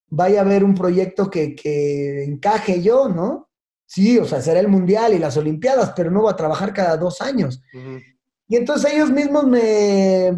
vaya 0.09 0.41
a 0.41 0.45
haber 0.45 0.65
un 0.65 0.75
proyecto 0.75 1.31
que, 1.31 1.55
que, 1.55 2.25
encaje 2.25 2.83
yo, 2.83 3.09
¿no? 3.09 3.49
Sí, 3.87 4.19
o 4.19 4.25
sea, 4.25 4.41
será 4.41 4.61
el 4.61 4.69
Mundial 4.69 5.15
y 5.15 5.19
las 5.19 5.37
Olimpiadas, 5.37 5.93
pero 5.95 6.11
no 6.11 6.23
voy 6.23 6.33
a 6.33 6.37
trabajar 6.37 6.73
cada 6.73 6.97
dos 6.97 7.21
años. 7.21 7.63
Uh 7.73 7.79
-huh. 7.79 8.03
Y 8.49 8.57
entonces 8.57 8.93
ellos 8.93 9.11
mismos 9.11 9.47
me, 9.47 10.33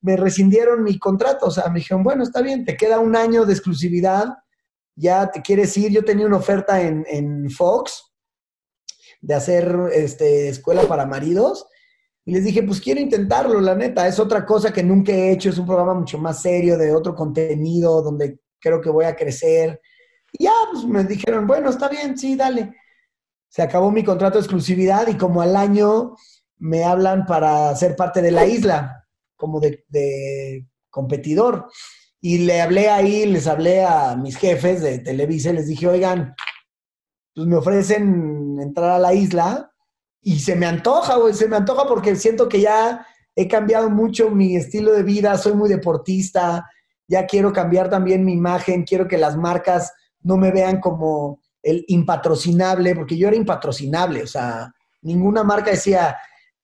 me 0.00 0.16
rescindieron 0.16 0.82
mi 0.82 0.98
contrato, 0.98 1.46
o 1.46 1.50
sea, 1.50 1.68
me 1.68 1.78
dijeron, 1.78 2.02
bueno, 2.02 2.22
está 2.22 2.42
bien, 2.42 2.64
te 2.64 2.76
queda 2.76 2.98
un 2.98 3.16
año 3.16 3.44
de 3.44 3.52
exclusividad, 3.52 4.26
ya 4.96 5.30
te 5.30 5.42
quieres 5.42 5.76
ir. 5.76 5.92
Yo 5.92 6.04
tenía 6.04 6.26
una 6.26 6.38
oferta 6.38 6.80
en, 6.82 7.04
en 7.08 7.50
Fox, 7.50 8.08
de 9.20 9.34
hacer 9.34 9.74
este, 9.92 10.48
escuela 10.48 10.82
para 10.82 11.06
maridos. 11.06 11.66
Y 12.24 12.32
les 12.32 12.44
dije, 12.44 12.62
pues 12.62 12.80
quiero 12.80 13.00
intentarlo, 13.00 13.60
la 13.60 13.74
neta. 13.74 14.06
Es 14.06 14.18
otra 14.18 14.44
cosa 14.44 14.72
que 14.72 14.82
nunca 14.82 15.12
he 15.12 15.32
hecho. 15.32 15.48
Es 15.48 15.58
un 15.58 15.66
programa 15.66 15.94
mucho 15.94 16.18
más 16.18 16.42
serio, 16.42 16.76
de 16.76 16.94
otro 16.94 17.14
contenido, 17.14 18.02
donde 18.02 18.40
creo 18.60 18.80
que 18.80 18.90
voy 18.90 19.06
a 19.06 19.16
crecer. 19.16 19.80
Y 20.32 20.44
ya, 20.44 20.52
pues 20.70 20.84
me 20.84 21.04
dijeron, 21.04 21.46
bueno, 21.46 21.70
está 21.70 21.88
bien, 21.88 22.18
sí, 22.18 22.36
dale. 22.36 22.74
Se 23.48 23.62
acabó 23.62 23.90
mi 23.90 24.04
contrato 24.04 24.34
de 24.34 24.42
exclusividad 24.42 25.08
y 25.08 25.16
como 25.16 25.40
al 25.40 25.56
año 25.56 26.16
me 26.58 26.84
hablan 26.84 27.24
para 27.24 27.74
ser 27.76 27.96
parte 27.96 28.20
de 28.20 28.30
la 28.30 28.44
isla, 28.44 28.97
como 29.38 29.60
de, 29.60 30.66
competidor. 30.90 31.70
Y 32.20 32.38
le 32.38 32.60
hablé 32.60 32.88
ahí, 32.88 33.24
les 33.24 33.46
hablé 33.46 33.84
a 33.84 34.16
mis 34.16 34.36
jefes 34.36 34.82
de 34.82 34.98
Televisa 34.98 35.50
y 35.50 35.54
les 35.54 35.68
dije, 35.68 35.86
oigan, 35.86 36.34
pues 37.34 37.46
me 37.46 37.56
ofrecen 37.56 38.58
entrar 38.60 38.90
a 38.90 38.98
la 38.98 39.14
isla 39.14 39.72
y 40.20 40.40
se 40.40 40.56
me 40.56 40.66
antoja, 40.66 41.16
güey, 41.16 41.32
se 41.32 41.48
me 41.48 41.56
antoja 41.56 41.86
porque 41.86 42.16
siento 42.16 42.48
que 42.48 42.60
ya 42.60 43.06
he 43.36 43.46
cambiado 43.46 43.88
mucho 43.88 44.30
mi 44.30 44.56
estilo 44.56 44.92
de 44.92 45.04
vida, 45.04 45.38
soy 45.38 45.52
muy 45.52 45.68
deportista, 45.68 46.68
ya 47.06 47.24
quiero 47.26 47.52
cambiar 47.52 47.88
también 47.88 48.24
mi 48.24 48.32
imagen, 48.32 48.82
quiero 48.82 49.06
que 49.06 49.16
las 49.16 49.36
marcas 49.36 49.92
no 50.22 50.36
me 50.36 50.50
vean 50.50 50.80
como 50.80 51.40
el 51.62 51.84
impatrocinable, 51.86 52.96
porque 52.96 53.16
yo 53.16 53.28
era 53.28 53.36
impatrocinable, 53.36 54.24
o 54.24 54.26
sea, 54.26 54.74
ninguna 55.02 55.44
marca 55.44 55.70
decía, 55.70 56.16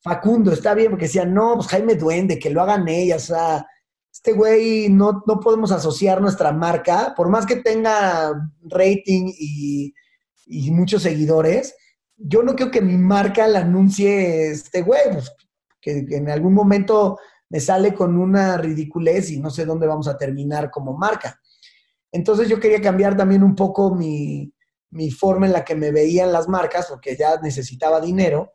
Facundo, 0.05 0.53
está 0.53 0.75
bien, 0.75 0.91
porque 0.91 1.07
decía, 1.07 1.25
no, 1.25 1.57
pues 1.57 1.67
Jaime 1.67 1.97
Duende, 1.97 2.39
que 2.39 2.51
lo 2.51 2.63
hagan 2.63 2.87
ellas, 2.87 3.25
o 3.31 3.35
sea, 3.35 3.67
este 4.13 4.33
güey 4.33 4.89
no, 4.89 5.25
no 5.27 5.41
podemos 5.41 5.73
asociar 5.73 6.21
nuestra 6.21 6.53
marca, 6.53 7.15
por 7.17 7.29
más 7.29 7.45
que 7.45 7.57
tenga 7.57 8.33
rating 8.63 9.33
y 9.37 9.93
y 10.47 10.71
muchos 10.71 11.03
seguidores, 11.03 11.75
yo 12.17 12.43
no 12.43 12.55
quiero 12.55 12.71
que 12.71 12.81
mi 12.81 12.97
marca 12.97 13.47
la 13.47 13.61
anuncie 13.61 14.51
este 14.51 14.83
güey, 14.83 15.03
pues, 15.13 15.33
que, 15.81 16.07
que, 16.07 16.17
en 16.17 16.31
algún 16.31 16.55
momento 16.55 17.19
me 17.49 17.61
sale 17.61 17.95
con 17.95 18.17
una 18.17 18.57
ridiculez 18.57 19.31
y 19.31 19.41
no 19.41 19.51
sé 19.51 19.65
dónde 19.65 19.87
vamos 19.87 20.09
a 20.09 20.17
terminar 20.17 20.71
como 20.71 20.97
marca. 20.97 21.41
Entonces 22.11 22.49
yo 22.49 22.61
quería 22.61 22.81
cambiar 22.81 23.17
también 23.17 23.43
un 23.43 23.55
poco 23.55 23.95
mi, 23.95 24.53
mi 24.91 25.11
forma 25.11 25.47
en 25.47 25.53
la 25.53 25.65
que 25.65 25.75
me 25.75 25.91
veían 25.91 26.33
las 26.33 26.49
marcas, 26.49 26.87
porque 26.89 27.17
ya 27.17 27.41
necesitaba 27.41 28.01
dinero. 28.01 28.53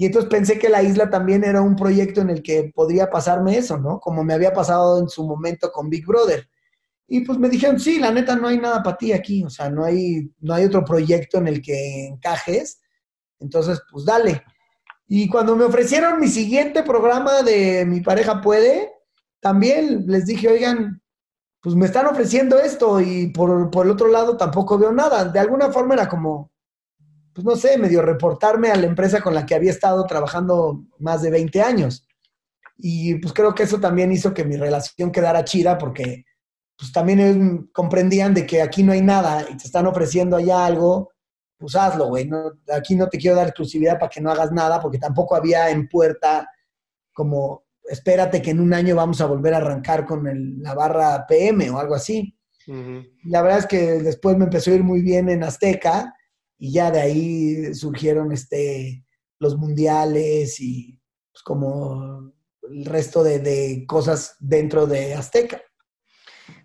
Y 0.00 0.06
entonces 0.06 0.30
pensé 0.30 0.58
que 0.58 0.70
la 0.70 0.82
isla 0.82 1.10
también 1.10 1.44
era 1.44 1.60
un 1.60 1.76
proyecto 1.76 2.22
en 2.22 2.30
el 2.30 2.42
que 2.42 2.72
podría 2.74 3.10
pasarme 3.10 3.58
eso, 3.58 3.76
¿no? 3.76 4.00
Como 4.00 4.24
me 4.24 4.32
había 4.32 4.50
pasado 4.50 4.98
en 4.98 5.10
su 5.10 5.26
momento 5.26 5.70
con 5.70 5.90
Big 5.90 6.06
Brother 6.06 6.48
y 7.06 7.20
pues 7.20 7.38
me 7.38 7.50
dijeron, 7.50 7.78
sí, 7.78 7.98
la 7.98 8.10
neta 8.10 8.34
no 8.34 8.48
hay 8.48 8.56
nada 8.56 8.82
para 8.82 8.96
ti 8.96 9.12
aquí, 9.12 9.44
o 9.44 9.50
sea, 9.50 9.68
no 9.68 9.84
hay, 9.84 10.32
no 10.40 10.54
hay 10.54 10.64
otro 10.64 10.86
proyecto 10.86 11.36
en 11.36 11.48
el 11.48 11.60
que 11.60 12.06
encajes, 12.06 12.80
entonces 13.40 13.82
pues 13.92 14.06
dale. 14.06 14.42
Y 15.06 15.28
cuando 15.28 15.54
me 15.54 15.64
ofrecieron 15.64 16.18
mi 16.18 16.28
siguiente 16.28 16.82
programa 16.82 17.42
de 17.42 17.84
Mi 17.84 18.00
pareja 18.00 18.40
puede, 18.40 18.90
también 19.38 20.06
les 20.06 20.24
dije, 20.24 20.48
oigan, 20.48 21.02
pues 21.60 21.76
me 21.76 21.84
están 21.84 22.06
ofreciendo 22.06 22.58
esto 22.58 23.02
y 23.02 23.26
por, 23.26 23.70
por 23.70 23.84
el 23.84 23.92
otro 23.92 24.08
lado 24.08 24.38
tampoco 24.38 24.78
veo 24.78 24.92
nada. 24.92 25.26
De 25.26 25.40
alguna 25.40 25.70
forma 25.70 25.92
era 25.92 26.08
como, 26.08 26.50
pues 27.34 27.44
no 27.44 27.56
sé, 27.56 27.78
medio 27.78 28.02
reportarme 28.02 28.70
a 28.70 28.76
la 28.76 28.86
empresa 28.86 29.20
con 29.20 29.34
la 29.34 29.46
que 29.46 29.54
había 29.54 29.70
estado 29.70 30.04
trabajando 30.06 30.84
más 30.98 31.22
de 31.22 31.30
20 31.30 31.62
años. 31.62 32.06
Y 32.76 33.16
pues 33.16 33.32
creo 33.32 33.54
que 33.54 33.64
eso 33.64 33.78
también 33.78 34.10
hizo 34.10 34.32
que 34.32 34.44
mi 34.44 34.56
relación 34.56 35.12
quedara 35.12 35.44
chida 35.44 35.76
porque 35.78 36.24
pues 36.78 36.92
también 36.92 37.68
comprendían 37.74 38.32
de 38.32 38.46
que 38.46 38.62
aquí 38.62 38.82
no 38.82 38.92
hay 38.92 39.02
nada 39.02 39.44
y 39.50 39.56
te 39.56 39.64
están 39.64 39.86
ofreciendo 39.86 40.36
allá 40.36 40.64
algo, 40.64 41.10
pues 41.58 41.76
hazlo, 41.76 42.06
güey. 42.06 42.26
No, 42.26 42.52
aquí 42.74 42.96
no 42.96 43.06
te 43.08 43.18
quiero 43.18 43.36
dar 43.36 43.48
exclusividad 43.48 43.98
para 43.98 44.08
que 44.08 44.22
no 44.22 44.30
hagas 44.30 44.50
nada, 44.50 44.80
porque 44.80 44.98
tampoco 44.98 45.36
había 45.36 45.68
en 45.70 45.88
puerta 45.88 46.48
como, 47.12 47.64
espérate 47.84 48.40
que 48.40 48.52
en 48.52 48.60
un 48.60 48.72
año 48.72 48.96
vamos 48.96 49.20
a 49.20 49.26
volver 49.26 49.52
a 49.52 49.58
arrancar 49.58 50.06
con 50.06 50.26
el, 50.26 50.62
la 50.62 50.74
barra 50.74 51.26
PM 51.26 51.68
o 51.68 51.78
algo 51.78 51.94
así. 51.94 52.34
Uh 52.66 52.72
-huh. 52.72 53.10
La 53.24 53.42
verdad 53.42 53.58
es 53.58 53.66
que 53.66 54.00
después 54.00 54.38
me 54.38 54.44
empezó 54.44 54.70
a 54.70 54.74
ir 54.74 54.82
muy 54.82 55.02
bien 55.02 55.28
en 55.28 55.44
Azteca 55.44 56.14
y 56.60 56.72
ya 56.72 56.90
de 56.90 57.00
ahí 57.00 57.74
surgieron 57.74 58.30
este, 58.32 59.02
los 59.40 59.56
mundiales 59.56 60.60
y 60.60 61.00
pues, 61.32 61.42
como 61.42 62.32
el 62.70 62.84
resto 62.84 63.24
de, 63.24 63.38
de 63.38 63.84
cosas 63.88 64.36
dentro 64.38 64.86
de 64.86 65.14
Azteca. 65.14 65.62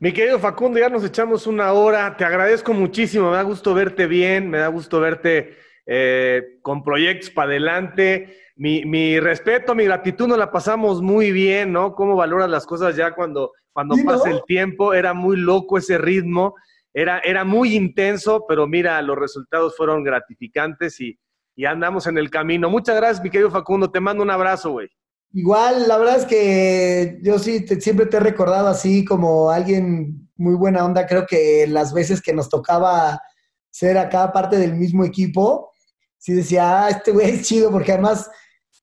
Mi 0.01 0.11
querido 0.11 0.37
Facundo, 0.37 0.77
ya 0.77 0.89
nos 0.89 1.05
echamos 1.05 1.47
una 1.47 1.71
hora. 1.71 2.17
Te 2.17 2.25
agradezco 2.25 2.73
muchísimo. 2.73 3.29
Me 3.29 3.37
da 3.37 3.43
gusto 3.43 3.73
verte 3.73 4.05
bien, 4.05 4.49
me 4.49 4.57
da 4.57 4.67
gusto 4.67 4.99
verte 4.99 5.55
eh, 5.85 6.59
con 6.61 6.83
proyectos 6.83 7.29
para 7.29 7.51
adelante. 7.51 8.37
Mi, 8.57 8.83
mi, 8.83 9.19
respeto, 9.21 9.75
mi 9.75 9.85
gratitud, 9.85 10.27
nos 10.27 10.37
la 10.37 10.51
pasamos 10.51 11.01
muy 11.01 11.31
bien, 11.31 11.71
¿no? 11.71 11.95
Cómo 11.95 12.17
valoras 12.17 12.49
las 12.49 12.65
cosas 12.65 12.97
ya 12.97 13.15
cuando, 13.15 13.53
cuando 13.71 13.95
¿Sí, 13.95 14.03
pasa 14.03 14.29
no? 14.29 14.35
el 14.35 14.43
tiempo. 14.45 14.93
Era 14.93 15.13
muy 15.13 15.37
loco 15.37 15.77
ese 15.77 15.97
ritmo, 15.97 16.55
era, 16.97 17.19
era 17.19 17.43
muy 17.43 17.75
intenso, 17.75 18.45
pero 18.47 18.67
mira, 18.67 19.01
los 19.01 19.17
resultados 19.17 19.75
fueron 19.75 20.01
gratificantes 20.01 21.01
y, 21.01 21.19
y 21.53 21.65
andamos 21.65 22.07
en 22.07 22.17
el 22.17 22.29
camino. 22.29 22.69
Muchas 22.69 22.95
gracias, 22.95 23.21
mi 23.21 23.29
querido 23.29 23.51
Facundo. 23.51 23.91
Te 23.91 23.99
mando 23.99 24.23
un 24.23 24.29
abrazo, 24.29 24.71
güey. 24.71 24.87
Igual, 25.33 25.89
la 25.89 25.97
verdad 25.97 26.15
es 26.19 26.25
que 26.25 27.19
yo 27.21 27.37
sí 27.37 27.65
siempre 27.81 28.05
te 28.05 28.15
he 28.15 28.21
recordado 28.21 28.69
así 28.69 29.03
como 29.03 29.49
alguien 29.49 30.29
muy 30.37 30.55
buena 30.55 30.85
onda. 30.85 31.05
Creo 31.05 31.25
que 31.27 31.67
las 31.67 31.93
veces 31.93 32.21
que 32.21 32.31
nos 32.31 32.47
tocaba 32.47 33.21
ser 33.69 33.97
acá 33.97 34.31
parte 34.31 34.57
del 34.57 34.75
mismo 34.75 35.03
equipo, 35.03 35.73
sí 36.17 36.31
decía, 36.31 36.85
ah, 36.85 36.89
este 36.91 37.11
güey 37.11 37.29
es 37.29 37.41
chido, 37.45 37.71
porque 37.71 37.91
además, 37.91 38.31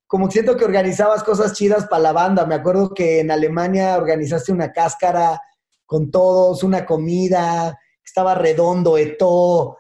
como 0.07 0.31
siento 0.31 0.55
que 0.59 0.67
organizabas 0.67 1.25
cosas 1.25 1.55
chidas 1.55 1.87
para 1.87 2.03
la 2.03 2.13
banda. 2.13 2.45
Me 2.45 2.57
acuerdo 2.57 2.93
que 2.93 3.21
en 3.21 3.31
Alemania 3.31 3.97
organizaste 3.97 4.53
una 4.53 4.71
cáscara 4.71 5.41
con 5.87 6.11
todos, 6.11 6.63
una 6.63 6.85
comida, 6.85 7.79
estaba 8.05 8.35
redondo, 8.35 8.99
Eto, 8.99 9.77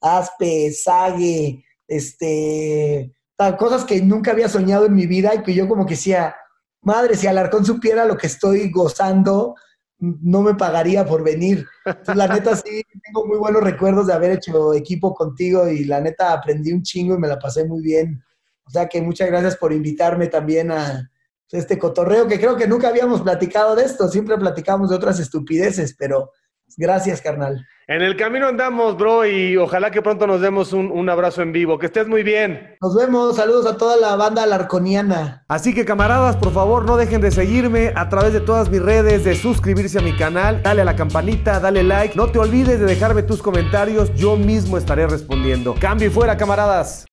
Aspe, 0.00 0.72
Sague, 0.72 1.64
este 1.86 3.14
cosas 3.58 3.84
que 3.84 4.00
nunca 4.00 4.30
había 4.30 4.48
soñado 4.48 4.86
en 4.86 4.94
mi 4.94 5.06
vida 5.06 5.34
y 5.34 5.42
que 5.42 5.54
yo 5.54 5.68
como 5.68 5.84
que 5.84 5.94
decía, 5.94 6.36
madre, 6.82 7.16
si 7.16 7.26
Alarcón 7.26 7.64
supiera 7.64 8.04
lo 8.04 8.16
que 8.16 8.28
estoy 8.28 8.70
gozando, 8.70 9.56
no 9.98 10.42
me 10.42 10.54
pagaría 10.54 11.04
por 11.04 11.24
venir. 11.24 11.66
Entonces, 11.84 12.16
la 12.16 12.28
neta 12.28 12.56
sí, 12.56 12.82
tengo 13.02 13.26
muy 13.26 13.38
buenos 13.38 13.62
recuerdos 13.62 14.06
de 14.06 14.12
haber 14.12 14.32
hecho 14.32 14.74
equipo 14.74 15.14
contigo 15.14 15.68
y 15.68 15.84
la 15.84 16.00
neta 16.00 16.32
aprendí 16.32 16.72
un 16.72 16.82
chingo 16.82 17.14
y 17.14 17.18
me 17.18 17.28
la 17.28 17.38
pasé 17.38 17.64
muy 17.64 17.82
bien. 17.82 18.22
O 18.64 18.70
sea 18.70 18.88
que 18.88 19.02
muchas 19.02 19.28
gracias 19.28 19.56
por 19.56 19.72
invitarme 19.72 20.28
también 20.28 20.70
a 20.70 21.10
este 21.50 21.78
cotorreo, 21.78 22.26
que 22.26 22.38
creo 22.38 22.56
que 22.56 22.66
nunca 22.66 22.88
habíamos 22.88 23.20
platicado 23.20 23.74
de 23.76 23.84
esto, 23.84 24.08
siempre 24.08 24.38
platicamos 24.38 24.88
de 24.88 24.96
otras 24.96 25.18
estupideces, 25.20 25.94
pero 25.98 26.30
gracias, 26.76 27.20
carnal. 27.20 27.66
En 27.88 28.00
el 28.00 28.16
camino 28.16 28.46
andamos, 28.46 28.96
bro, 28.96 29.26
y 29.26 29.56
ojalá 29.56 29.90
que 29.90 30.00
pronto 30.00 30.26
nos 30.26 30.40
demos 30.40 30.72
un, 30.72 30.90
un, 30.90 31.08
abrazo 31.08 31.42
en 31.42 31.52
vivo. 31.52 31.78
Que 31.78 31.86
estés 31.86 32.06
muy 32.06 32.22
bien. 32.22 32.76
Nos 32.80 32.96
vemos, 32.96 33.36
saludos 33.36 33.66
a 33.66 33.76
toda 33.76 33.96
la 33.96 34.14
banda 34.16 34.46
larconiana. 34.46 35.44
Así 35.48 35.74
que 35.74 35.84
camaradas, 35.84 36.36
por 36.36 36.52
favor, 36.52 36.84
no 36.84 36.96
dejen 36.96 37.20
de 37.20 37.30
seguirme 37.30 37.92
a 37.96 38.08
través 38.08 38.32
de 38.32 38.40
todas 38.40 38.70
mis 38.70 38.80
redes, 38.80 39.24
de 39.24 39.34
suscribirse 39.34 39.98
a 39.98 40.02
mi 40.02 40.16
canal, 40.16 40.62
dale 40.62 40.82
a 40.82 40.84
la 40.84 40.96
campanita, 40.96 41.58
dale 41.58 41.82
like. 41.82 42.16
No 42.16 42.28
te 42.28 42.38
olvides 42.38 42.78
de 42.78 42.86
dejarme 42.86 43.24
tus 43.24 43.42
comentarios, 43.42 44.14
yo 44.14 44.36
mismo 44.36 44.78
estaré 44.78 45.06
respondiendo. 45.06 45.74
Cambio 45.78 46.06
y 46.08 46.10
fuera, 46.10 46.36
camaradas. 46.36 47.04